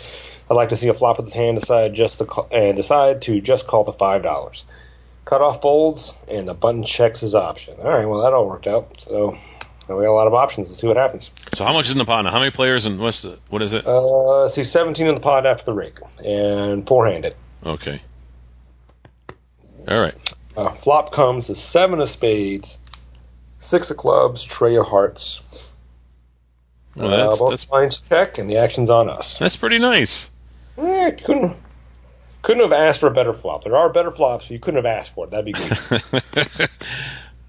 I'd 0.50 0.54
like 0.54 0.68
to 0.70 0.76
see 0.76 0.88
a 0.88 0.94
flop 0.94 1.16
with 1.16 1.26
his 1.26 1.34
hand 1.34 1.58
decide 1.58 1.94
just 1.94 2.18
to 2.18 2.26
call, 2.26 2.48
and 2.50 2.76
decide 2.76 3.22
to 3.22 3.40
just 3.40 3.66
call 3.66 3.84
the 3.84 3.92
$5. 3.92 4.62
Cutoff 5.24 5.62
folds, 5.62 6.12
and 6.28 6.46
the 6.46 6.54
button 6.54 6.82
checks 6.82 7.20
his 7.20 7.34
option. 7.34 7.76
All 7.78 7.88
right, 7.88 8.06
well, 8.06 8.22
that 8.22 8.34
all 8.34 8.48
worked 8.48 8.66
out. 8.66 9.00
So 9.00 9.36
we 9.88 10.04
got 10.04 10.10
a 10.10 10.12
lot 10.12 10.26
of 10.26 10.34
options. 10.34 10.68
Let's 10.68 10.80
see 10.80 10.86
what 10.86 10.96
happens. 10.96 11.30
So 11.54 11.64
how 11.64 11.72
much 11.72 11.86
is 11.86 11.92
in 11.92 11.98
the 11.98 12.04
pot 12.04 12.22
now? 12.22 12.30
How 12.30 12.38
many 12.38 12.50
players 12.50 12.84
and 12.84 12.98
what's 12.98 13.22
the, 13.22 13.38
what 13.48 13.62
is 13.62 13.72
it? 13.72 13.86
Uh, 13.86 14.48
see, 14.48 14.64
17 14.64 15.06
in 15.06 15.14
the 15.14 15.20
pot 15.20 15.46
after 15.46 15.64
the 15.64 15.72
rig, 15.72 16.00
and 16.24 16.86
four 16.86 17.06
handed. 17.06 17.34
Okay. 17.64 18.00
All 19.88 20.00
right. 20.00 20.34
Uh, 20.56 20.72
flop 20.72 21.12
comes 21.12 21.46
the 21.46 21.56
seven 21.56 22.00
of 22.00 22.08
spades, 22.08 22.78
six 23.60 23.90
of 23.90 23.96
clubs, 23.96 24.44
trey 24.44 24.76
of 24.76 24.86
hearts. 24.86 25.40
Well, 26.94 27.08
that's, 27.10 27.40
uh, 27.40 27.48
that's 27.48 27.64
blinds 27.64 28.00
check, 28.00 28.38
and 28.38 28.50
the 28.50 28.56
action's 28.56 28.90
on 28.90 29.08
us. 29.08 29.38
that's 29.38 29.56
pretty 29.56 29.78
nice. 29.78 30.30
Eh, 30.76 31.12
couldn't 31.12 31.56
couldn't 32.42 32.62
have 32.62 32.72
asked 32.72 33.00
for 33.00 33.08
a 33.08 33.12
better 33.12 33.32
flop. 33.32 33.64
There 33.64 33.76
are 33.76 33.92
better 33.92 34.10
flops. 34.10 34.50
You 34.50 34.58
couldn't 34.58 34.84
have 34.84 34.86
asked 34.86 35.14
for 35.14 35.26
it. 35.26 35.30
That'd 35.30 35.44
be 35.44 35.52
good. 35.52 36.70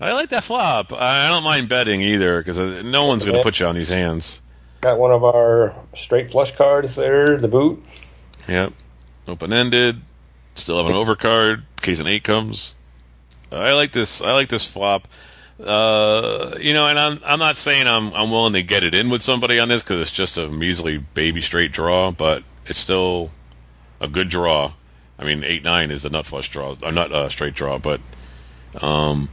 I 0.01 0.13
like 0.13 0.29
that 0.29 0.43
flop. 0.43 0.93
I 0.93 1.27
don't 1.29 1.43
mind 1.43 1.69
betting 1.69 2.01
either 2.01 2.39
because 2.39 2.59
no 2.83 3.05
one's 3.05 3.25
going 3.25 3.37
to 3.37 3.43
put 3.43 3.59
you 3.59 3.65
on 3.65 3.75
these 3.75 3.89
hands. 3.89 4.41
Got 4.81 4.97
one 4.97 5.11
of 5.11 5.23
our 5.23 5.75
straight 5.93 6.31
flush 6.31 6.55
cards 6.55 6.95
there, 6.95 7.37
the 7.37 7.49
boot. 7.49 7.83
Yep. 8.47 8.73
Open 9.27 9.51
ended. 9.53 10.01
Still 10.55 10.77
have 10.77 10.87
an 10.87 10.93
overcard 10.93 11.63
case 11.81 11.99
an 11.99 12.07
eight 12.07 12.23
comes. 12.23 12.77
I 13.51 13.73
like 13.73 13.91
this. 13.91 14.21
I 14.21 14.31
like 14.31 14.49
this 14.49 14.65
flop. 14.65 15.07
Uh, 15.61 16.55
you 16.61 16.73
know, 16.73 16.87
and 16.87 16.97
I'm 16.97 17.19
I'm 17.25 17.39
not 17.39 17.57
saying 17.57 17.87
I'm 17.87 18.13
I'm 18.13 18.31
willing 18.31 18.53
to 18.53 18.63
get 18.63 18.83
it 18.83 18.93
in 18.93 19.09
with 19.09 19.21
somebody 19.21 19.59
on 19.59 19.67
this 19.67 19.83
because 19.83 20.01
it's 20.01 20.11
just 20.11 20.37
a 20.37 20.47
measly 20.47 20.97
baby 20.97 21.41
straight 21.41 21.71
draw, 21.71 22.11
but 22.11 22.43
it's 22.65 22.79
still 22.79 23.31
a 23.99 24.07
good 24.07 24.29
draw. 24.29 24.73
I 25.17 25.25
mean, 25.25 25.43
eight 25.43 25.63
nine 25.63 25.91
is 25.91 26.05
a 26.05 26.09
nut 26.09 26.25
flush 26.25 26.49
draw, 26.49 26.75
a 26.81 26.91
nut 26.91 27.11
uh, 27.11 27.27
straight 27.27 27.55
draw, 27.55 27.77
but 27.77 27.99
um, 28.81 29.29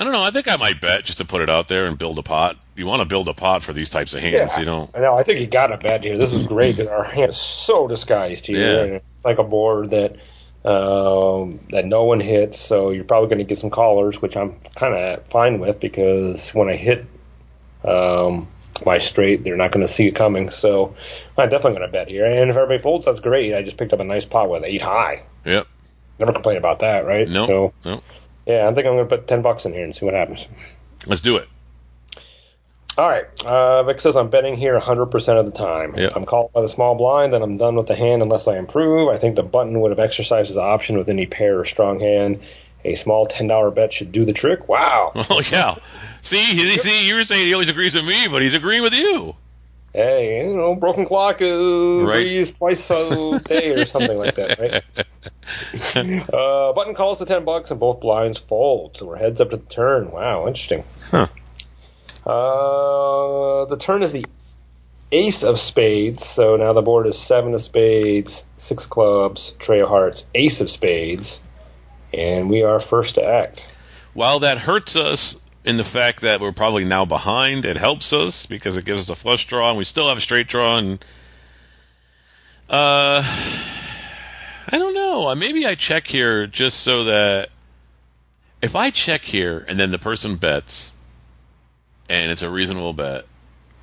I 0.00 0.04
don't 0.04 0.12
know. 0.12 0.22
I 0.22 0.30
think 0.30 0.48
I 0.48 0.56
might 0.56 0.80
bet 0.80 1.04
just 1.04 1.18
to 1.18 1.24
put 1.26 1.42
it 1.42 1.50
out 1.50 1.68
there 1.68 1.86
and 1.86 1.98
build 1.98 2.18
a 2.18 2.22
pot. 2.22 2.56
You 2.76 2.86
want 2.86 3.00
to 3.00 3.06
build 3.06 3.28
a 3.28 3.34
pot 3.34 3.62
for 3.62 3.72
these 3.72 3.90
types 3.90 4.14
of 4.14 4.22
hands, 4.22 4.56
you 4.56 4.64
know. 4.64 4.88
I 4.94 5.00
know. 5.00 5.16
I 5.16 5.22
think 5.22 5.40
you 5.40 5.46
got 5.48 5.72
a 5.72 5.76
bet 5.76 6.04
here. 6.04 6.16
This 6.16 6.32
is 6.32 6.46
great 6.46 6.76
because 6.76 6.88
our 6.90 7.04
hand 7.04 7.30
is 7.30 7.36
so 7.36 7.88
disguised 7.88 8.46
here. 8.46 8.92
Yeah. 8.92 8.98
Like 9.24 9.38
a 9.38 9.44
board 9.44 9.90
that 9.90 10.16
um, 10.64 11.60
that 11.70 11.86
no 11.86 12.04
one 12.04 12.20
hits. 12.20 12.58
So 12.58 12.90
you're 12.90 13.04
probably 13.04 13.28
going 13.28 13.38
to 13.38 13.44
get 13.44 13.58
some 13.58 13.70
callers, 13.70 14.20
which 14.20 14.36
I'm 14.36 14.58
kind 14.74 14.94
of 14.94 15.26
fine 15.26 15.60
with 15.60 15.80
because 15.80 16.50
when 16.50 16.68
I 16.68 16.76
hit 16.76 17.06
um, 17.84 18.48
my 18.84 18.98
straight, 18.98 19.44
they're 19.44 19.56
not 19.56 19.72
going 19.72 19.86
to 19.86 19.92
see 19.92 20.06
it 20.06 20.14
coming. 20.14 20.50
So 20.50 20.94
I'm 21.36 21.48
definitely 21.48 21.78
going 21.78 21.88
to 21.88 21.92
bet 21.92 22.08
here. 22.08 22.26
And 22.26 22.50
if 22.50 22.56
everybody 22.56 22.82
folds, 22.82 23.06
that's 23.06 23.20
great. 23.20 23.54
I 23.54 23.62
just 23.62 23.76
picked 23.76 23.92
up 23.92 24.00
a 24.00 24.04
nice 24.04 24.24
pot 24.24 24.50
with 24.50 24.64
eight 24.64 24.82
high. 24.82 25.22
Yep. 25.44 25.66
Never 26.18 26.32
complain 26.32 26.56
about 26.56 26.80
that, 26.80 27.06
right? 27.06 27.28
No. 27.28 27.46
So 27.46 27.72
no. 27.84 28.02
yeah, 28.46 28.68
I 28.68 28.74
think 28.74 28.86
I'm 28.86 28.94
going 28.94 29.08
to 29.08 29.16
put 29.16 29.26
ten 29.26 29.42
bucks 29.42 29.64
in 29.64 29.72
here 29.72 29.84
and 29.84 29.94
see 29.94 30.04
what 30.04 30.14
happens. 30.14 30.48
Let's 31.06 31.20
do 31.20 31.36
it. 31.36 31.48
All 32.98 33.08
right. 33.08 33.26
Uh, 33.44 33.84
Vic 33.84 34.00
says 34.00 34.16
I'm 34.16 34.28
betting 34.28 34.56
here 34.56 34.78
100% 34.78 35.38
of 35.38 35.46
the 35.46 35.52
time. 35.52 35.94
Yep. 35.96 36.12
I'm 36.16 36.24
called 36.26 36.52
by 36.52 36.62
the 36.62 36.68
small 36.68 36.96
blind, 36.96 37.32
then 37.32 37.42
I'm 37.42 37.56
done 37.56 37.76
with 37.76 37.86
the 37.86 37.94
hand 37.94 38.22
unless 38.22 38.48
I 38.48 38.58
improve. 38.58 39.08
I 39.08 39.16
think 39.16 39.36
the 39.36 39.44
button 39.44 39.80
would 39.80 39.92
have 39.92 40.00
exercised 40.00 40.48
his 40.48 40.56
option 40.56 40.98
with 40.98 41.08
any 41.08 41.24
pair 41.26 41.60
or 41.60 41.64
strong 41.64 42.00
hand. 42.00 42.40
A 42.84 42.96
small 42.96 43.28
$10 43.28 43.74
bet 43.74 43.92
should 43.92 44.10
do 44.10 44.24
the 44.24 44.32
trick. 44.32 44.68
Wow. 44.68 45.12
Oh 45.30 45.40
yeah. 45.52 45.76
See, 46.22 46.76
see, 46.78 47.06
you 47.06 47.14
were 47.14 47.22
saying 47.24 47.46
he 47.46 47.52
always 47.54 47.68
agrees 47.68 47.94
with 47.94 48.04
me, 48.04 48.26
but 48.28 48.42
he's 48.42 48.54
agreeing 48.54 48.82
with 48.82 48.92
you. 48.92 49.36
hey, 49.94 50.44
you 50.48 50.56
know, 50.56 50.74
broken 50.74 51.04
clock 51.06 51.40
uh, 51.40 52.04
Right. 52.04 52.52
twice 52.56 52.90
a 52.90 53.40
day 53.44 53.74
or 53.80 53.84
something 53.84 54.18
like 54.18 54.34
that, 54.34 54.58
right? 54.58 54.82
uh, 56.34 56.72
button 56.72 56.94
calls 56.94 57.18
to 57.18 57.24
10 57.26 57.44
bucks 57.44 57.70
and 57.70 57.78
both 57.78 58.00
blinds 58.00 58.38
fold. 58.38 58.96
So 58.96 59.06
we're 59.06 59.16
heads 59.16 59.40
up 59.40 59.50
to 59.50 59.56
the 59.56 59.62
turn. 59.66 60.10
Wow, 60.10 60.46
interesting. 60.48 60.82
Huh. 61.10 61.26
Uh, 62.28 63.64
the 63.64 63.78
turn 63.78 64.02
is 64.02 64.12
the 64.12 64.26
ace 65.10 65.42
of 65.42 65.58
spades. 65.58 66.26
So 66.26 66.56
now 66.56 66.74
the 66.74 66.82
board 66.82 67.06
is 67.06 67.18
seven 67.18 67.54
of 67.54 67.60
spades, 67.62 68.44
six 68.58 68.86
clubs, 68.86 69.52
trey 69.58 69.80
of 69.80 69.88
hearts, 69.88 70.26
ace 70.34 70.60
of 70.60 70.68
spades, 70.68 71.40
and 72.12 72.50
we 72.50 72.62
are 72.62 72.80
first 72.80 73.14
to 73.14 73.26
act. 73.26 73.66
While 74.12 74.40
that 74.40 74.58
hurts 74.58 74.96
us 74.96 75.40
in 75.64 75.76
the 75.76 75.84
fact 75.84 76.20
that 76.20 76.40
we're 76.40 76.52
probably 76.52 76.84
now 76.84 77.04
behind, 77.04 77.64
it 77.64 77.76
helps 77.76 78.12
us 78.12 78.46
because 78.46 78.76
it 78.76 78.84
gives 78.84 79.02
us 79.02 79.10
a 79.10 79.14
flush 79.14 79.46
draw, 79.46 79.70
and 79.70 79.78
we 79.78 79.84
still 79.84 80.08
have 80.08 80.18
a 80.18 80.20
straight 80.20 80.48
draw. 80.48 80.76
And 80.76 80.98
uh, 82.68 83.22
I 84.68 84.72
don't 84.72 84.94
know. 84.94 85.28
Uh, 85.28 85.34
Maybe 85.34 85.66
I 85.66 85.74
check 85.74 86.06
here 86.06 86.46
just 86.46 86.80
so 86.80 87.04
that 87.04 87.48
if 88.60 88.76
I 88.76 88.90
check 88.90 89.22
here 89.22 89.64
and 89.68 89.78
then 89.78 89.92
the 89.92 89.98
person 89.98 90.36
bets, 90.36 90.92
and 92.08 92.30
it's 92.30 92.42
a 92.42 92.50
reasonable 92.50 92.92
bet, 92.92 93.24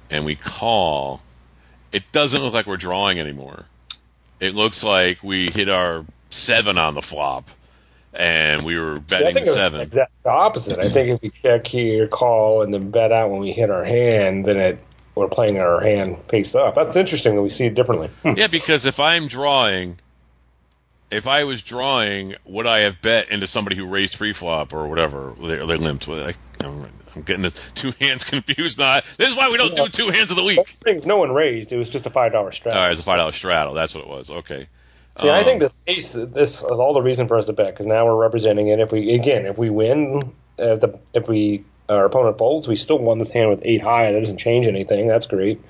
and 0.09 0.25
we 0.25 0.35
call, 0.35 1.21
it 1.91 2.11
doesn't 2.11 2.41
look 2.41 2.53
like 2.53 2.65
we're 2.67 2.77
drawing 2.77 3.19
anymore. 3.19 3.65
It 4.39 4.53
looks 4.55 4.83
like 4.83 5.23
we 5.23 5.49
hit 5.49 5.69
our 5.69 6.05
seven 6.29 6.77
on 6.77 6.95
the 6.95 7.01
flop, 7.01 7.49
and 8.13 8.63
we 8.63 8.77
were 8.77 9.01
See, 9.07 9.15
I 9.15 9.19
betting 9.19 9.33
think 9.35 9.47
seven. 9.47 9.81
exact 9.81 10.11
the 10.23 10.29
opposite. 10.29 10.79
I 10.79 10.89
think 10.89 11.09
if 11.09 11.21
we 11.21 11.29
check 11.41 11.67
here, 11.67 12.07
call, 12.07 12.61
and 12.61 12.73
then 12.73 12.91
bet 12.91 13.11
out 13.11 13.29
when 13.29 13.39
we 13.39 13.51
hit 13.51 13.69
our 13.69 13.83
hand, 13.83 14.45
then 14.45 14.59
it 14.59 14.79
we're 15.15 15.29
playing 15.29 15.57
our 15.57 15.79
hand 15.79 16.17
face 16.23 16.55
up. 16.55 16.75
That's 16.75 16.95
interesting 16.97 17.35
that 17.35 17.41
we 17.41 17.49
see 17.49 17.65
it 17.65 17.73
differently. 17.75 18.09
Hmm. 18.23 18.33
Yeah, 18.35 18.47
because 18.47 18.85
if 18.85 18.99
I'm 18.99 19.27
drawing, 19.29 19.97
if 21.09 21.25
I 21.25 21.45
was 21.45 21.61
drawing, 21.61 22.35
would 22.43 22.67
I 22.67 22.79
have 22.79 23.01
bet 23.01 23.29
into 23.29 23.47
somebody 23.47 23.77
who 23.77 23.87
raised 23.87 24.15
free 24.15 24.33
flop 24.33 24.73
or 24.73 24.87
whatever? 24.87 25.33
They, 25.39 25.55
they 25.65 25.77
limped. 25.77 26.07
Well, 26.07 26.27
I, 26.27 26.33
I'm, 27.15 27.21
getting 27.23 27.43
the 27.43 27.51
two 27.75 27.91
hands 27.99 28.23
confused. 28.25 28.77
Not 28.77 29.05
this 29.17 29.29
is 29.29 29.35
why 29.37 29.49
we 29.49 29.57
don't 29.57 29.75
do 29.75 29.87
two 29.89 30.09
hands 30.09 30.31
of 30.31 30.37
the 30.37 30.43
week. 30.43 30.59
I 30.85 30.93
no 31.05 31.17
one 31.17 31.31
raised. 31.33 31.71
It 31.71 31.77
was 31.77 31.89
just 31.89 32.05
a 32.05 32.09
five 32.09 32.31
dollar 32.31 32.51
strap. 32.51 32.75
All 32.75 32.81
right, 32.81 32.91
it's 32.91 32.99
a 32.99 33.03
five 33.03 33.17
dollar 33.17 33.31
straddle. 33.31 33.73
That's 33.73 33.95
what 33.95 34.03
it 34.03 34.09
was. 34.09 34.29
Okay. 34.31 34.67
See, 35.17 35.29
I 35.29 35.39
Um, 35.39 35.45
think 35.45 35.61
this 35.61 35.79
ace, 35.87 36.11
this 36.11 36.57
is 36.57 36.63
all 36.63 36.93
the 36.93 37.01
reason 37.01 37.27
for 37.29 37.37
us 37.37 37.45
to 37.45 37.53
bet 37.53 37.73
because 37.73 37.87
now 37.87 38.05
we're 38.05 38.21
representing 38.21 38.67
it. 38.67 38.79
If 38.79 38.91
we 38.91 39.13
again, 39.13 39.45
if 39.45 39.57
we 39.57 39.69
win, 39.69 40.33
if 40.57 40.81
the 40.81 40.99
if 41.13 41.27
we 41.29 41.63
our 41.87 42.05
opponent 42.05 42.37
folds, 42.37 42.67
we 42.67 42.75
still 42.75 42.97
won 42.99 43.19
this 43.19 43.29
hand 43.29 43.49
with 43.49 43.61
eight 43.63 43.81
high. 43.81 44.11
That 44.11 44.19
doesn't 44.19 44.37
change 44.37 44.67
anything. 44.67 45.07
That's 45.07 45.27
great. 45.27 45.61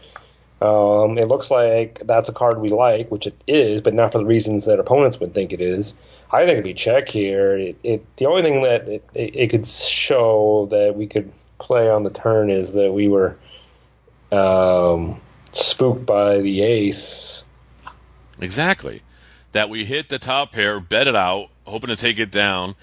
Um, 0.61 1.17
it 1.17 1.27
looks 1.27 1.51
like 1.51 2.01
that's 2.05 2.29
a 2.29 2.33
card 2.33 2.59
we 2.59 2.69
like, 2.69 3.11
which 3.11 3.27
it 3.27 3.35
is, 3.45 3.81
but 3.81 3.93
not 3.93 4.11
for 4.11 4.19
the 4.19 4.25
reasons 4.25 4.65
that 4.65 4.79
opponents 4.79 5.19
would 5.19 5.33
think 5.33 5.51
it 5.51 5.61
is. 5.61 5.93
I 6.31 6.45
think 6.45 6.59
if 6.59 6.65
we 6.65 6.73
check 6.73 7.09
here, 7.09 7.57
it, 7.57 7.77
it 7.83 8.17
the 8.17 8.25
only 8.25 8.41
thing 8.41 8.61
that 8.63 8.87
it, 8.87 9.03
it, 9.13 9.49
could 9.51 9.65
show 9.65 10.67
that 10.71 10.95
we 10.95 11.07
could 11.07 11.31
play 11.59 11.89
on 11.89 12.03
the 12.03 12.09
turn 12.09 12.49
is 12.49 12.73
that 12.73 12.91
we 12.91 13.07
were 13.07 13.35
um, 14.31 15.21
spooked 15.51 16.05
by 16.05 16.39
the 16.39 16.61
ace. 16.61 17.43
Exactly. 18.39 19.01
That 19.51 19.69
we 19.69 19.85
hit 19.85 20.09
the 20.09 20.19
top 20.19 20.51
pair, 20.51 20.79
bet 20.79 21.07
it 21.07 21.15
out, 21.15 21.49
hoping 21.65 21.89
to 21.89 21.95
take 21.95 22.19
it 22.19 22.31
down. 22.31 22.75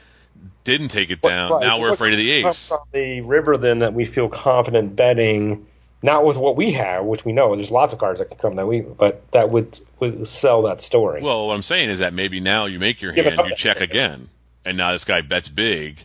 Didn't 0.65 0.89
take 0.89 1.11
it 1.11 1.21
down. 1.21 1.53
Right. 1.53 1.63
Now 1.63 1.81
we're 1.81 1.93
afraid 1.93 2.13
of 2.13 2.19
the 2.19 2.31
ace. 2.33 2.71
on 2.71 2.79
the 2.93 3.21
river 3.23 3.57
then 3.57 3.81
that 3.81 3.93
we 3.93 4.05
feel 4.05 4.29
confident 4.29 4.97
betting, 4.97 5.67
not 6.03 6.25
with 6.25 6.37
what 6.37 6.57
we 6.57 6.73
have, 6.73 7.05
which 7.05 7.25
we 7.25 7.33
know 7.33 7.55
there's 7.55 7.71
lots 7.71 7.93
of 7.93 7.99
cards 7.99 8.19
that 8.21 8.31
can 8.31 8.39
come 8.39 8.57
that 8.57 8.67
we, 8.67 8.81
but 8.81 9.31
that 9.33 9.51
would 9.51 9.79
would 10.01 10.27
sell 10.27 10.63
that 10.63 10.81
story. 10.81 11.23
Well, 11.23 11.47
what 11.47 11.55
I'm 11.55 11.63
saying 11.63 11.91
is 11.91 12.01
that 12.01 12.13
maybe 12.13 12.41
now 12.41 12.67
you 12.67 12.79
make 12.79 13.01
your 13.01 13.13
hand, 13.13 13.41
you 13.49 13.55
check 13.57 13.81
again, 13.81 14.29
and 14.65 14.77
now 14.77 14.93
this 14.93 15.05
guy 15.05 15.21
bets 15.21 15.49
big, 15.49 16.05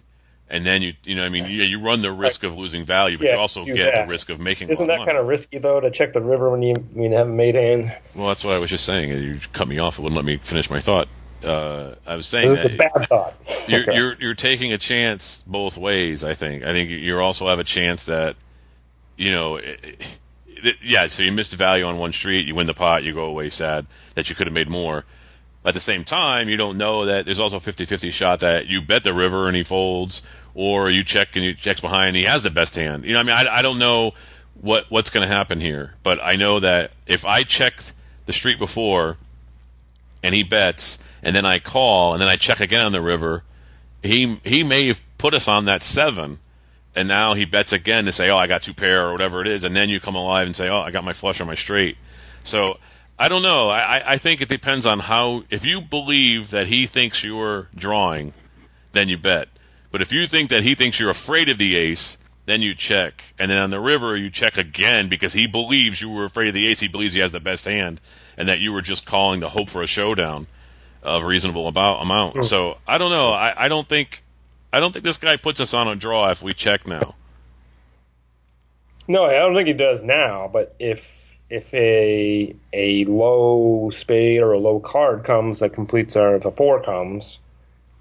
and 0.49 0.65
then 0.65 0.81
you 0.81 0.93
you 1.03 1.15
know 1.15 1.23
I 1.25 1.29
mean 1.29 1.45
yeah, 1.45 1.63
you 1.63 1.79
run 1.81 2.01
the 2.01 2.12
risk 2.12 2.43
of 2.43 2.55
losing 2.57 2.83
value, 2.86 3.17
but 3.17 3.25
Yeah, 3.27 3.33
you 3.33 3.39
also 3.39 3.65
get 3.65 3.77
that. 3.95 4.05
the 4.05 4.10
risk 4.12 4.29
of 4.29 4.39
making. 4.39 4.69
Isn't 4.69 4.86
that 4.88 4.99
money. 4.99 5.07
kind 5.07 5.17
of 5.17 5.25
risky 5.27 5.57
though 5.57 5.79
to 5.79 5.89
check 5.91 6.13
the 6.13 6.21
river 6.21 6.49
when 6.51 6.62
you 6.62 6.75
when 6.93 7.12
you 7.12 7.17
haven't 7.17 7.36
made 7.36 7.55
hand? 7.55 7.91
Well, 8.15 8.27
that's 8.27 8.43
what 8.43 8.53
I 8.53 8.60
was 8.60 8.69
just 8.69 8.86
saying. 8.86 9.10
You 9.10 9.39
cut 9.53 9.67
me 9.67 9.79
off. 9.79 9.97
It 9.99 10.03
wouldn't 10.03 10.15
let 10.15 10.25
me 10.25 10.38
finish 10.38 10.69
my 10.69 10.79
thought. 10.79 11.07
Uh, 11.43 11.93
I 12.05 12.15
was 12.15 12.25
saying 12.25 12.47
This 12.49 12.57
is 12.60 12.63
that 12.63 12.73
a 12.73 12.77
bad 12.77 13.10
thought. 13.10 13.36
you're, 13.67 13.81
Okay. 13.89 13.95
you're 13.95 14.13
you're 14.15 14.33
taking 14.33 14.73
a 14.73 14.77
chance 14.79 15.43
both 15.45 15.77
ways. 15.77 16.23
I 16.23 16.33
think. 16.33 16.63
I 16.63 16.71
think 16.71 16.89
you 16.89 17.19
also 17.19 17.47
have 17.47 17.60
a 17.60 17.63
chance 17.63 18.05
that 18.05 18.36
you 19.17 19.32
know. 19.32 19.58
Eh, 19.58 19.75
eh, 19.84 19.91
it, 20.47 20.65
it, 20.65 20.77
yeah, 20.84 21.06
so 21.08 21.21
you 21.21 21.32
missed 21.32 21.51
the 21.51 21.58
value 21.58 21.86
on 21.86 21.97
one 21.97 22.12
street, 22.12 22.47
you 22.47 22.56
win 22.56 22.65
the 22.65 22.73
pot, 22.73 23.03
you 23.03 23.13
go 23.13 23.25
away 23.25 23.49
sad 23.51 23.86
that 24.15 24.30
you 24.30 24.36
could 24.36 24.47
have 24.47 24.53
made 24.53 24.69
more. 24.69 25.06
At 25.63 25.73
the 25.73 25.80
same 25.80 26.03
time, 26.03 26.49
you 26.49 26.58
don't 26.58 26.77
know 26.77 27.06
that 27.06 27.25
there's 27.25 27.39
also 27.39 27.58
a 27.58 27.60
50-50 27.60 28.12
shot 28.12 28.39
that 28.39 28.67
you 28.67 28.82
bet 28.82 29.03
the 29.03 29.13
river 29.13 29.47
and 29.47 29.56
he 29.56 29.63
folds, 29.63 30.21
or 30.56 30.89
you 30.89 31.03
check 31.03 31.36
and 31.36 31.43
he 31.43 31.53
checks 31.53 31.82
behind 31.82 32.10
and 32.10 32.17
he 32.17 32.23
has 32.23 32.41
the 32.41 32.49
best 32.49 32.75
hand. 32.75 33.03
You 33.03 33.13
know, 33.13 33.19
I 33.19 33.23
mean, 33.23 33.36
I, 33.36 33.58
I 33.58 33.62
don't 33.62 33.77
know 33.77 34.13
what 34.60 34.89
what's 34.89 35.10
going 35.10 35.27
to 35.27 35.34
happen 35.34 35.60
here, 35.60 35.95
but 36.03 36.19
I 36.23 36.36
know 36.36 36.60
that 36.60 36.93
if 37.06 37.25
I 37.25 37.43
checked 37.43 37.93
the 38.25 38.34
street 38.34 38.58
before 38.58 39.17
and 40.23 40.34
he 40.34 40.41
bets, 40.43 40.99
and 41.21 41.36
then 41.36 41.45
I 41.45 41.60
call, 41.60 42.13
and 42.13 42.21
then 42.21 42.30
I 42.30 42.36
check 42.36 42.60
again 42.60 42.86
on 42.86 42.91
the 42.91 43.01
river, 43.01 43.43
he 44.01 44.39
he 44.43 44.63
may 44.63 44.88
have 44.88 45.03
put 45.17 45.34
us 45.34 45.47
on 45.47 45.65
that 45.65 45.84
seven, 45.84 46.39
and 46.97 47.07
now 47.07 47.33
he 47.36 47.45
bets 47.45 47.71
again 47.71 48.05
to 48.05 48.12
say, 48.12 48.29
oh, 48.29 48.38
I 48.38 48.47
got 48.47 48.63
two 48.63 48.73
pair 48.73 49.07
or 49.07 49.12
whatever 49.12 49.39
it 49.41 49.47
is, 49.47 49.63
and 49.63 49.75
then 49.75 49.88
you 49.89 49.99
come 49.99 50.15
alive 50.15 50.47
and 50.47 50.55
say, 50.55 50.67
oh, 50.67 50.81
I 50.81 50.91
got 50.91 51.03
my 51.03 51.13
flush 51.13 51.39
or 51.39 51.45
my 51.45 51.55
straight. 51.55 51.95
So 52.43 52.79
I 53.19 53.27
don't 53.29 53.43
know. 53.43 53.69
I, 53.69 54.13
I- 54.13 54.17
think 54.17 54.41
it 54.41 54.49
depends 54.49 54.86
on 54.86 54.99
how. 54.99 55.43
If 55.49 55.65
you 55.65 55.81
believe 55.81 56.49
that 56.51 56.67
he 56.67 56.86
thinks 56.88 57.23
you're 57.23 57.69
drawing, 57.75 58.33
then 58.91 59.10
you 59.10 59.17
bet. 59.17 59.47
But 59.91 60.01
if 60.01 60.12
you 60.12 60.27
think 60.27 60.49
that 60.49 60.63
he 60.63 60.75
thinks 60.75 60.99
you're 60.99 61.10
afraid 61.10 61.49
of 61.49 61.57
the 61.57 61.75
ace, 61.77 62.17
then 62.45 62.62
you 62.62 62.73
check. 62.75 63.33
And 63.39 63.49
then 63.51 63.57
on 63.57 63.69
the 63.69 63.79
river, 63.79 64.15
you 64.17 64.29
check 64.29 64.57
again 64.57 65.07
because 65.07 65.33
he 65.33 65.47
believes 65.47 66.01
you 66.01 66.10
were 66.10 66.25
afraid 66.25 66.47
of 66.49 66.53
the 66.53 66.67
ace. 66.67 66.79
He 66.79 66.88
believes 66.88 67.13
he 67.13 67.19
has 67.19 67.31
the 67.31 67.39
best 67.39 67.65
hand, 67.65 68.01
and 68.38 68.49
that 68.49 68.60
you 68.60 68.71
were 68.71 68.81
just 68.81 69.05
calling 69.05 69.41
to 69.41 69.49
hope 69.49 69.69
for 69.69 69.81
a 69.81 69.88
showdown 69.88 70.47
of 71.03 71.23
reasonable 71.23 71.67
about 71.67 72.01
amount. 72.01 72.38
Oh. 72.38 72.41
So 72.41 72.77
I 72.88 72.97
don't 72.97 73.12
know. 73.12 73.31
I, 73.31 73.65
I 73.65 73.67
don't 73.67 73.88
think 73.88 74.23
I 74.71 74.80
don't 74.80 74.91
think 74.91 75.06
this 75.06 75.17
guy 75.17 75.38
puts 75.38 75.60
us 75.60 75.73
on 75.73 75.88
a 75.88 75.95
draw 75.95 76.30
if 76.30 76.41
we 76.41 76.53
check 76.53 76.88
now. 76.88 77.15
No, 79.08 79.25
I 79.25 79.34
don't 79.34 79.56
think 79.56 79.67
he 79.67 79.73
does 79.73 80.03
now. 80.03 80.49
But 80.51 80.75
if 80.80 81.15
if 81.49 81.73
a 81.73 82.56
a 82.73 83.06
low 83.06 83.89
spade 83.91 84.41
or 84.41 84.51
a 84.51 84.60
low 84.60 84.80
card 84.80 85.23
comes 85.23 85.60
that 85.60 85.73
completes 85.73 86.15
our 86.15 86.36
if 86.36 86.45
a 86.45 86.51
four 86.51 86.82
comes, 86.82 87.39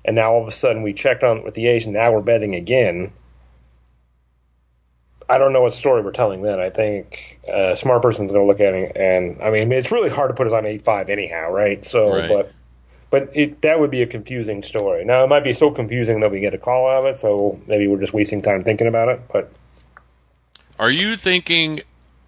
and 0.05 0.16
now 0.16 0.33
all 0.33 0.42
of 0.42 0.48
a 0.48 0.52
sudden 0.52 0.83
we 0.83 0.92
checked 0.92 1.22
on 1.22 1.38
it 1.38 1.44
with 1.44 1.55
the 1.55 1.68
ace, 1.68 1.85
and 1.85 1.94
now 1.94 2.12
we're 2.12 2.22
betting 2.22 2.55
again. 2.55 3.12
I 5.29 5.38
don't 5.38 5.52
know 5.52 5.62
what 5.62 5.74
story 5.74 6.02
we're 6.02 6.12
telling 6.12 6.42
then. 6.42 6.61
I 6.61 6.70
think 6.70 7.40
uh, 7.48 7.72
a 7.72 7.76
smart 7.76 8.00
person's 8.00 8.31
going 8.31 8.44
to 8.44 8.46
look 8.46 8.61
at 8.61 8.74
it, 8.74 8.96
and 8.96 9.40
I 9.42 9.50
mean 9.50 9.70
it's 9.72 9.92
really 9.92 10.11
hard 10.11 10.31
to 10.31 10.35
put 10.35 10.46
us 10.46 10.52
on 10.52 10.66
eight 10.66 10.83
five 10.83 11.09
anyhow, 11.11 11.50
right? 11.50 11.85
So, 11.85 12.11
Right. 12.11 12.29
but 12.29 12.52
but 13.11 13.31
it, 13.35 13.62
that 13.62 13.79
would 13.79 13.90
be 13.90 14.03
a 14.03 14.07
confusing 14.07 14.62
story. 14.62 15.05
Now 15.05 15.25
it 15.25 15.29
might 15.29 15.45
be 15.45 15.55
so 15.55 15.71
confusing 15.71 16.21
that 16.21 16.31
we 16.31 16.40
get 16.40 16.55
a 16.55 16.59
call 16.59 16.88
out 16.88 17.07
of 17.07 17.14
it, 17.14 17.19
so 17.19 17.61
maybe 17.66 17.87
we're 17.87 18.01
just 18.01 18.12
wasting 18.12 18.42
time 18.42 18.64
thinking 18.64 18.87
about 18.87 19.09
it. 19.09 19.21
But 19.33 19.53
Are 20.79 20.90
you 20.90 21.16
thinking 21.16 21.83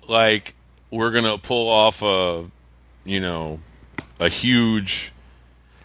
like 0.08 0.54
we're 0.90 1.10
gonna 1.10 1.38
pull 1.38 1.68
off 1.68 2.02
a 2.02 2.46
you 3.04 3.20
know 3.20 3.60
a 4.20 4.28
huge? 4.28 5.12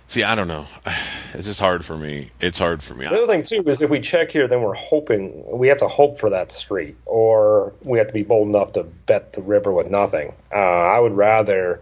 See, 0.07 0.23
I 0.23 0.35
don't 0.35 0.47
know. 0.47 0.67
It's 1.35 1.47
just 1.47 1.61
hard 1.61 1.83
for 1.83 1.97
me. 1.97 2.29
It's 2.39 2.59
hard 2.59 2.83
for 2.83 2.93
me. 2.93 3.07
The 3.07 3.23
other 3.23 3.25
thing 3.25 3.41
too 3.41 3.67
is 3.67 3.81
if 3.81 3.89
we 3.89 3.99
check 4.01 4.29
here, 4.29 4.47
then 4.47 4.61
we're 4.61 4.75
hoping 4.75 5.43
we 5.47 5.67
have 5.69 5.79
to 5.79 5.87
hope 5.87 6.19
for 6.19 6.29
that 6.29 6.51
street, 6.51 6.95
or 7.07 7.73
we 7.81 7.97
have 7.97 8.05
to 8.05 8.13
be 8.13 8.21
bold 8.21 8.49
enough 8.49 8.73
to 8.73 8.83
bet 8.83 9.33
the 9.33 9.41
river 9.41 9.71
with 9.71 9.89
nothing. 9.89 10.31
Uh, 10.51 10.57
I 10.57 10.99
would 10.99 11.13
rather 11.13 11.81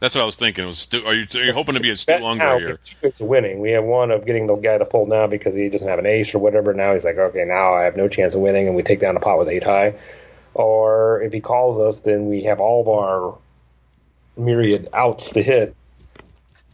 That's 0.00 0.14
what 0.14 0.22
I 0.22 0.24
was 0.24 0.36
thinking. 0.36 0.64
It 0.64 0.68
was 0.68 0.78
Stu, 0.78 1.04
are 1.04 1.14
you 1.14 1.26
are 1.34 1.44
you 1.44 1.52
hoping 1.52 1.74
to 1.74 1.80
be 1.80 1.90
a 1.90 1.96
Stu. 1.96 2.12
Ungar 2.12 2.58
here? 2.58 2.68
have 2.68 2.84
two 2.84 2.96
ways 3.02 3.20
of 3.20 3.26
winning. 3.26 3.58
We 3.58 3.72
have 3.72 3.84
one 3.84 4.10
of 4.10 4.24
getting 4.24 4.46
the 4.46 4.54
guy 4.54 4.78
to 4.78 4.84
fold 4.84 5.08
now 5.08 5.26
because 5.26 5.54
he 5.54 5.68
doesn't 5.68 5.88
have 5.88 5.98
an 5.98 6.06
ace 6.06 6.34
or 6.34 6.38
whatever. 6.38 6.72
Now 6.72 6.92
he's 6.92 7.04
like, 7.04 7.16
okay, 7.16 7.44
now 7.44 7.74
I 7.74 7.82
have 7.82 7.96
no 7.96 8.08
chance 8.08 8.34
of 8.34 8.40
winning, 8.40 8.68
and 8.68 8.76
we 8.76 8.82
take 8.82 9.00
down 9.00 9.14
the 9.14 9.20
pot 9.20 9.38
with 9.38 9.48
eight 9.48 9.64
high. 9.64 9.94
Or 10.54 11.20
if 11.22 11.32
he 11.32 11.40
calls 11.40 11.78
us, 11.78 12.00
then 12.00 12.26
we 12.26 12.44
have 12.44 12.60
all 12.60 12.80
of 12.80 12.88
our 12.88 13.38
myriad 14.36 14.88
outs 14.92 15.32
to 15.32 15.42
hit. 15.42 15.74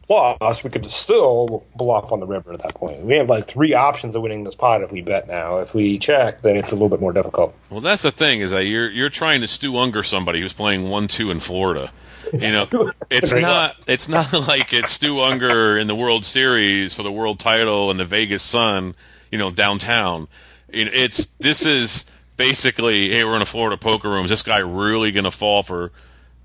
Plus, 0.07 0.63
we 0.63 0.71
could 0.71 0.85
still 0.91 1.65
bluff 1.75 2.13
on 2.13 2.21
the 2.21 2.27
river 2.27 2.53
at 2.53 2.63
that 2.63 2.75
point. 2.75 3.01
We 3.01 3.17
have 3.17 3.29
like 3.29 3.47
three 3.47 3.73
options 3.73 4.15
of 4.15 4.23
winning 4.23 4.45
this 4.45 4.55
pot 4.55 4.83
if 4.83 4.93
we 4.93 5.01
bet 5.01 5.27
now. 5.27 5.61
If 5.61 5.75
we 5.75 5.99
check, 5.99 6.43
then 6.43 6.57
it's 6.57 6.73
a 6.73 6.75
little 6.75 6.91
bit 6.91 7.01
more 7.01 7.13
difficult. 7.13 7.55
Well, 7.71 7.81
that's 7.81 8.03
the 8.03 8.11
thing 8.11 8.41
is 8.41 8.51
that 8.51 8.65
you're 8.65 8.91
you're 8.91 9.09
trying 9.09 9.41
to 9.41 9.47
Stu 9.47 9.73
Ungar 9.73 10.05
somebody 10.05 10.41
who's 10.41 10.53
playing 10.53 10.91
one 10.91 11.09
two 11.09 11.31
in 11.31 11.41
Florida. 11.41 11.91
You 12.33 12.53
know, 12.53 12.93
it's 13.11 13.33
not 13.33 13.77
it's 13.87 14.09
not 14.09 14.33
like 14.49 14.73
it's 14.73 14.91
Stu 14.91 15.15
Ungar 15.17 15.81
in 15.81 15.87
the 15.87 15.95
World 15.95 16.25
Series 16.25 16.95
for 16.95 17.03
the 17.03 17.13
world 17.13 17.39
title 17.39 17.91
and 17.91 17.99
the 17.99 18.05
Vegas 18.05 18.43
Sun. 18.43 18.95
You 19.31 19.39
know, 19.39 19.51
downtown. 19.51 20.29
You 20.71 20.85
know, 20.85 20.91
it's 20.93 21.27
this 21.37 21.65
is 21.65 22.05
basically 22.37 23.11
hey, 23.11 23.25
we're 23.25 23.37
in 23.37 23.43
a 23.43 23.47
Florida 23.47 23.79
poker 23.79 24.11
room. 24.11 24.25
Is 24.25 24.31
this 24.31 24.43
guy 24.43 24.59
really 24.59 25.13
going 25.13 25.25
to 25.25 25.31
fall 25.31 25.63
for 25.63 25.93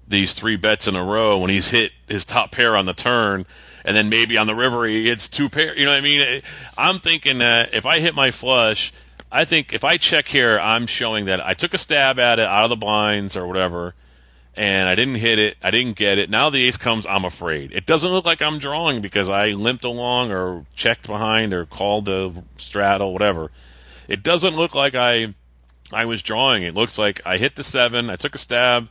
these 0.09 0.33
three 0.33 0.55
bets 0.55 0.87
in 0.87 0.95
a 0.95 1.03
row 1.03 1.37
when 1.37 1.49
he's 1.49 1.69
hit 1.69 1.91
his 2.07 2.25
top 2.25 2.51
pair 2.51 2.75
on 2.75 2.85
the 2.85 2.93
turn, 2.93 3.45
and 3.85 3.95
then 3.95 4.09
maybe 4.09 4.37
on 4.37 4.47
the 4.47 4.55
river 4.55 4.85
he 4.85 5.07
hits 5.07 5.29
two 5.29 5.47
pair. 5.47 5.77
You 5.77 5.85
know 5.85 5.91
what 5.91 5.99
I 5.99 6.01
mean? 6.01 6.41
I'm 6.77 6.99
thinking 6.99 7.37
that 7.37 7.73
if 7.73 7.85
I 7.85 7.99
hit 7.99 8.15
my 8.15 8.31
flush, 8.31 8.91
I 9.31 9.45
think 9.45 9.71
if 9.71 9.83
I 9.83 9.97
check 9.97 10.27
here, 10.27 10.59
I'm 10.59 10.87
showing 10.87 11.25
that 11.25 11.45
I 11.45 11.53
took 11.53 11.73
a 11.73 11.77
stab 11.77 12.19
at 12.19 12.39
it 12.39 12.47
out 12.47 12.63
of 12.63 12.69
the 12.69 12.75
blinds 12.75 13.37
or 13.37 13.45
whatever, 13.47 13.93
and 14.55 14.89
I 14.89 14.95
didn't 14.95 15.15
hit 15.15 15.37
it. 15.37 15.57
I 15.61 15.69
didn't 15.69 15.95
get 15.95 16.17
it. 16.17 16.29
Now 16.29 16.49
the 16.49 16.65
ace 16.65 16.77
comes. 16.77 17.05
I'm 17.05 17.23
afraid. 17.23 17.71
It 17.71 17.85
doesn't 17.85 18.11
look 18.11 18.25
like 18.25 18.41
I'm 18.41 18.57
drawing 18.57 19.01
because 19.01 19.29
I 19.29 19.49
limped 19.49 19.85
along 19.85 20.31
or 20.31 20.65
checked 20.75 21.05
behind 21.05 21.53
or 21.53 21.65
called 21.65 22.05
the 22.05 22.43
straddle, 22.57 23.13
whatever. 23.13 23.51
It 24.07 24.23
doesn't 24.23 24.55
look 24.55 24.73
like 24.73 24.95
I 24.95 25.35
I 25.93 26.05
was 26.05 26.23
drawing. 26.23 26.63
It 26.63 26.73
looks 26.73 26.97
like 26.97 27.21
I 27.25 27.37
hit 27.37 27.55
the 27.55 27.63
seven. 27.63 28.09
I 28.09 28.15
took 28.15 28.33
a 28.33 28.39
stab. 28.39 28.89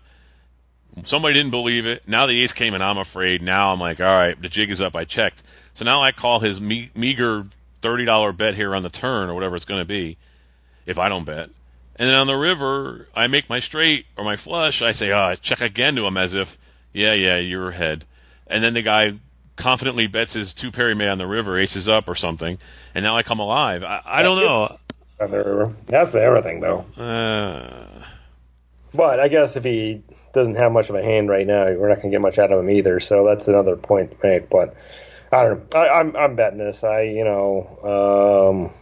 Somebody 1.05 1.35
didn't 1.35 1.51
believe 1.53 1.87
it. 1.87 2.07
Now 2.09 2.27
the 2.27 2.43
ace 2.43 2.53
came 2.53 2.75
and 2.75 2.83
I'm 2.83 2.99
afraid. 2.99 3.41
Now 3.43 3.73
I'm 3.73 3.81
like, 3.81 4.01
all 4.01 4.07
right, 4.07 4.41
the 4.41 4.49
jig 4.49 4.71
is 4.71 4.83
up. 4.83 4.97
I 4.97 5.05
checked. 5.05 5.43
So 5.75 5.85
now 5.85 6.03
I 6.03 6.11
call 6.13 6.41
his 6.41 6.61
me- 6.61 6.91
meager 6.95 7.47
$30 7.83 8.37
bet 8.37 8.57
here 8.57 8.75
on 8.75 8.83
the 8.83 8.89
turn 8.91 9.29
or 9.31 9.35
whatever 9.35 9.55
it's 9.55 9.65
going 9.65 9.81
to 9.81 9.85
be 9.85 10.17
if 10.87 10.99
I 10.99 11.09
don't 11.09 11.25
bet. 11.25 11.51
And 11.97 12.09
then 12.09 12.15
on 12.15 12.27
the 12.27 12.35
river, 12.37 13.09
I 13.15 13.27
make 13.27 13.49
my 13.49 13.61
straight 13.61 14.07
or 14.17 14.25
my 14.25 14.37
flush. 14.37 14.83
I 14.83 14.93
say, 14.93 15.13
oh, 15.13 15.19
I 15.21 15.35
check 15.37 15.61
again 15.61 15.95
to 15.97 16.07
him 16.07 16.17
as 16.17 16.35
if, 16.35 16.59
yeah, 16.93 17.13
yeah, 17.13 17.37
you're 17.39 17.71
ahead. 17.71 18.05
And 18.47 18.63
then 18.65 18.75
the 18.75 18.83
guy 18.83 19.15
confidently 19.57 20.07
bets 20.07 20.35
his 20.35 20.55
two 20.55 20.71
pair 20.71 20.95
May 20.95 21.09
on 21.09 21.19
the 21.19 21.27
river, 21.27 21.59
aces 21.59 21.89
up 21.89 22.09
or 22.09 22.15
something. 22.15 22.59
And 22.95 23.05
now 23.05 23.17
I 23.17 23.23
come 23.23 23.41
alive. 23.41 23.83
I, 23.85 24.01
I 24.05 24.23
don't 24.23 24.39
know. 24.39 24.79
on 25.21 25.31
the 25.31 25.37
river. 25.39 25.75
That's 25.87 26.13
the 26.13 26.23
everything, 26.23 26.61
though. 26.61 26.79
Uh, 26.97 28.05
But 28.95 29.21
I 29.21 29.29
guess 29.29 29.57
if 29.57 29.65
he 29.65 30.03
doesn't 30.39 30.57
have 30.57 30.73
much 30.73 30.89
of 30.89 30.95
a 30.97 31.03
hand 31.03 31.29
right 31.29 31.47
now, 31.47 31.67
we're 31.67 31.89
not 31.89 31.97
going 31.97 32.11
to 32.11 32.15
get 32.15 32.23
much 32.23 32.39
out 32.39 32.53
of 32.53 32.61
him 32.61 32.71
either. 32.71 33.01
So 33.01 33.25
that's 33.25 33.49
another 33.49 33.77
point 33.77 34.13
to 34.13 34.17
make. 34.27 34.49
But 34.49 34.75
I 35.33 35.45
don't 35.45 35.75
know. 35.75 35.79
I, 35.79 36.01
I'm 36.01 36.17
I'm 36.17 36.37
betting 36.37 36.59
this. 36.59 36.83
I 36.85 37.03
you 37.03 37.25
know 37.25 37.67
um, 37.83 38.75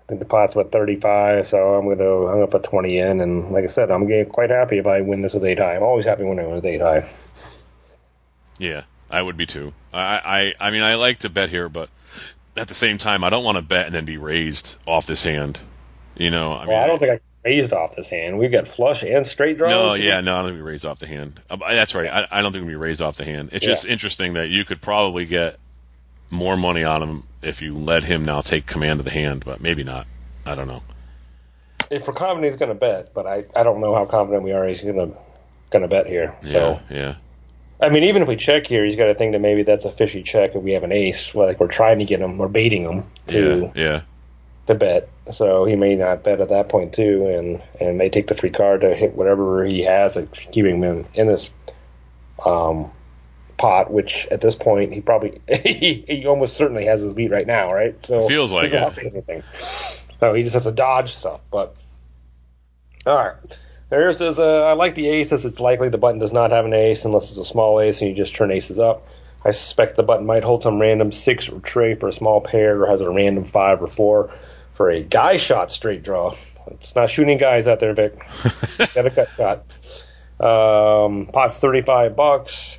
I 0.00 0.04
think 0.08 0.20
the 0.20 0.26
pot's 0.26 0.54
about 0.54 0.72
35, 0.72 1.46
so 1.46 1.74
I'm 1.74 1.88
gonna 1.88 2.26
I'm 2.26 2.34
gonna 2.34 2.46
put 2.46 2.64
20 2.64 2.98
in. 2.98 3.20
And 3.20 3.50
like 3.50 3.64
I 3.64 3.68
said, 3.68 3.90
I'm 3.90 4.06
getting 4.06 4.32
quite 4.32 4.50
happy 4.50 4.78
if 4.78 4.86
I 4.86 5.00
win 5.00 5.22
this 5.22 5.34
with 5.34 5.44
eight 5.44 5.58
high. 5.58 5.76
I'm 5.76 5.82
always 5.82 6.04
happy 6.04 6.24
when 6.24 6.38
I 6.38 6.44
win 6.44 6.56
with 6.56 6.66
eight 6.66 6.80
high. 6.80 7.08
Yeah, 8.58 8.84
I 9.10 9.22
would 9.22 9.36
be 9.36 9.46
too. 9.46 9.72
I, 9.92 10.54
I, 10.60 10.68
I 10.68 10.70
mean, 10.70 10.82
I 10.82 10.94
like 10.94 11.18
to 11.20 11.30
bet 11.30 11.50
here, 11.50 11.68
but 11.68 11.88
at 12.56 12.68
the 12.68 12.74
same 12.74 12.98
time, 12.98 13.24
I 13.24 13.30
don't 13.30 13.44
want 13.44 13.56
to 13.56 13.62
bet 13.62 13.86
and 13.86 13.94
then 13.94 14.04
be 14.04 14.16
raised 14.16 14.76
off 14.86 15.06
this 15.06 15.24
hand. 15.24 15.60
You 16.16 16.30
know, 16.30 16.52
I 16.52 16.60
mean, 16.60 16.68
Well, 16.68 16.84
I 16.84 16.86
don't 16.86 16.98
think 16.98 17.12
I 17.12 17.20
raised 17.44 17.72
off 17.72 17.96
this 17.96 18.08
hand. 18.08 18.38
We've 18.38 18.52
got 18.52 18.68
flush 18.68 19.02
and 19.02 19.26
straight 19.26 19.58
draws. 19.58 19.70
No, 19.70 19.94
yeah, 19.94 20.20
no, 20.20 20.34
I 20.36 20.42
don't 20.42 20.50
think 20.50 20.64
we 20.64 20.70
raised 20.70 20.86
off 20.86 20.98
the 20.98 21.06
hand. 21.06 21.40
Uh, 21.50 21.56
that's 21.56 21.94
right. 21.94 22.08
I, 22.08 22.28
I 22.30 22.42
don't 22.42 22.52
think 22.52 22.66
we 22.66 22.74
raised 22.74 23.02
off 23.02 23.16
the 23.16 23.24
hand. 23.24 23.50
It's 23.52 23.64
just 23.64 23.86
interesting 23.86 24.34
that 24.34 24.48
you 24.48 24.64
could 24.64 24.80
probably 24.80 25.26
get 25.26 25.58
more 26.30 26.56
money 26.56 26.84
on 26.84 27.02
him 27.02 27.22
if 27.42 27.60
you 27.60 27.76
let 27.76 28.04
him 28.04 28.24
now 28.24 28.40
take 28.40 28.66
command 28.66 29.00
of 29.00 29.04
the 29.04 29.10
hand, 29.10 29.44
but 29.44 29.60
maybe 29.60 29.84
not. 29.84 30.06
I 30.46 30.54
don't 30.54 30.68
know. 30.68 30.82
If 31.90 32.06
we're 32.06 32.14
confident 32.14 32.46
he's 32.46 32.56
going 32.56 32.70
to 32.70 32.74
bet, 32.74 33.12
but 33.12 33.26
I, 33.26 33.44
I 33.54 33.64
don't 33.64 33.80
know 33.80 33.94
how 33.94 34.06
confident 34.06 34.44
we 34.44 34.52
are 34.52 34.66
he's 34.66 34.80
going 34.80 34.96
to 34.96 35.16
going 35.70 35.82
to 35.82 35.88
bet 35.88 36.06
here. 36.06 36.34
Yeah, 36.42 36.52
So 36.52 36.80
yeah. 36.90 37.14
I 37.80 37.88
mean, 37.88 38.04
even 38.04 38.22
if 38.22 38.28
we 38.28 38.36
check 38.36 38.66
here, 38.66 38.84
he's 38.84 38.94
got 38.94 39.06
to 39.06 39.14
think 39.14 39.32
that 39.32 39.40
maybe 39.40 39.64
that's 39.64 39.84
a 39.84 39.90
fishy 39.90 40.22
check 40.22 40.54
if 40.54 40.62
we 40.62 40.72
have 40.72 40.84
an 40.84 40.92
ace. 40.92 41.34
Like 41.34 41.58
we're 41.58 41.66
trying 41.66 41.98
to 41.98 42.04
get 42.04 42.20
him, 42.20 42.38
we're 42.38 42.48
baiting 42.48 42.82
him 42.82 43.04
to 43.28 43.72
Yeah, 43.74 43.82
yeah. 43.82 44.00
To 44.66 44.74
bet. 44.74 45.08
So 45.30 45.64
he 45.64 45.76
may 45.76 45.96
not 45.96 46.22
bet 46.22 46.40
at 46.40 46.48
that 46.50 46.68
point 46.68 46.94
too, 46.94 47.26
and 47.26 47.62
and 47.80 47.98
may 47.98 48.08
take 48.08 48.26
the 48.26 48.34
free 48.34 48.50
card 48.50 48.82
to 48.82 48.94
hit 48.94 49.14
whatever 49.14 49.64
he 49.64 49.82
has, 49.82 50.16
like 50.16 50.32
keeping 50.32 50.82
him 50.82 51.06
in, 51.14 51.26
this 51.26 51.50
um, 52.44 52.90
pot. 53.56 53.92
Which 53.92 54.26
at 54.30 54.40
this 54.40 54.54
point 54.54 54.92
he 54.92 55.00
probably 55.00 55.40
he, 55.48 56.04
he 56.06 56.26
almost 56.26 56.56
certainly 56.56 56.86
has 56.86 57.00
his 57.00 57.12
beat 57.12 57.30
right 57.30 57.46
now, 57.46 57.72
right? 57.72 58.04
So 58.04 58.26
Feels 58.28 58.52
like 58.52 58.66
it. 59.28 59.44
So 60.20 60.34
he 60.34 60.42
just 60.42 60.54
has 60.54 60.64
to 60.64 60.72
dodge 60.72 61.14
stuff. 61.14 61.42
But 61.50 61.76
all 63.06 63.16
right. 63.16 63.58
There 63.90 64.10
says, 64.14 64.38
uh, 64.38 64.64
I 64.64 64.72
like 64.72 64.94
the 64.94 65.06
ace 65.06 65.32
as 65.32 65.44
it's 65.44 65.60
likely 65.60 65.90
the 65.90 65.98
button 65.98 66.18
does 66.18 66.32
not 66.32 66.50
have 66.50 66.64
an 66.64 66.72
ace 66.72 67.04
unless 67.04 67.28
it's 67.28 67.38
a 67.38 67.44
small 67.44 67.78
ace 67.78 68.00
and 68.00 68.08
you 68.08 68.16
just 68.16 68.34
turn 68.34 68.50
aces 68.50 68.78
up. 68.78 69.06
I 69.44 69.50
suspect 69.50 69.96
the 69.96 70.02
button 70.02 70.26
might 70.26 70.44
hold 70.44 70.62
some 70.62 70.80
random 70.80 71.12
six 71.12 71.48
or 71.48 71.58
trey 71.60 71.94
for 71.94 72.08
a 72.08 72.12
small 72.12 72.40
pair 72.40 72.82
or 72.82 72.86
has 72.86 73.00
a 73.00 73.10
random 73.10 73.44
five 73.44 73.82
or 73.82 73.88
four 73.88 74.34
for 74.72 74.90
a 74.90 75.02
guy 75.02 75.36
shot 75.36 75.72
straight 75.72 76.02
draw. 76.02 76.34
It's 76.68 76.94
not 76.94 77.10
shooting 77.10 77.38
guys 77.38 77.66
out 77.66 77.80
there, 77.80 77.92
Vic. 77.92 78.16
Got 78.94 79.06
a 79.06 79.10
cut 79.10 79.28
shot. 79.36 79.64
Um, 80.40 81.26
pot's 81.26 81.58
35 81.58 82.16
bucks. 82.16 82.78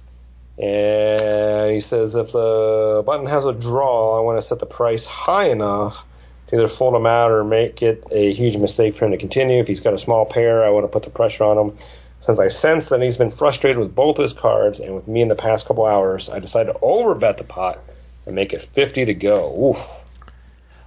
And 0.58 1.72
he 1.72 1.80
says 1.80 2.16
if 2.16 2.32
the 2.32 3.04
button 3.06 3.26
has 3.26 3.46
a 3.46 3.54
draw, 3.54 4.18
I 4.18 4.22
want 4.22 4.38
to 4.38 4.42
set 4.42 4.60
the 4.60 4.66
price 4.66 5.06
high 5.06 5.50
enough 5.50 6.06
to 6.48 6.56
either 6.56 6.68
fold 6.68 6.96
him 6.96 7.08
out 7.08 7.32
or 7.32 7.44
make 7.44 7.82
it 7.82 8.06
a 8.12 8.34
huge 8.34 8.58
mistake 8.58 8.96
for 8.96 9.06
him 9.06 9.12
to 9.12 9.18
continue. 9.18 9.60
If 9.60 9.68
he's 9.68 9.82
got 9.82 9.94
a 9.94 9.98
small 9.98 10.26
pair, 10.26 10.64
I 10.64 10.70
want 10.70 10.84
to 10.84 10.90
put 10.90 11.04
the 11.04 11.10
pressure 11.10 11.44
on 11.44 11.58
him. 11.58 11.78
Since 12.26 12.40
I 12.40 12.48
sense 12.48 12.90
that 12.90 13.02
he's 13.02 13.18
been 13.18 13.32
frustrated 13.32 13.80
with 13.80 13.94
both 13.94 14.18
his 14.18 14.32
cards 14.34 14.80
and 14.80 14.96
with 14.96 15.08
me 15.08 15.22
in 15.22 15.28
the 15.28 15.36
past 15.36 15.66
couple 15.66 15.86
hours, 15.86 16.30
I 16.30 16.40
decided 16.40 16.74
to 16.74 16.80
overbet 16.80 17.38
the 17.38 17.44
pot 17.44 17.80
and 18.26 18.34
make 18.36 18.54
it 18.54 18.62
50 18.62 19.06
to 19.06 19.14
go. 19.14 19.72
Oof. 19.72 19.78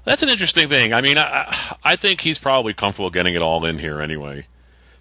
That's 0.04 0.22
an 0.22 0.28
interesting 0.30 0.68
thing. 0.68 0.94
I 0.94 1.00
mean, 1.02 1.18
I, 1.18 1.46
I- 1.50 1.76
I 1.84 1.96
think 1.96 2.22
he's 2.22 2.38
probably 2.38 2.72
comfortable 2.74 3.10
getting 3.10 3.34
it 3.34 3.42
all 3.42 3.64
in 3.66 3.78
here 3.78 4.00
anyway. 4.00 4.46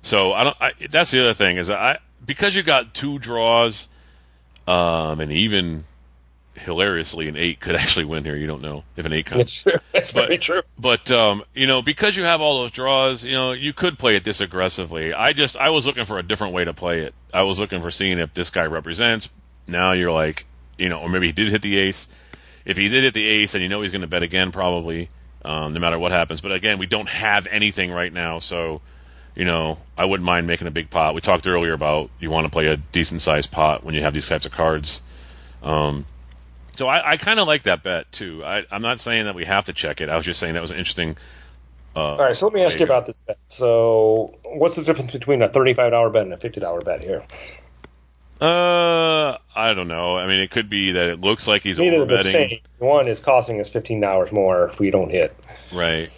So 0.01 0.33
I 0.33 0.43
don't. 0.43 0.57
I, 0.61 0.71
that's 0.89 1.09
the 1.11 1.21
other 1.21 1.33
thing 1.33 1.57
is 1.57 1.69
I 1.71 1.97
because 2.23 2.55
you 2.55 2.61
got 2.63 2.93
two 2.93 3.17
draws, 3.17 3.88
um, 4.67 5.19
and 5.19 5.31
even 5.31 5.86
hilariously 6.57 7.27
an 7.27 7.35
eight 7.35 7.59
could 7.59 7.75
actually 7.81 8.05
win 8.05 8.23
here. 8.23 8.35
You 8.35 8.47
don't 8.47 8.61
know 8.61 8.83
if 8.95 9.05
an 9.05 9.13
eight 9.13 9.25
comes. 9.25 9.63
That's 9.63 9.63
true. 9.63 9.79
It's 9.93 10.11
But- 10.13 10.27
very 10.27 10.37
true. 10.37 10.61
But 10.77 11.09
um, 11.11 11.43
you 11.53 11.67
know, 11.67 11.81
because 11.81 12.15
you 12.15 12.23
have 12.23 12.41
all 12.41 12.59
those 12.61 12.71
draws, 12.71 13.23
you 13.23 13.33
know, 13.33 13.51
you 13.53 13.73
could 13.73 13.97
play 13.97 14.15
it 14.15 14.23
this 14.23 14.41
aggressively. 14.41 15.13
I 15.13 15.33
just 15.33 15.57
I 15.57 15.69
was 15.69 15.85
looking 15.85 16.05
for 16.05 16.19
a 16.19 16.23
different 16.23 16.53
way 16.53 16.65
to 16.65 16.73
play 16.73 17.01
it. 17.01 17.13
I 17.33 17.43
was 17.43 17.59
looking 17.59 17.81
for 17.81 17.91
seeing 17.91 18.19
if 18.19 18.33
this 18.33 18.49
guy 18.49 18.65
represents. 18.65 19.29
Now 19.67 19.91
you're 19.93 20.11
like, 20.11 20.45
you 20.77 20.89
know, 20.89 20.99
or 20.99 21.09
maybe 21.09 21.27
he 21.27 21.31
did 21.33 21.49
hit 21.49 21.61
the 21.61 21.77
ace. 21.77 22.07
If 22.65 22.77
he 22.77 22.87
did 22.89 23.03
hit 23.03 23.13
the 23.13 23.25
ace, 23.27 23.53
and 23.53 23.61
you 23.61 23.69
know 23.69 23.81
he's 23.81 23.91
going 23.91 24.01
to 24.01 24.07
bet 24.07 24.23
again, 24.23 24.51
probably, 24.51 25.09
um, 25.43 25.73
no 25.73 25.79
matter 25.79 25.99
what 25.99 26.11
happens. 26.11 26.41
But 26.41 26.51
again, 26.51 26.77
we 26.79 26.87
don't 26.87 27.07
have 27.09 27.47
anything 27.51 27.91
right 27.91 28.11
now, 28.11 28.39
so 28.39 28.81
you 29.35 29.45
know, 29.45 29.77
I 29.97 30.05
wouldn't 30.05 30.25
mind 30.25 30.47
making 30.47 30.65
a 30.67 30.71
big 30.71 30.89
pot. 30.89 31.13
We 31.13 31.21
talked 31.21 31.45
earlier 31.45 31.73
about 31.73 32.09
you 32.19 32.29
want 32.31 32.45
to 32.45 32.49
play 32.51 32.67
a 32.67 32.77
decent 32.77 33.21
sized 33.21 33.51
pot 33.51 33.83
when 33.83 33.93
you 33.93 34.01
have 34.01 34.13
these 34.13 34.27
types 34.27 34.45
of 34.45 34.51
cards. 34.51 35.01
Um, 35.61 36.05
so 36.76 36.88
I, 36.88 37.11
I 37.11 37.17
kind 37.17 37.39
of 37.39 37.47
like 37.47 37.63
that 37.63 37.84
bet 37.84 38.11
too. 38.11 38.43
I, 38.43 38.65
I'm 38.71 38.82
not 38.82 38.99
saying 38.99 39.26
that 39.26 39.36
we 39.36 39.45
have 39.45 39.65
to 39.65 39.73
check 39.73 40.01
it. 40.01 40.09
I 40.09 40.15
was 40.17 40.26
just 40.26 40.39
saying 40.39 40.53
that 40.55 40.61
was 40.61 40.71
an 40.71 40.78
interesting. 40.78 41.17
Uh, 41.95 41.99
All 41.99 42.17
right, 42.17 42.36
so 42.36 42.45
let 42.47 42.53
me 42.53 42.61
ask 42.63 42.78
you 42.78 42.86
about 42.86 43.05
this 43.05 43.21
bet. 43.21 43.38
So, 43.47 44.36
what's 44.43 44.76
the 44.76 44.84
difference 44.84 45.13
between 45.13 45.41
a 45.41 45.47
thirty-five 45.49 45.91
dollar 45.91 46.09
bet 46.09 46.23
and 46.23 46.34
a 46.34 46.38
fifty 46.38 46.59
dollar 46.59 46.82
bet 46.82 47.01
here? 47.01 47.23
Uh, 48.41 49.38
I 49.55 49.73
don't 49.73 49.88
know. 49.88 50.17
I 50.17 50.28
mean, 50.28 50.41
it 50.41 50.51
could 50.51 50.69
be 50.69 50.91
that 50.91 51.07
it 51.07 51.21
looks 51.21 51.47
like 51.47 51.61
he's 51.61 51.80
Neither 51.80 52.01
are 52.01 52.05
the 52.05 52.15
overbetting, 52.15 52.32
same. 52.32 52.59
One 52.80 53.07
is 53.07 53.21
costing 53.21 53.61
us 53.61 53.69
fifteen 53.69 54.01
dollars 54.01 54.32
more 54.34 54.67
if 54.67 54.78
we 54.80 54.91
don't 54.91 55.09
hit. 55.09 55.34
right? 55.73 56.09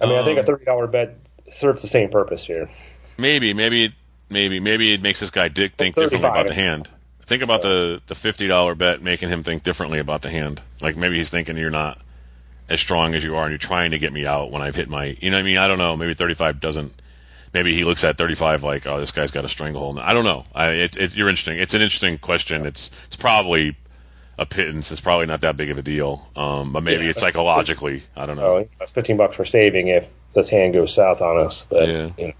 I 0.00 0.04
mean, 0.04 0.16
I 0.18 0.24
think 0.24 0.36
a 0.36 0.40
Um, 0.40 0.46
thirty 0.46 0.64
dollar 0.66 0.86
bet 0.86 1.16
serves 1.48 1.80
the 1.80 1.88
same 1.88 2.10
purpose 2.10 2.44
here. 2.44 2.68
Maybe, 3.16 3.54
maybe, 3.54 3.94
maybe, 4.28 4.60
maybe 4.60 4.92
it 4.92 5.00
makes 5.00 5.20
this 5.20 5.30
guy 5.30 5.48
dick 5.48 5.76
think 5.76 5.94
differently 5.94 6.28
about 6.28 6.46
the 6.46 6.54
hand. 6.54 6.90
Think 7.26 7.42
about 7.42 7.62
the 7.62 8.00
the 8.06 8.14
fifty 8.14 8.46
dollar 8.46 8.74
bet 8.74 9.02
making 9.02 9.28
him 9.28 9.42
think 9.42 9.62
differently 9.62 9.98
about 9.98 10.22
the 10.22 10.30
hand. 10.30 10.62
Like 10.80 10.96
maybe 10.96 11.16
he's 11.16 11.28
thinking 11.30 11.56
you're 11.56 11.70
not 11.70 12.00
as 12.68 12.80
strong 12.80 13.14
as 13.14 13.24
you 13.24 13.36
are, 13.36 13.42
and 13.44 13.50
you're 13.50 13.58
trying 13.58 13.90
to 13.90 13.98
get 13.98 14.12
me 14.12 14.24
out 14.26 14.50
when 14.50 14.62
I've 14.62 14.76
hit 14.76 14.88
my. 14.88 15.16
You 15.20 15.30
know 15.30 15.36
what 15.36 15.40
I 15.40 15.44
mean? 15.44 15.58
I 15.58 15.66
don't 15.66 15.78
know. 15.78 15.96
Maybe 15.96 16.14
thirty 16.14 16.34
five 16.34 16.60
doesn't. 16.60 16.92
Maybe 17.52 17.74
he 17.74 17.84
looks 17.84 18.04
at 18.04 18.16
thirty 18.16 18.34
five 18.34 18.62
like, 18.62 18.86
oh, 18.86 19.00
this 19.00 19.10
guy's 19.10 19.30
got 19.32 19.44
a 19.44 19.48
stranglehold. 19.48 19.98
I 19.98 20.12
don't 20.12 20.24
know. 20.24 20.44
I, 20.54 20.68
it, 20.68 20.96
it, 20.96 21.16
you're 21.16 21.28
interesting. 21.28 21.58
It's 21.58 21.74
an 21.74 21.82
interesting 21.82 22.18
question. 22.18 22.64
It's 22.64 22.90
it's 23.06 23.16
probably 23.16 23.76
a 24.38 24.46
pittance. 24.46 24.92
It's 24.92 25.00
probably 25.00 25.26
not 25.26 25.40
that 25.40 25.56
big 25.56 25.70
of 25.70 25.78
a 25.78 25.82
deal. 25.82 26.28
Um, 26.36 26.72
but 26.72 26.82
maybe 26.82 27.04
Yeah. 27.04 27.10
it's 27.10 27.20
psychologically. 27.20 28.02
I 28.16 28.26
don't 28.26 28.36
know. 28.36 28.68
That's 28.78 28.92
fifteen 28.92 29.16
bucks 29.16 29.34
for 29.34 29.44
saving 29.44 29.88
if 29.88 30.06
this 30.34 30.48
hand 30.48 30.74
goes 30.74 30.94
south 30.94 31.22
on 31.22 31.38
us. 31.44 31.66
But, 31.68 31.88
Yeah. 31.88 32.10
you 32.18 32.28
know, 32.28 32.34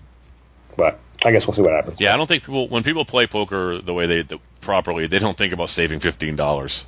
but 0.77 0.99
I 1.27 1.33
guess 1.33 1.47
we'll 1.47 1.55
see 1.55 1.63
what 1.63 1.73
happens. 1.73 1.97
Yeah, 1.99 2.15
I 2.15 2.17
don't 2.17 2.27
think 2.27 2.45
people 2.45 2.69
when 2.69 2.83
people 2.83 3.05
play 3.05 3.27
poker 3.27 3.79
the 3.79 3.93
way 3.93 4.07
they 4.07 4.23
the, 4.23 4.39
properly, 4.61 5.07
they 5.07 5.19
don't 5.19 5.37
think 5.37 5.53
about 5.53 5.71
saving 5.71 5.99
fifteen 6.01 6.37
dollars. 6.37 6.87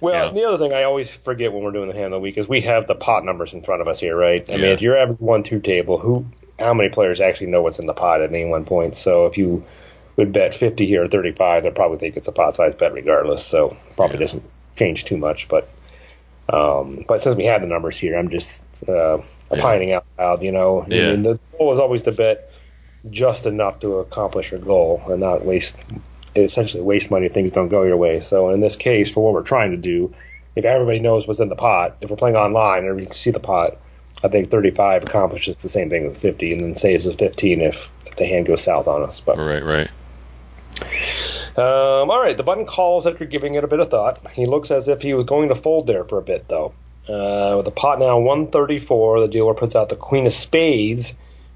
Well, 0.00 0.26
Yeah. 0.26 0.32
the 0.32 0.44
other 0.46 0.58
thing 0.58 0.72
I 0.72 0.84
always 0.84 1.12
forget 1.12 1.52
when 1.52 1.62
we're 1.62 1.72
doing 1.72 1.88
the 1.88 1.94
hand 1.94 2.06
of 2.06 2.10
the 2.12 2.20
week 2.20 2.38
is 2.38 2.48
we 2.48 2.60
have 2.60 2.86
the 2.86 2.94
pot 2.94 3.24
numbers 3.24 3.52
in 3.52 3.62
front 3.62 3.80
of 3.82 3.88
us 3.88 3.98
here, 3.98 4.16
right? 4.16 4.44
I 4.48 4.52
mean, 4.52 4.60
Yeah. 4.64 4.66
if 4.72 4.82
your 4.82 4.96
average 4.96 5.20
one-two 5.20 5.58
table, 5.60 5.98
who, 5.98 6.24
how 6.58 6.72
many 6.74 6.88
players 6.90 7.20
actually 7.20 7.48
know 7.48 7.62
what's 7.62 7.78
in 7.80 7.86
the 7.86 7.94
pot 7.94 8.20
at 8.20 8.30
any 8.30 8.44
one 8.44 8.64
point? 8.64 8.94
So 8.94 9.26
if 9.26 9.36
you 9.38 9.64
would 10.16 10.32
bet 10.32 10.54
fifty 10.54 10.86
here 10.86 11.02
or 11.04 11.08
thirty-five, 11.08 11.62
they'll 11.62 11.72
probably 11.72 11.98
think 11.98 12.16
it's 12.16 12.28
a 12.28 12.32
pot-size 12.32 12.74
bet 12.74 12.92
regardless. 12.92 13.44
So 13.44 13.76
probably 13.96 14.16
Yeah. 14.16 14.20
doesn't 14.26 14.42
change 14.76 15.04
too 15.06 15.16
much, 15.16 15.48
but. 15.48 15.68
Um, 16.50 17.04
but 17.06 17.20
since 17.22 17.36
we 17.36 17.44
have 17.44 17.60
the 17.60 17.66
numbers 17.66 17.98
here, 17.98 18.16
I'm 18.16 18.30
just 18.30 18.64
uh, 18.88 19.18
opining 19.50 19.92
out 19.92 20.06
loud. 20.18 20.42
You 20.42 20.50
know, 20.52 20.80
I 20.80 20.94
Yeah. 20.94 21.12
mean, 21.12 21.22
the 21.22 21.38
goal 21.58 21.74
is 21.74 21.78
always 21.78 22.02
to 22.04 22.12
bet 22.12 22.47
just 23.10 23.46
enough 23.46 23.80
to 23.80 23.98
accomplish 23.98 24.50
your 24.50 24.60
goal 24.60 25.02
and 25.08 25.20
not 25.20 25.44
waste 25.44 25.76
essentially 26.36 26.82
waste 26.82 27.10
money 27.10 27.26
if 27.26 27.32
things 27.32 27.50
don't 27.50 27.68
go 27.68 27.82
your 27.82 27.96
way. 27.96 28.20
So 28.20 28.50
in 28.50 28.60
this 28.60 28.76
case, 28.76 29.10
for 29.10 29.24
what 29.24 29.34
we're 29.34 29.42
trying 29.42 29.70
to 29.72 29.76
do, 29.76 30.14
if 30.56 30.64
everybody 30.64 31.00
knows 31.00 31.26
what's 31.26 31.40
in 31.40 31.48
the 31.48 31.56
pot, 31.56 31.96
if 32.00 32.10
we're 32.10 32.16
playing 32.16 32.36
online 32.36 32.84
and 32.84 32.96
we 32.96 33.04
can 33.04 33.12
see 33.12 33.30
the 33.30 33.40
pot, 33.40 33.78
I 34.22 34.28
think 34.28 34.50
35 34.50 35.04
accomplishes 35.04 35.56
the 35.58 35.68
same 35.68 35.90
thing 35.90 36.06
as 36.06 36.16
50, 36.16 36.52
and 36.52 36.62
then 36.62 36.74
saves 36.74 37.06
us 37.06 37.14
15 37.14 37.60
if, 37.60 37.90
if 38.06 38.16
the 38.16 38.26
hand 38.26 38.46
goes 38.46 38.62
south 38.62 38.88
on 38.88 39.02
us. 39.04 39.20
But 39.20 39.38
Right, 39.38 39.62
right. 39.62 39.88
um, 41.56 42.10
all 42.10 42.20
right, 42.20 42.36
the 42.36 42.42
button 42.42 42.66
calls 42.66 43.06
after 43.06 43.24
giving 43.24 43.54
it 43.54 43.64
a 43.64 43.68
bit 43.68 43.80
of 43.80 43.90
thought. 43.90 44.26
He 44.32 44.44
looks 44.44 44.70
as 44.70 44.88
if 44.88 45.02
he 45.02 45.14
was 45.14 45.24
going 45.24 45.48
to 45.48 45.54
fold 45.54 45.86
there 45.86 46.04
for 46.04 46.18
a 46.18 46.22
bit, 46.22 46.48
though. 46.48 46.74
Uh, 47.08 47.54
with 47.56 47.64
the 47.64 47.70
pot 47.70 48.00
now 48.00 48.18
134, 48.18 49.20
the 49.20 49.28
dealer 49.28 49.54
puts 49.54 49.76
out 49.76 49.88
the 49.88 49.96
queen 49.96 50.26
of 50.26 50.32
spades, 50.32 51.14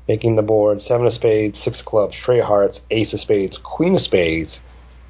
making 0.08 0.36
the 0.36 0.42
board 0.42 0.82
seven 0.82 1.06
of 1.06 1.12
spades, 1.12 1.58
six 1.58 1.80
of 1.80 1.86
clubs, 1.86 2.16
trey 2.16 2.40
of 2.40 2.46
hearts, 2.46 2.82
ace 2.90 3.12
of 3.12 3.20
spades, 3.20 3.58
queen 3.58 3.94
of 3.94 4.00
spades, 4.00 4.60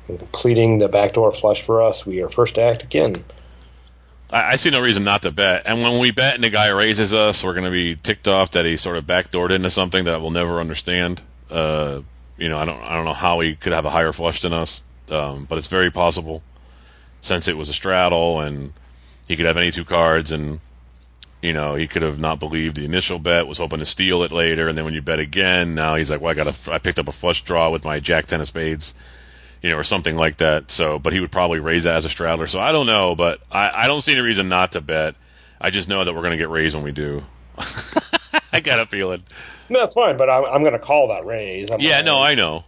and 0.09 0.19
completing 0.19 0.79
the 0.79 0.89
backdoor 0.89 1.33
flush 1.33 1.63
for 1.63 1.83
us. 1.83 2.05
We 2.05 2.21
are 2.23 2.29
first 2.29 2.57
to 2.57 2.63
act 2.63 2.83
again. 2.83 3.25
I, 4.31 4.53
I 4.53 4.57
see 4.57 4.71
no 4.71 4.81
reason 4.81 5.05
not 5.05 5.23
to 5.23 5.31
bet. 5.31 5.63
And 5.67 5.83
when 5.83 5.99
we 5.99 6.11
bet 6.11 6.35
and 6.35 6.45
the 6.45 6.51
guy 6.51 6.69
raises 6.71 7.15
us, 7.15 7.43
we're 7.43 7.55
going 7.55 7.65
to 7.65 7.71
be 7.71 7.97
ticked 7.97 8.29
off 8.29 8.53
that 8.53 8.65
he 8.65 8.77
sort 8.77 8.97
of 8.97 9.05
backdoored 9.05 9.51
into 9.51 9.71
something 9.71 10.05
that 10.05 10.21
we'll 10.21 10.31
never 10.31 10.61
understand. 10.61 11.23
Uh, 11.51 12.01
you 12.37 12.49
know, 12.49 12.59
I 12.59 12.65
don't, 12.65 12.81
I 12.83 12.95
don't 12.95 13.05
know 13.05 13.13
how 13.13 13.41
he 13.41 13.55
could 13.55 13.73
have 13.73 13.85
a 13.85 13.91
higher 13.91 14.13
flush 14.13 14.41
than 14.41 14.53
us, 14.53 14.83
um, 15.11 15.45
but 15.45 15.59
it's 15.59 15.69
very 15.69 15.91
possible 15.91 16.43
since 17.21 17.47
it 17.47 17.57
was 17.57 17.69
a 17.69 17.73
straddle 17.73 18.41
and 18.41 18.73
he 19.29 19.37
could 19.37 19.47
have 19.47 19.57
any 19.57 19.71
two 19.71 19.85
cards 19.85 20.33
and 20.33 20.61
you 21.43 21.53
know 21.53 21.75
he 21.75 21.87
could 21.87 22.03
have 22.03 22.19
not 22.19 22.39
believed 22.41 22.77
the 22.77 22.85
initial 22.85 23.19
bet 23.19 23.47
was 23.47 23.59
hoping 23.59 23.81
to 23.81 23.85
steal 23.85 24.23
it 24.23 24.33
later 24.33 24.69
and 24.69 24.79
then 24.79 24.85
when 24.85 24.95
you 24.95 25.03
bet 25.03 25.19
again 25.19 25.75
now 25.75 25.95
he's 25.97 26.11
like 26.11 26.21
well 26.21 26.31
i 26.31 26.35
got 26.35 26.47
a 26.47 26.73
i 26.73 26.79
picked 26.79 26.99
up 26.99 27.09
a 27.09 27.13
flush 27.13 27.43
draw 27.43 27.69
with 27.71 27.85
my 27.85 28.01
jack 28.01 28.27
ten 28.27 28.41
of 28.41 28.47
spades 28.47 28.95
you 29.61 29.71
know 29.71 29.77
or 29.77 29.85
something 29.85 30.17
like 30.17 30.37
that 30.39 30.71
so 30.71 30.99
but 30.99 31.13
he 31.13 31.21
would 31.21 31.33
probably 31.33 31.59
raise 31.59 31.85
that 31.85 31.97
as 31.97 32.05
a 32.05 32.09
straddler 32.09 32.47
so 32.47 32.61
i 32.61 32.73
don't 32.73 32.87
know 32.87 33.15
but 33.15 33.41
i 33.51 33.85
i 33.85 33.87
don't 33.87 34.01
see 34.01 34.13
any 34.13 34.21
reason 34.21 34.49
not 34.49 34.73
to 34.73 34.81
bet 34.81 35.15
i 35.61 35.69
just 35.69 35.89
know 35.89 36.05
that 36.05 36.15
we're 36.15 36.23
going 36.23 36.31
to 36.33 36.37
get 36.37 36.49
raised 36.49 36.75
when 36.75 36.85
we 36.85 36.93
do 36.93 37.25
i 38.53 38.61
got 38.61 38.81
a 38.81 38.87
feeling 38.87 39.23
No, 39.69 39.81
that's 39.81 39.95
fine, 39.95 40.17
but 40.17 40.31
I'm, 40.31 40.45
I'm 40.45 40.63
going 40.63 40.73
to 40.73 40.79
call 40.79 41.09
that 41.09 41.27
raise. 41.27 41.71
I'm 41.71 41.81
yeah 41.81 42.01
no 42.03 42.23
i 42.23 42.35
know 42.35 42.65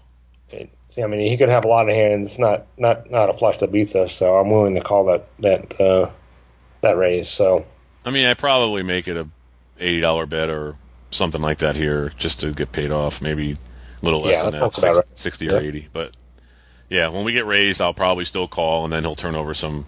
See, 0.94 1.02
I 1.02 1.08
mean, 1.08 1.28
he 1.28 1.36
could 1.36 1.48
have 1.48 1.64
a 1.64 1.68
lot 1.68 1.88
of 1.88 1.94
hands, 1.96 2.38
not 2.38 2.66
not 2.78 3.10
not 3.10 3.28
a 3.28 3.32
flush 3.32 3.58
that 3.58 3.72
beats 3.72 3.96
us. 3.96 4.14
So 4.14 4.36
I'm 4.36 4.48
willing 4.48 4.76
to 4.76 4.80
call 4.80 5.06
that 5.06 5.26
that 5.40 5.80
uh, 5.80 6.10
that 6.82 6.96
raise. 6.96 7.28
So 7.28 7.66
I 8.04 8.10
mean, 8.10 8.26
I 8.26 8.34
probably 8.34 8.82
make 8.82 9.08
it 9.08 9.16
a 9.16 9.26
eighty 9.78 10.00
dollar 10.00 10.26
bet 10.26 10.50
or 10.50 10.76
something 11.10 11.40
like 11.42 11.58
that 11.58 11.76
here, 11.76 12.12
just 12.16 12.40
to 12.40 12.52
get 12.52 12.72
paid 12.72 12.92
off. 12.92 13.22
Maybe 13.22 13.52
a 13.52 13.56
little 14.04 14.20
less 14.20 14.36
Yeah, 14.36 14.42
than 14.44 14.50
that 14.52 14.60
that, 14.60 14.72
sounds 14.72 14.78
about 14.84 14.96
right. 14.96 15.18
sixty 15.18 15.48
or 15.50 15.60
Yeah. 15.60 15.68
eighty. 15.68 15.88
But 15.92 16.12
yeah, 16.90 17.08
when 17.08 17.24
we 17.24 17.32
get 17.32 17.46
raised, 17.46 17.80
I'll 17.80 17.94
probably 17.94 18.24
still 18.24 18.46
call, 18.48 18.84
and 18.84 18.92
then 18.92 19.04
he'll 19.04 19.14
turn 19.14 19.34
over 19.34 19.54
some 19.54 19.86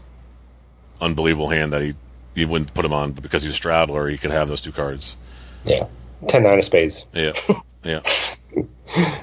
unbelievable 1.01 1.51
hand 1.51 1.73
that 1.73 1.83
he 1.83 1.95
he 2.35 2.45
wouldn't 2.45 2.73
put 2.75 2.85
him 2.85 2.93
on, 2.93 3.13
but 3.13 3.23
because 3.23 3.43
he's 3.43 3.53
a 3.53 3.57
straddler, 3.57 4.09
he 4.09 4.17
could 4.19 4.31
have 4.31 4.49
those 4.49 4.61
two 4.61 4.73
cards. 4.73 5.17
yeah, 5.65 5.87
ten 6.29 6.43
nine 6.43 6.59
of 6.59 6.65
spades. 6.65 7.05
Yeah, 7.13 7.33
Yeah. 7.85 8.01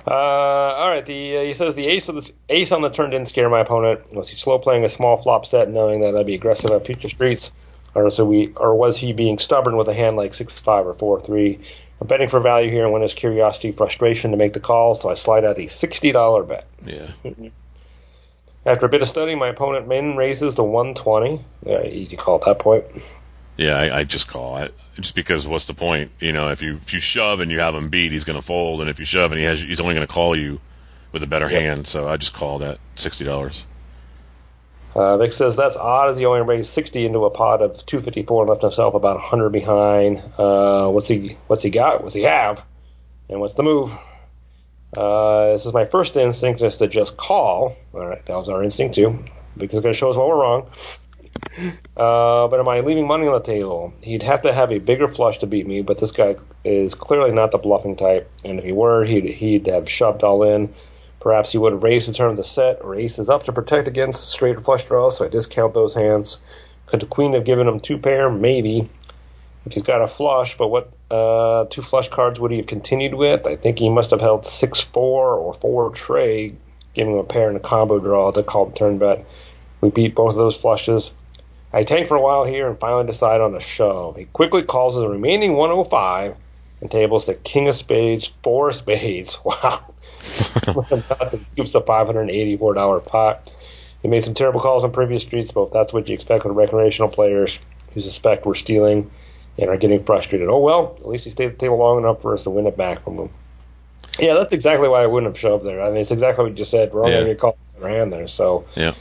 Uh, 0.06 0.10
all 0.12 0.90
right. 0.90 1.06
The 1.06 1.38
uh, 1.38 1.42
he 1.44 1.54
says 1.54 1.76
the 1.76 1.88
ace 1.88 2.08
of 2.10 2.16
the 2.24 2.32
ace 2.50 2.72
on 2.72 2.82
the 2.82 2.90
turn 2.90 3.10
didn't 3.10 3.28
scare 3.28 3.50
my 3.50 3.62
opponent. 3.62 4.14
Was 4.14 4.30
he 4.30 4.36
slow 4.36 4.60
playing 4.60 4.84
a 4.86 4.90
small 4.90 5.18
flop 5.18 5.46
set, 5.46 5.70
knowing 5.70 6.02
that 6.02 6.16
I'd 6.16 6.26
be 6.26 6.36
aggressive 6.36 6.72
on 6.72 6.80
future 6.82 7.10
streets, 7.10 7.52
or 7.96 8.10
so 8.10 8.26
we, 8.26 8.54
or 8.56 8.76
was 8.76 8.98
he 8.98 9.14
being 9.14 9.38
stubborn 9.40 9.78
with 9.78 9.88
a 9.88 9.94
hand 9.94 10.18
like 10.18 10.34
six 10.34 10.58
five 10.60 10.86
or 10.88 10.94
four 10.94 11.20
three? 11.22 11.60
I'm 12.02 12.08
betting 12.08 12.28
for 12.28 12.40
value 12.40 12.70
here 12.72 12.84
and 12.84 12.94
win 12.94 13.02
his 13.02 13.14
curiosity, 13.14 13.72
frustration 13.72 14.32
to 14.32 14.38
make 14.38 14.54
the 14.54 14.60
call, 14.60 14.96
so 14.96 15.10
I 15.10 15.14
slide 15.14 15.46
out 15.46 15.60
a 15.60 15.68
sixty 15.68 16.12
dollar 16.12 16.44
bet. 16.44 16.66
Yeah. 16.86 17.12
After 18.66 18.86
a 18.86 18.90
bit 18.90 19.02
of 19.02 19.10
study, 19.10 19.36
my 19.36 19.50
opponent 19.50 19.88
min 19.90 20.16
raises 20.16 20.56
to 20.56 20.64
120. 20.64 21.44
Yeah, 21.66 21.84
easy 21.86 22.16
call 22.16 22.36
at 22.36 22.46
that 22.46 22.60
point. 22.60 22.86
Yeah, 23.58 23.76
I, 23.78 24.00
I 24.00 24.04
just 24.06 24.28
call 24.30 24.58
it 24.58 24.74
just 24.96 25.16
because 25.16 25.46
what's 25.46 25.66
the 25.66 25.74
point? 25.74 26.12
You 26.20 26.32
know, 26.32 26.50
if 26.50 26.62
you 26.62 26.76
if 26.76 26.94
you 26.94 27.00
shove 27.00 27.40
and 27.42 27.52
you 27.52 27.60
have 27.60 27.76
him 27.76 27.90
beat, 27.90 28.12
he's 28.12 28.24
going 28.24 28.40
to 28.40 28.42
fold, 28.46 28.80
and 28.82 28.90
if 28.90 29.00
you 29.00 29.06
shove 29.06 29.32
and 29.32 29.40
he 29.40 29.46
has, 29.46 29.62
he's 29.62 29.82
only 29.82 29.94
going 29.96 30.08
to 30.08 30.12
call 30.12 30.36
you 30.36 30.60
with 31.12 31.24
a 31.24 31.28
better 31.28 31.50
Yep. 31.50 31.62
hand. 31.62 31.88
So 31.88 32.08
I 32.08 32.18
just 32.18 32.34
call 32.34 32.58
that 32.60 32.80
sixty 32.96 33.24
dollars. 33.26 33.66
Uh, 34.96 35.18
Vic 35.18 35.34
says 35.34 35.56
that's 35.56 35.76
odd 35.76 36.10
as 36.10 36.18
he 36.18 36.26
only 36.26 36.42
raised 36.42 36.72
60 36.72 37.06
into 37.06 37.26
a 37.26 37.32
pot 37.32 37.62
of 37.62 37.84
254 37.86 38.44
and 38.44 38.50
left 38.50 38.62
himself 38.62 38.94
about 38.94 39.16
100 39.16 39.50
behind. 39.50 40.22
Uh, 40.38 40.90
what's 40.90 41.08
he 41.08 41.38
What's 41.48 41.64
he 41.64 41.70
got? 41.70 42.04
What's 42.04 42.14
he 42.14 42.24
have? 42.24 42.64
And 43.30 43.40
what's 43.40 43.56
the 43.56 43.64
move? 43.64 43.92
Uh, 44.96 45.54
this 45.54 45.66
is 45.66 45.74
my 45.74 45.86
first 45.86 46.16
instinct 46.16 46.62
is 46.62 46.78
to 46.78 46.88
just 46.88 47.18
call. 47.18 47.76
All 47.94 48.06
right, 48.06 48.24
that 48.26 48.36
was 48.36 48.50
our 48.50 48.64
instinct 48.64 48.96
too, 48.96 49.24
because 49.58 49.78
it's 49.78 49.84
going 49.84 49.94
to 49.94 49.98
show 49.98 50.12
us 50.12 50.18
what 50.18 50.28
we're 50.28 50.40
wrong. 50.40 50.70
Uh, 51.98 52.48
but 52.48 52.60
am 52.60 52.68
I 52.68 52.82
leaving 52.82 53.08
money 53.08 53.28
on 53.28 53.34
the 53.34 53.40
table? 53.40 53.94
He'd 54.02 54.24
have 54.24 54.44
to 54.44 54.54
have 54.54 54.72
a 54.72 54.80
bigger 54.80 55.08
flush 55.08 55.40
to 55.40 55.48
beat 55.48 55.66
me, 55.66 55.82
but 55.82 55.98
this 55.98 56.12
guy 56.12 56.36
is 56.64 56.94
clearly 56.94 57.32
not 57.32 57.52
the 57.52 57.58
bluffing 57.58 57.96
type. 57.96 58.30
And 58.46 58.60
if 58.60 58.66
he 58.66 58.72
were, 58.72 59.04
he'd 59.04 59.26
he'd 59.26 59.68
have 59.68 59.90
shoved 59.90 60.24
all 60.24 60.44
in. 60.44 60.74
Perhaps 61.24 61.54
he 61.54 61.58
would 61.58 61.82
raised 61.82 62.10
the 62.10 62.14
turn 62.14 62.32
of 62.32 62.36
the 62.36 62.44
set 62.44 62.84
or 62.84 62.96
aces 62.96 63.30
up 63.30 63.44
to 63.44 63.54
protect 63.54 63.88
against 63.88 64.30
straight 64.30 64.60
flush 64.60 64.84
draws, 64.84 65.18
so 65.18 65.26
I 65.26 65.30
discount 65.30 65.74
those 65.74 65.94
hands. 65.94 66.38
Could 66.86 67.00
the 67.00 67.06
queen 67.06 67.32
have 67.32 67.46
given 67.46 67.66
him 67.66 67.80
two 67.80 67.98
pair? 67.98 68.30
Maybe. 68.30 68.90
If 69.66 69.72
he's 69.72 69.84
got 69.84 70.02
a 70.02 70.08
flush, 70.10 70.58
but 70.58 70.68
what 70.68 70.92
uh, 71.10 71.64
two 71.70 71.82
flush 71.82 72.10
cards 72.10 72.42
would 72.42 72.52
he 72.52 72.58
have 72.58 72.68
continued 72.68 73.14
with? 73.14 73.48
I 73.48 73.56
think 73.56 73.80
he 73.80 73.90
must 73.90 74.12
have 74.12 74.20
held 74.20 74.46
six 74.46 74.82
four 74.82 75.36
or 75.36 75.54
four 75.54 75.92
trade, 75.92 76.58
giving 76.94 77.14
him 77.14 77.20
a 77.20 77.24
pair 77.24 77.48
and 77.48 77.56
a 77.56 77.62
combo 77.62 78.00
draw 78.00 78.32
to 78.32 78.44
call 78.44 78.66
the 78.66 78.76
turn 78.76 78.98
bet. 78.98 79.26
We 79.80 79.92
beat 79.92 80.16
both 80.16 80.32
of 80.32 80.38
those 80.38 80.60
flushes. 80.60 81.12
I 81.72 81.84
tank 81.84 82.10
for 82.10 82.18
a 82.18 82.22
while 82.22 82.44
here 82.44 82.68
and 82.68 82.78
finally 82.78 83.06
decide 83.06 83.40
on 83.40 83.56
a 83.56 83.62
shove. 83.62 84.18
He 84.18 84.26
quickly 84.26 84.64
calls 84.64 84.96
the 84.96 85.08
remaining 85.08 85.54
105 85.54 86.36
and 86.82 86.92
tables 86.92 87.28
the 87.28 87.34
king 87.34 87.70
of 87.70 87.76
spades, 87.76 88.34
four 88.44 88.70
of 88.70 88.76
spades. 88.76 89.38
Wow. 89.46 89.93
And 90.92 91.46
scoops 91.46 91.76
a 91.76 91.82
$584 91.82 93.06
pot. 93.06 93.52
He 94.02 94.08
made 94.08 94.24
some 94.24 94.34
terrible 94.34 94.60
calls 94.60 94.84
on 94.84 94.92
previous 94.92 95.22
streets, 95.22 95.52
but 95.52 95.72
that's 95.72 95.94
what 95.94 96.08
you 96.10 96.14
expect 96.14 96.46
with 96.46 96.56
recreational 96.56 97.10
players 97.10 97.58
who 97.94 98.02
suspect 98.02 98.46
we're 98.46 98.54
stealing 98.56 99.10
and 99.58 99.70
are 99.70 99.78
getting 99.78 100.04
frustrated. 100.04 100.50
Oh 100.50 100.60
well, 100.60 100.98
at 101.00 101.08
least 101.08 101.24
he 101.26 101.30
stayed 101.30 101.46
at 101.46 101.52
the 101.54 101.58
table 101.58 101.78
long 101.78 102.00
enough 102.00 102.22
for 102.22 102.34
us 102.34 102.44
to 102.44 102.50
win 102.50 102.68
it 102.68 102.76
back 102.76 103.04
from 103.04 103.18
him. 103.18 103.30
Yeah, 104.20 104.34
that's 104.34 104.54
exactly 104.54 104.88
why 104.90 105.04
I 105.04 105.08
wouldn't 105.08 105.32
have 105.34 105.40
shoved 105.40 105.64
there. 105.64 105.82
I 105.82 105.90
mean, 105.90 106.02
it's 106.02 106.12
exactly 106.12 106.44
what 106.44 106.52
you 106.52 106.58
just 106.58 106.72
said. 106.72 106.94
We're 106.94 107.08
Yeah. 107.08 107.22
going 107.22 107.28
to 107.28 107.36
call 107.36 107.58
our 107.82 107.90
hand 107.90 108.12
there, 108.12 108.28
so 108.28 108.66
Yeah. 108.76 108.94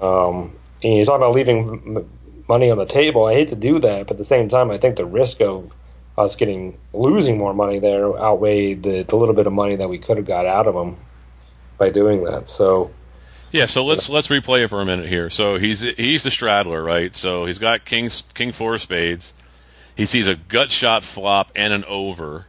um, 0.00 0.54
and 0.82 0.94
you 0.94 1.04
talk 1.04 1.16
about 1.16 1.34
leaving 1.34 1.82
m- 1.86 2.08
money 2.48 2.70
on 2.70 2.78
the 2.78 2.86
table. 2.86 3.24
I 3.24 3.34
hate 3.34 3.48
to 3.48 3.56
do 3.56 3.78
that, 3.80 4.06
but 4.06 4.12
at 4.12 4.18
the 4.18 4.24
same 4.24 4.48
time, 4.48 4.70
I 4.70 4.78
think 4.78 4.96
the 4.96 5.04
risk 5.04 5.40
of 5.40 5.70
us 6.18 6.36
getting 6.36 6.78
losing 6.92 7.36
more 7.36 7.52
money 7.52 7.78
there 7.78 8.18
outweighed 8.18 8.82
the, 8.82 9.02
the 9.02 9.16
little 9.16 9.34
bit 9.34 9.46
of 9.46 9.52
money 9.52 9.76
that 9.76 9.88
we 9.88 9.98
could 9.98 10.16
have 10.16 10.26
got 10.26 10.46
out 10.46 10.66
of 10.66 10.74
them 10.74 10.96
by 11.78 11.90
doing 11.90 12.24
that. 12.24 12.48
So 12.48 12.90
Yeah, 13.52 13.66
so 13.66 13.84
let's 13.84 14.08
let's 14.08 14.28
replay 14.28 14.64
it 14.64 14.68
for 14.68 14.80
a 14.80 14.86
minute 14.86 15.08
here. 15.08 15.30
So 15.30 15.58
he's 15.58 15.82
he's 15.82 16.22
the 16.22 16.30
straddler, 16.30 16.82
right? 16.82 17.14
So 17.14 17.44
he's 17.44 17.58
got 17.58 17.84
king 17.84 18.10
king 18.34 18.52
four 18.52 18.78
spades. 18.78 19.34
He 19.94 20.06
sees 20.06 20.26
a 20.28 20.36
gut 20.36 20.70
shot 20.70 21.04
flop 21.04 21.50
and 21.54 21.72
an 21.72 21.84
over, 21.84 22.46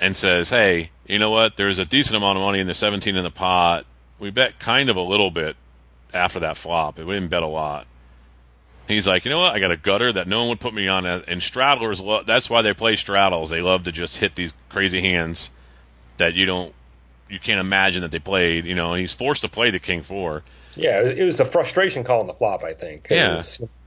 and 0.00 0.16
says, 0.16 0.50
"Hey, 0.50 0.90
you 1.06 1.18
know 1.18 1.30
what? 1.30 1.56
There's 1.56 1.78
a 1.78 1.84
decent 1.84 2.16
amount 2.16 2.38
of 2.38 2.42
money 2.42 2.60
in 2.60 2.66
the 2.66 2.74
17 2.74 3.16
in 3.16 3.24
the 3.24 3.30
pot. 3.30 3.86
We 4.18 4.30
bet 4.30 4.58
kind 4.58 4.88
of 4.88 4.96
a 4.96 5.00
little 5.00 5.30
bit 5.30 5.56
after 6.14 6.38
that 6.40 6.56
flop. 6.56 6.98
We 6.98 7.04
didn't 7.04 7.28
bet 7.28 7.42
a 7.42 7.48
lot." 7.48 7.86
He's 8.88 9.06
like, 9.06 9.24
you 9.24 9.30
know 9.30 9.38
what? 9.40 9.54
I 9.54 9.60
got 9.60 9.70
a 9.70 9.76
gutter 9.76 10.12
that 10.14 10.26
no 10.26 10.40
one 10.40 10.48
would 10.48 10.60
put 10.60 10.72
me 10.74 10.88
on. 10.88 11.04
And 11.04 11.40
straddlers, 11.40 12.02
lo- 12.02 12.22
that's 12.24 12.48
why 12.48 12.62
they 12.62 12.72
play 12.72 12.96
straddles. 12.96 13.50
They 13.50 13.60
love 13.60 13.84
to 13.84 13.92
just 13.92 14.16
hit 14.16 14.34
these 14.34 14.54
crazy 14.70 15.02
hands 15.02 15.50
that 16.16 16.34
you 16.34 16.46
don't, 16.46 16.74
you 17.28 17.38
can't 17.38 17.60
imagine 17.60 18.00
that 18.02 18.10
they 18.10 18.18
played. 18.18 18.64
You 18.64 18.74
know, 18.74 18.94
he's 18.94 19.12
forced 19.12 19.42
to 19.42 19.48
play 19.48 19.70
the 19.70 19.78
king 19.78 20.00
four. 20.00 20.42
yeah, 20.74 21.02
it 21.02 21.22
was 21.22 21.38
a 21.38 21.44
frustration 21.44 22.02
call 22.02 22.20
on 22.20 22.26
the 22.26 22.32
flop. 22.34 22.64
I 22.64 22.72
think. 22.72 23.08
Yeah. 23.10 23.42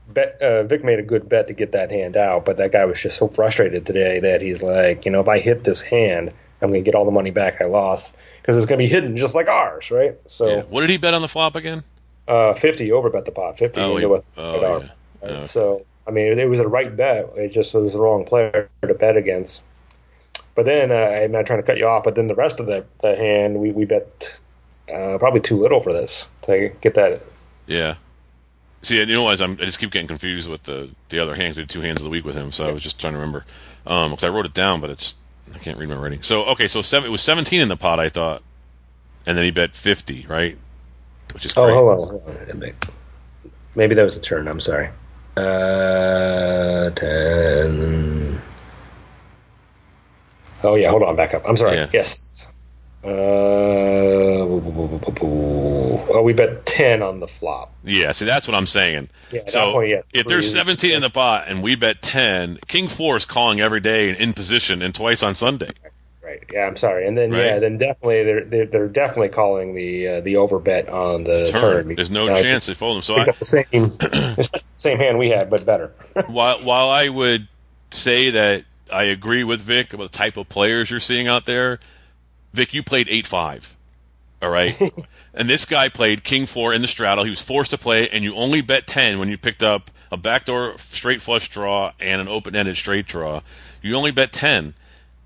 Bet, 0.08 0.40
uh, 0.40 0.62
Vic 0.64 0.84
made 0.84 0.98
a 0.98 1.02
good 1.02 1.28
bet 1.28 1.46
to 1.48 1.52
get 1.52 1.72
that 1.72 1.90
hand 1.90 2.16
out, 2.16 2.44
but 2.44 2.58
that 2.58 2.70
guy 2.72 2.84
was 2.84 3.00
just 3.00 3.16
so 3.16 3.28
frustrated 3.28 3.86
today 3.86 4.20
that 4.20 4.40
he's 4.42 4.62
like, 4.62 5.04
you 5.04 5.10
know, 5.10 5.20
if 5.20 5.28
I 5.28 5.38
hit 5.38 5.64
this 5.64 5.80
hand, 5.80 6.32
I'm 6.60 6.70
going 6.70 6.84
to 6.84 6.84
get 6.84 6.94
all 6.94 7.04
the 7.04 7.10
money 7.12 7.30
back 7.30 7.60
I 7.60 7.64
lost 7.64 8.12
because 8.40 8.56
it's 8.56 8.66
going 8.66 8.78
to 8.78 8.84
be 8.84 8.88
hidden 8.88 9.16
just 9.16 9.34
like 9.34 9.48
ours, 9.48 9.90
right? 9.90 10.16
So. 10.26 10.48
Yeah. 10.48 10.62
What 10.62 10.82
did 10.82 10.90
he 10.90 10.98
bet 10.98 11.14
on 11.14 11.22
the 11.22 11.28
flop 11.28 11.56
again? 11.56 11.82
Uh, 12.28 12.54
fifty 12.54 12.92
over 12.92 13.10
bet 13.10 13.24
the 13.24 13.32
pot. 13.32 13.58
Fifty 13.58 13.80
Oh, 13.80 14.08
what 14.08 14.24
oh, 14.36 14.60
our- 14.64 14.80
yeah. 14.80 14.88
right? 15.22 15.30
Okay. 15.30 15.44
So 15.44 15.84
I 16.06 16.10
mean, 16.10 16.38
it 16.38 16.48
was 16.48 16.58
a 16.60 16.66
right 16.68 16.94
bet. 16.96 17.30
It 17.36 17.48
just 17.50 17.74
was 17.74 17.92
the 17.92 18.00
wrong 18.00 18.24
player 18.24 18.68
to 18.82 18.94
bet 18.94 19.16
against. 19.16 19.60
But 20.54 20.64
then 20.66 20.90
uh, 20.92 20.94
I'm 20.94 21.32
not 21.32 21.46
trying 21.46 21.60
to 21.60 21.62
cut 21.66 21.78
you 21.78 21.86
off, 21.86 22.04
but 22.04 22.14
then 22.14 22.28
the 22.28 22.34
rest 22.34 22.60
of 22.60 22.66
the, 22.66 22.84
the 23.02 23.16
hand 23.16 23.56
we 23.58 23.70
we 23.72 23.84
bet 23.84 24.40
uh, 24.92 25.16
probably 25.18 25.40
too 25.40 25.56
little 25.58 25.80
for 25.80 25.92
this 25.92 26.28
to 26.42 26.70
get 26.80 26.94
that. 26.94 27.22
Yeah. 27.66 27.94
See, 28.82 28.98
you 28.98 29.06
know, 29.06 29.28
as 29.28 29.40
I'm, 29.40 29.52
I 29.52 29.64
just 29.64 29.78
keep 29.78 29.92
getting 29.92 30.08
confused 30.08 30.50
with 30.50 30.64
the 30.64 30.90
the 31.08 31.18
other 31.20 31.34
hands. 31.36 31.56
We 31.56 31.62
did 31.64 31.70
two 31.70 31.80
hands 31.82 32.00
of 32.00 32.04
the 32.04 32.10
week 32.10 32.24
with 32.24 32.34
him, 32.36 32.50
so 32.52 32.68
I 32.68 32.72
was 32.72 32.82
just 32.82 33.00
trying 33.00 33.12
to 33.14 33.18
remember 33.18 33.44
Um 33.86 34.10
'cause 34.10 34.24
I 34.24 34.28
wrote 34.28 34.46
it 34.46 34.54
down, 34.54 34.80
but 34.80 34.90
it's 34.90 35.14
I 35.54 35.58
can't 35.58 35.78
read 35.78 35.88
my 35.88 35.96
writing. 35.96 36.22
So 36.22 36.44
okay, 36.46 36.66
so 36.68 36.82
seven, 36.82 37.08
it 37.08 37.12
was 37.12 37.22
17 37.22 37.60
in 37.60 37.68
the 37.68 37.76
pot, 37.76 37.98
I 38.00 38.08
thought, 38.08 38.42
and 39.26 39.36
then 39.38 39.44
he 39.44 39.50
bet 39.50 39.74
50, 39.76 40.26
right? 40.28 40.56
Which 41.34 41.46
is 41.46 41.52
Oh, 41.56 41.64
great. 41.64 41.74
hold 41.74 41.90
on, 41.90 41.98
hold 42.08 42.22
on. 42.28 42.72
Maybe- 43.74 43.94
that 43.94 44.02
was 44.04 44.16
a 44.16 44.20
turn. 44.20 44.48
I'm 44.48 44.60
sorry. 44.60 44.88
Uh, 45.36 46.90
ten. 46.90 48.40
Oh 50.62 50.74
yeah, 50.76 50.90
hold 50.90 51.02
on, 51.02 51.16
back 51.16 51.32
up. 51.34 51.42
I'm 51.46 51.56
sorry. 51.56 51.76
Yeah. 51.76 51.88
Yes. 51.92 52.46
Uh, 53.04 53.08
oh, 55.24 56.22
we 56.24 56.32
bet 56.32 56.64
ten 56.66 57.02
on 57.02 57.18
the 57.20 57.26
flop. 57.26 57.74
Yeah, 57.82 58.12
see, 58.12 58.26
that's 58.26 58.46
what 58.46 58.54
I'm 58.54 58.66
saying. 58.66 59.08
Yeah, 59.32 59.40
so 59.48 59.72
point, 59.72 59.88
yeah, 59.88 60.02
if 60.12 60.26
there's 60.26 60.52
three- 60.52 60.60
17 60.60 60.92
in 60.92 61.00
the 61.02 61.10
pot 61.10 61.46
and 61.48 61.62
we 61.64 61.74
bet 61.74 62.00
10, 62.02 62.58
King 62.68 62.86
Four 62.88 63.16
is 63.16 63.24
calling 63.24 63.60
every 63.60 63.80
day 63.80 64.08
and 64.10 64.18
in 64.18 64.32
position 64.34 64.82
and 64.82 64.94
twice 64.94 65.22
on 65.24 65.34
Sunday. 65.34 65.70
Right. 66.32 66.44
Yeah, 66.52 66.66
I'm 66.66 66.76
sorry. 66.76 67.06
And 67.06 67.16
then 67.16 67.30
Right. 67.30 67.44
yeah, 67.46 67.58
then 67.58 67.78
definitely 67.78 68.24
they're 68.24 68.44
they're, 68.44 68.66
they're 68.66 68.88
definitely 68.88 69.28
calling 69.28 69.74
the 69.74 70.08
uh, 70.08 70.20
the 70.20 70.36
over 70.36 70.58
bet 70.58 70.88
on 70.88 71.24
the 71.24 71.46
Turn. 71.50 71.86
turn. 71.86 71.94
There's 71.94 72.10
no 72.10 72.28
Uh, 72.28 72.40
chance 72.40 72.66
they 72.66 72.74
fold 72.74 72.96
him. 72.96 73.02
So 73.02 73.16
I, 73.16 73.24
the 73.30 73.44
same 73.44 73.66
the 73.70 74.62
same 74.76 74.98
hand 74.98 75.18
we 75.18 75.30
had, 75.30 75.50
but 75.50 75.64
better. 75.66 75.92
while 76.28 76.58
while 76.60 76.88
I 76.90 77.08
would 77.08 77.48
say 77.90 78.30
that 78.30 78.64
I 78.92 79.04
agree 79.04 79.44
with 79.44 79.60
Vic 79.60 79.92
about 79.92 80.10
the 80.12 80.18
type 80.18 80.36
of 80.36 80.48
players 80.48 80.90
you're 80.90 81.00
seeing 81.00 81.28
out 81.28 81.44
there, 81.46 81.80
Vic, 82.54 82.72
you 82.74 82.82
played 82.82 83.08
eight 83.10 83.26
five, 83.26 83.76
all 84.40 84.50
right, 84.50 84.80
and 85.34 85.48
this 85.50 85.64
guy 85.66 85.88
played 85.88 86.24
king 86.24 86.46
four 86.46 86.72
in 86.72 86.80
the 86.82 86.88
straddle. 86.88 87.24
He 87.24 87.30
was 87.30 87.42
forced 87.42 87.70
to 87.72 87.78
play, 87.78 88.08
and 88.08 88.24
you 88.24 88.34
only 88.36 88.60
bet 88.62 88.86
ten 88.86 89.18
when 89.18 89.28
you 89.28 89.36
picked 89.36 89.62
up 89.62 89.90
a 90.10 90.16
backdoor 90.16 90.76
straight 90.78 91.20
flush 91.22 91.48
draw 91.48 91.92
and 92.00 92.20
an 92.20 92.28
open 92.28 92.54
ended 92.56 92.76
straight 92.76 93.06
draw. 93.06 93.40
You 93.82 93.94
only 93.96 94.10
bet 94.12 94.32
ten. 94.32 94.74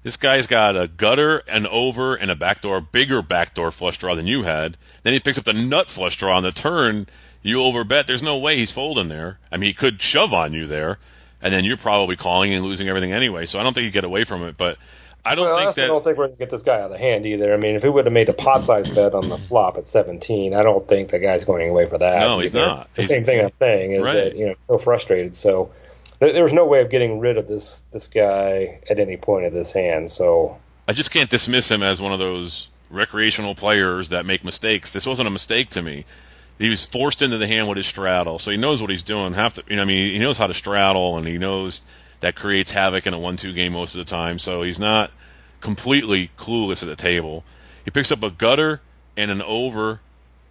This 0.07 0.17
guy's 0.17 0.47
got 0.47 0.77
a 0.77 0.87
gutter, 0.87 1.39
an 1.49 1.67
over, 1.67 2.15
and 2.15 2.31
a 2.31 2.37
backdoor, 2.37 2.81
bigger 2.81 3.23
backdoor 3.23 3.73
flush 3.73 3.99
draw 3.99 4.15
than 4.15 4.29
you 4.29 4.45
had. 4.45 4.77
Then 5.03 5.15
he 5.15 5.19
picks 5.19 5.37
up 5.37 5.43
the 5.43 5.53
nut 5.53 5.91
flush 5.91 6.17
draw 6.17 6.37
on 6.37 6.45
the 6.45 6.53
turn. 6.53 7.09
You 7.43 7.57
overbet. 7.57 8.07
There's 8.07 8.23
no 8.23 8.39
way 8.39 8.57
he's 8.57 8.71
folding 8.71 9.09
there. 9.09 9.41
I 9.51 9.57
mean, 9.57 9.67
he 9.67 9.75
could 9.75 10.01
shove 10.01 10.33
on 10.33 10.53
you 10.53 10.65
there, 10.65 11.01
and 11.43 11.53
then 11.53 11.65
you're 11.65 11.77
probably 11.77 12.15
calling 12.15 12.55
and 12.55 12.65
losing 12.65 12.87
everything 12.89 13.13
anyway. 13.13 13.47
So 13.47 13.59
I 13.59 13.65
don't 13.65 13.73
think 13.75 13.85
you 13.87 13.91
get 13.91 14.05
away 14.05 14.23
from 14.23 14.45
it. 14.45 14.57
But 14.57 14.79
I 15.25 15.35
don't 15.35 15.47
Well, 15.47 15.57
I 15.57 15.59
think 15.59 15.67
also 15.67 15.81
that. 15.81 15.87
don't 15.89 16.05
think 16.05 16.19
we're 16.19 16.27
gonna 16.29 16.37
get 16.39 16.51
this 16.51 16.63
guy 16.63 16.77
out 16.77 16.83
of 16.83 16.91
the 16.93 16.99
hand 16.99 17.27
either. 17.27 17.53
I 17.53 17.57
mean, 17.57 17.75
if 17.75 17.83
we 17.83 17.91
would 17.91 18.07
have 18.07 18.13
made 18.13 18.29
a 18.29 18.33
pot 18.33 18.63
size 18.63 18.89
bet 18.89 19.13
on 19.13 19.29
the 19.29 19.39
flop 19.39 19.77
at 19.77 19.89
17, 19.89 20.55
I 20.55 20.63
don't 20.63 20.87
think 20.87 21.09
the 21.11 21.19
guy's 21.19 21.45
going 21.45 21.69
away 21.69 21.87
for 21.87 21.99
that. 21.99 22.21
No, 22.21 22.39
he's 22.39 22.55
not. 22.55 22.95
The 22.95 23.03
He's- 23.03 23.09
same 23.09 23.25
thing 23.25 23.41
I'm 23.41 23.51
saying 23.59 23.91
is 23.91 24.05
Right. 24.05 24.15
that 24.15 24.37
you 24.37 24.47
know 24.47 24.55
so 24.69 24.79
frustrated. 24.79 25.35
So 25.35 25.71
there, 26.19 26.33
there 26.33 26.43
was 26.43 26.53
no 26.53 26.67
way 26.67 26.81
of 26.81 26.91
getting 26.91 27.19
rid 27.19 27.37
of 27.37 27.47
this 27.49 27.85
this 27.93 28.09
guy 28.09 28.81
at 28.89 28.99
any 28.99 29.17
point 29.17 29.47
of 29.47 29.53
this 29.53 29.73
hand. 29.73 30.11
So 30.11 30.59
I 30.89 30.93
just 30.93 31.11
can't 31.11 31.31
dismiss 31.31 31.71
him 31.71 31.83
as 31.83 32.01
one 32.01 32.13
of 32.13 32.19
those 32.19 32.71
recreational 32.91 33.55
players 33.55 34.09
that 34.11 34.25
make 34.25 34.45
mistakes. 34.45 34.93
This 34.93 35.07
wasn't 35.07 35.29
a 35.29 35.31
mistake 35.31 35.71
to 35.71 35.83
me. 35.83 36.05
He 36.59 36.69
was 36.71 36.87
forced 36.87 37.21
into 37.21 37.37
the 37.37 37.47
hand 37.47 37.69
with 37.69 37.77
his 37.77 37.87
straddle, 37.87 38.39
so 38.39 38.51
he 38.51 38.57
knows 38.57 38.81
what 38.81 38.91
he's 38.91 39.03
doing. 39.03 39.35
Half 39.35 39.57
the, 39.57 39.65
you 39.69 39.77
know, 39.77 39.83
I 39.83 39.85
mean, 39.85 40.15
he 40.15 40.19
knows 40.19 40.39
how 40.39 40.47
to 40.47 40.55
straddle, 40.55 41.19
and 41.19 41.27
he 41.27 41.37
knows 41.37 41.85
that 42.21 42.35
creates 42.35 42.71
havoc 42.71 43.07
in 43.07 43.13
a 43.13 43.19
one-two 43.19 43.53
game 43.53 43.75
most 43.75 43.95
of 43.95 43.99
the 43.99 44.11
time. 44.11 44.39
So 44.39 44.63
he's 44.63 44.79
not 44.79 45.11
completely 45.61 46.31
clueless 46.39 46.83
at 46.83 46.89
the 46.89 46.97
table. 46.97 47.45
He 47.85 47.91
picks 47.91 48.11
up 48.11 48.23
a 48.23 48.31
gutter 48.31 48.81
and 49.19 49.31
an 49.31 49.43
over 49.43 50.01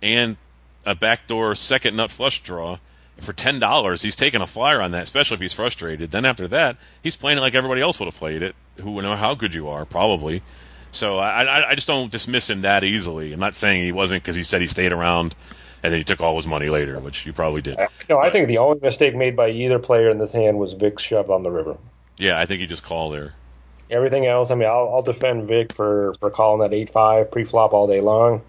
and 0.01 0.37
a 0.85 0.93
backdoor 0.93 1.55
second 1.55 1.95
nut 1.95 2.11
flush 2.11 2.43
draw 2.43 2.77
for 3.17 3.33
ten 3.33 3.59
dollars. 3.59 4.01
He's 4.01 4.15
taking 4.15 4.41
a 4.41 4.47
flyer 4.47 4.81
on 4.81 4.91
that, 4.91 5.03
especially 5.03 5.35
if 5.35 5.41
he's 5.41 5.53
frustrated. 5.53 6.11
Then 6.11 6.25
after 6.25 6.47
that, 6.49 6.77
he's 7.01 7.15
playing 7.15 7.37
it 7.37 7.41
like 7.41 7.55
everybody 7.55 7.81
else 7.81 7.99
would 7.99 8.07
have 8.07 8.15
played 8.15 8.41
it. 8.41 8.55
Who 8.81 8.91
would 8.91 9.03
know 9.03 9.15
how 9.15 9.35
good 9.35 9.53
you 9.53 9.67
are, 9.69 9.85
probably. 9.85 10.41
So 10.91 11.19
I, 11.19 11.43
I, 11.43 11.69
I 11.71 11.75
just 11.75 11.87
don't 11.87 12.11
dismiss 12.11 12.49
him 12.49 12.61
that 12.61 12.83
easily. 12.83 13.33
I'm 13.33 13.39
not 13.39 13.55
saying 13.55 13.83
he 13.83 13.91
wasn't 13.91 14.23
because 14.23 14.35
he 14.35 14.43
said 14.43 14.61
he 14.61 14.67
stayed 14.67 14.93
around 14.93 15.35
and 15.83 15.93
then 15.93 15.99
he 15.99 16.03
took 16.03 16.19
all 16.19 16.35
his 16.35 16.47
money 16.47 16.69
later, 16.69 16.99
which 16.99 17.25
you 17.25 17.33
probably 17.33 17.61
did. 17.61 17.77
Uh, 17.77 17.87
no, 18.09 18.17
I 18.17 18.31
think 18.31 18.47
the 18.47 18.57
only 18.57 18.79
mistake 18.79 19.15
made 19.15 19.35
by 19.35 19.49
either 19.49 19.77
player 19.77 20.09
in 20.09 20.17
this 20.17 20.31
hand 20.31 20.57
was 20.57 20.73
Vic's 20.73 21.03
shove 21.03 21.29
on 21.29 21.43
the 21.43 21.51
river. 21.51 21.77
Yeah, 22.17 22.39
I 22.39 22.45
think 22.45 22.61
he 22.61 22.65
just 22.65 22.83
called 22.83 23.13
there. 23.13 23.33
Everything 23.91 24.25
else, 24.25 24.49
I 24.49 24.55
mean, 24.55 24.67
I'll, 24.67 24.95
I'll 24.95 25.03
defend 25.03 25.47
Vic 25.47 25.73
for, 25.73 26.15
for 26.19 26.31
calling 26.31 26.61
that 26.61 26.75
eight 26.75 26.89
five 26.89 27.29
pre 27.29 27.43
flop 27.43 27.73
all 27.73 27.85
day 27.85 28.01
long, 28.01 28.41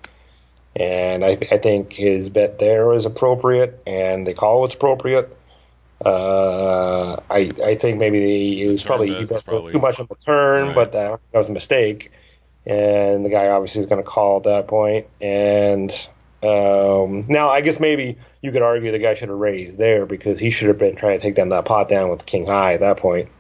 and 0.79 1.25
I, 1.25 1.39
I 1.51 1.59
think 1.59 1.93
his 1.93 2.29
bet 2.29 2.59
there 2.59 2.87
was 2.87 3.07
appropriate, 3.07 3.81
and 3.87 4.27
the 4.27 4.35
call 4.35 4.61
was 4.61 4.75
appropriate. 4.75 5.35
Uh, 6.05 7.17
I 7.31 7.51
I 7.65 7.75
think 7.77 7.99
maybe 7.99 8.63
it 8.63 8.71
was 8.71 8.83
Turn 8.83 8.87
probably, 8.89 9.09
he 9.15 9.21
was 9.25 9.29
bet 9.29 9.45
probably- 9.47 9.73
too 9.73 9.79
much 9.79 9.99
on 9.99 10.07
the 10.09 10.15
turn, 10.17 10.67
Right. 10.69 10.75
but 10.75 10.93
that, 10.93 11.19
that 11.33 11.39
was 11.39 11.49
a 11.49 11.53
mistake, 11.53 12.13
and 12.67 13.25
the 13.25 13.31
guy 13.31 13.49
obviously 13.49 13.81
is 13.81 13.87
going 13.87 14.03
to 14.03 14.07
call 14.09 14.37
at 14.39 14.43
that 14.45 14.69
point. 14.69 15.07
And 15.21 15.91
um, 16.43 17.25
now 17.29 17.49
I 17.49 17.63
guess 17.63 17.81
maybe 17.81 18.19
you 18.43 18.53
could 18.53 18.63
argue 18.63 18.93
the 18.93 18.99
guy 18.99 19.15
should 19.15 19.31
have 19.31 19.39
raised 19.39 19.79
there 19.79 20.05
because 20.05 20.39
he 20.39 20.51
should 20.51 20.69
have 20.69 20.79
been 20.79 20.97
trying 20.97 21.19
to 21.19 21.23
take 21.23 21.35
down 21.35 21.49
that 21.49 21.65
pot 21.65 21.89
down 21.89 22.11
with 22.11 22.27
king 22.27 22.47
high 22.47 22.75
at 22.75 22.81
that 22.81 22.99
point. 22.99 23.31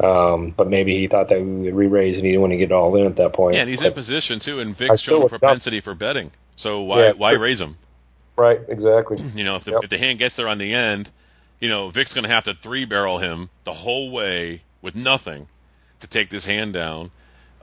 Um, 0.00 0.50
but 0.56 0.68
maybe 0.68 0.96
he 0.96 1.08
thought 1.08 1.28
that 1.28 1.40
we 1.40 1.46
would 1.62 1.74
re-raise 1.74 2.16
and 2.16 2.24
he 2.24 2.30
didn't 2.32 2.40
want 2.42 2.52
to 2.52 2.56
get 2.56 2.70
all 2.70 2.94
in 2.96 3.06
at 3.06 3.16
that 3.16 3.32
point. 3.32 3.54
Yeah, 3.56 3.62
and 3.62 3.70
he's 3.70 3.82
in 3.82 3.92
position 3.92 4.38
too, 4.38 4.60
and 4.60 4.74
Vic's 4.76 5.00
showing 5.00 5.24
a 5.24 5.28
propensity 5.28 5.80
for 5.80 5.94
betting. 5.94 6.30
So 6.58 6.82
why 6.82 7.06
Yeah, 7.06 7.12
why 7.12 7.30
sure. 7.32 7.38
raise 7.40 7.60
him? 7.60 7.76
right, 8.36 8.60
exactly. 8.68 9.16
You 9.34 9.44
know, 9.44 9.56
if 9.56 9.64
the 9.64 9.72
Yep. 9.72 9.84
if 9.84 9.90
the 9.90 9.98
hand 9.98 10.18
gets 10.18 10.36
there 10.36 10.48
on 10.48 10.58
the 10.58 10.74
end, 10.74 11.10
you 11.60 11.68
know, 11.68 11.88
Vic's 11.90 12.12
going 12.12 12.24
to 12.24 12.28
have 12.30 12.44
to 12.44 12.54
three 12.54 12.84
barrel 12.84 13.18
him 13.18 13.48
the 13.64 13.72
whole 13.74 14.10
way 14.10 14.62
with 14.82 14.94
nothing 14.94 15.46
to 16.00 16.06
take 16.06 16.30
this 16.30 16.46
hand 16.46 16.72
down. 16.72 17.10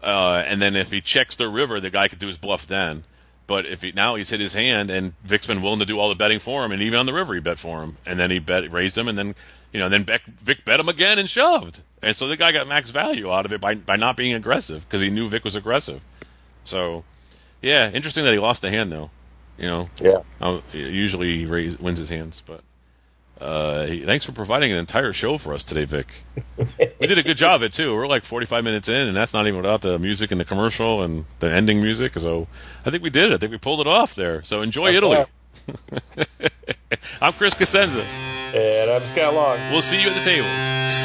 Uh, 0.04 0.44
and 0.48 0.62
then 0.62 0.76
if 0.76 0.92
he 0.92 1.02
checks 1.02 1.36
the 1.36 1.48
river, 1.50 1.80
the 1.80 1.90
guy 1.90 2.08
could 2.08 2.20
do 2.20 2.28
his 2.28 2.38
bluff 2.38 2.66
then. 2.68 3.04
But 3.48 3.66
if 3.66 3.82
he, 3.82 3.92
now 3.92 4.16
he's 4.16 4.30
hit 4.32 4.40
his 4.40 4.54
hand, 4.54 4.90
and 4.90 5.14
Vic's 5.24 5.48
been 5.48 5.62
willing 5.62 5.80
to 5.80 5.86
do 5.86 6.00
all 6.00 6.10
the 6.10 6.16
betting 6.16 6.40
for 6.40 6.66
him, 6.66 6.72
and 6.72 6.82
even 6.82 6.98
on 7.00 7.06
the 7.06 7.14
river 7.14 7.34
he 7.36 7.40
bet 7.40 7.60
for 7.60 7.84
him, 7.84 7.98
and 8.06 8.18
then 8.20 8.32
he 8.32 8.40
bet 8.40 8.72
raised 8.72 8.98
him, 8.98 9.08
and 9.08 9.18
then 9.18 9.36
you 9.72 9.80
know 9.80 9.86
and 9.86 9.94
then 9.94 10.04
Vic, 10.04 10.22
Vic 10.26 10.66
bet 10.66 10.80
him 10.80 10.90
again 10.90 11.20
and 11.20 11.30
shoved, 11.30 11.82
and 12.02 12.16
so 12.16 12.28
the 12.28 12.38
guy 12.38 12.52
got 12.52 12.68
max 12.68 12.90
value 12.92 13.32
out 13.32 13.46
of 13.46 13.54
it 13.54 13.62
by 13.62 13.76
by 13.76 13.96
not 13.98 14.18
being 14.18 14.34
aggressive 14.34 14.86
because 14.88 15.02
he 15.02 15.10
knew 15.12 15.30
Vic 15.30 15.44
was 15.44 15.56
aggressive. 15.56 16.02
So 16.64 17.04
yeah, 17.62 17.90
interesting 17.92 18.24
that 18.26 18.34
he 18.34 18.40
lost 18.40 18.62
the 18.62 18.70
hand 18.70 18.92
though. 18.92 19.10
You 19.58 19.68
know, 19.68 19.90
Yeah. 20.02 20.20
uh, 20.42 20.60
usually 20.74 21.38
he 21.40 21.46
raise, 21.46 21.80
wins 21.80 21.98
his 22.00 22.10
hands, 22.10 22.44
but 22.46 22.62
uh, 23.40 23.86
he, 23.86 24.02
thanks 24.02 24.26
for 24.26 24.32
providing 24.34 24.72
an 24.72 24.78
entire 24.78 25.14
show 25.14 25.38
for 25.38 25.54
us 25.54 25.64
today, 25.64 25.86
Vic. 25.86 26.08
we 27.00 27.08
did 27.08 27.18
a 27.18 27.24
good 27.24 27.38
job 27.38 27.56
of 27.56 27.64
it 27.64 27.72
too. 27.74 27.94
We're 27.96 28.08
like 28.08 28.24
45 28.24 28.64
minutes 28.64 28.90
in, 28.90 28.96
and 29.08 29.16
that's 29.16 29.34
not 29.34 29.48
even 29.48 29.62
without 29.62 29.82
the 29.82 29.98
music 29.98 30.32
and 30.32 30.40
the 30.42 30.46
commercial 30.46 31.02
and 31.02 31.26
the 31.40 31.50
ending 31.52 31.82
music. 31.82 32.14
So 32.16 32.48
I 32.86 32.90
think 32.92 33.02
we 33.04 33.10
did 33.10 33.32
it. 33.32 33.36
I 33.36 33.38
think 33.38 33.52
we 33.52 33.58
pulled 33.58 33.80
it 33.82 33.88
off 33.88 34.14
there. 34.16 34.42
So 34.44 34.62
enjoy 34.62 34.94
Italy. 34.94 35.26
I'm 37.22 37.34
Chris 37.34 37.54
Cosenza. 37.54 38.04
And 38.04 38.92
I'm 38.92 39.02
Scott 39.04 39.34
Long. 39.34 39.58
We'll 39.72 39.82
see 39.82 40.02
you 40.02 40.10
at 40.10 40.16
the 40.16 40.24
tables. 40.24 41.05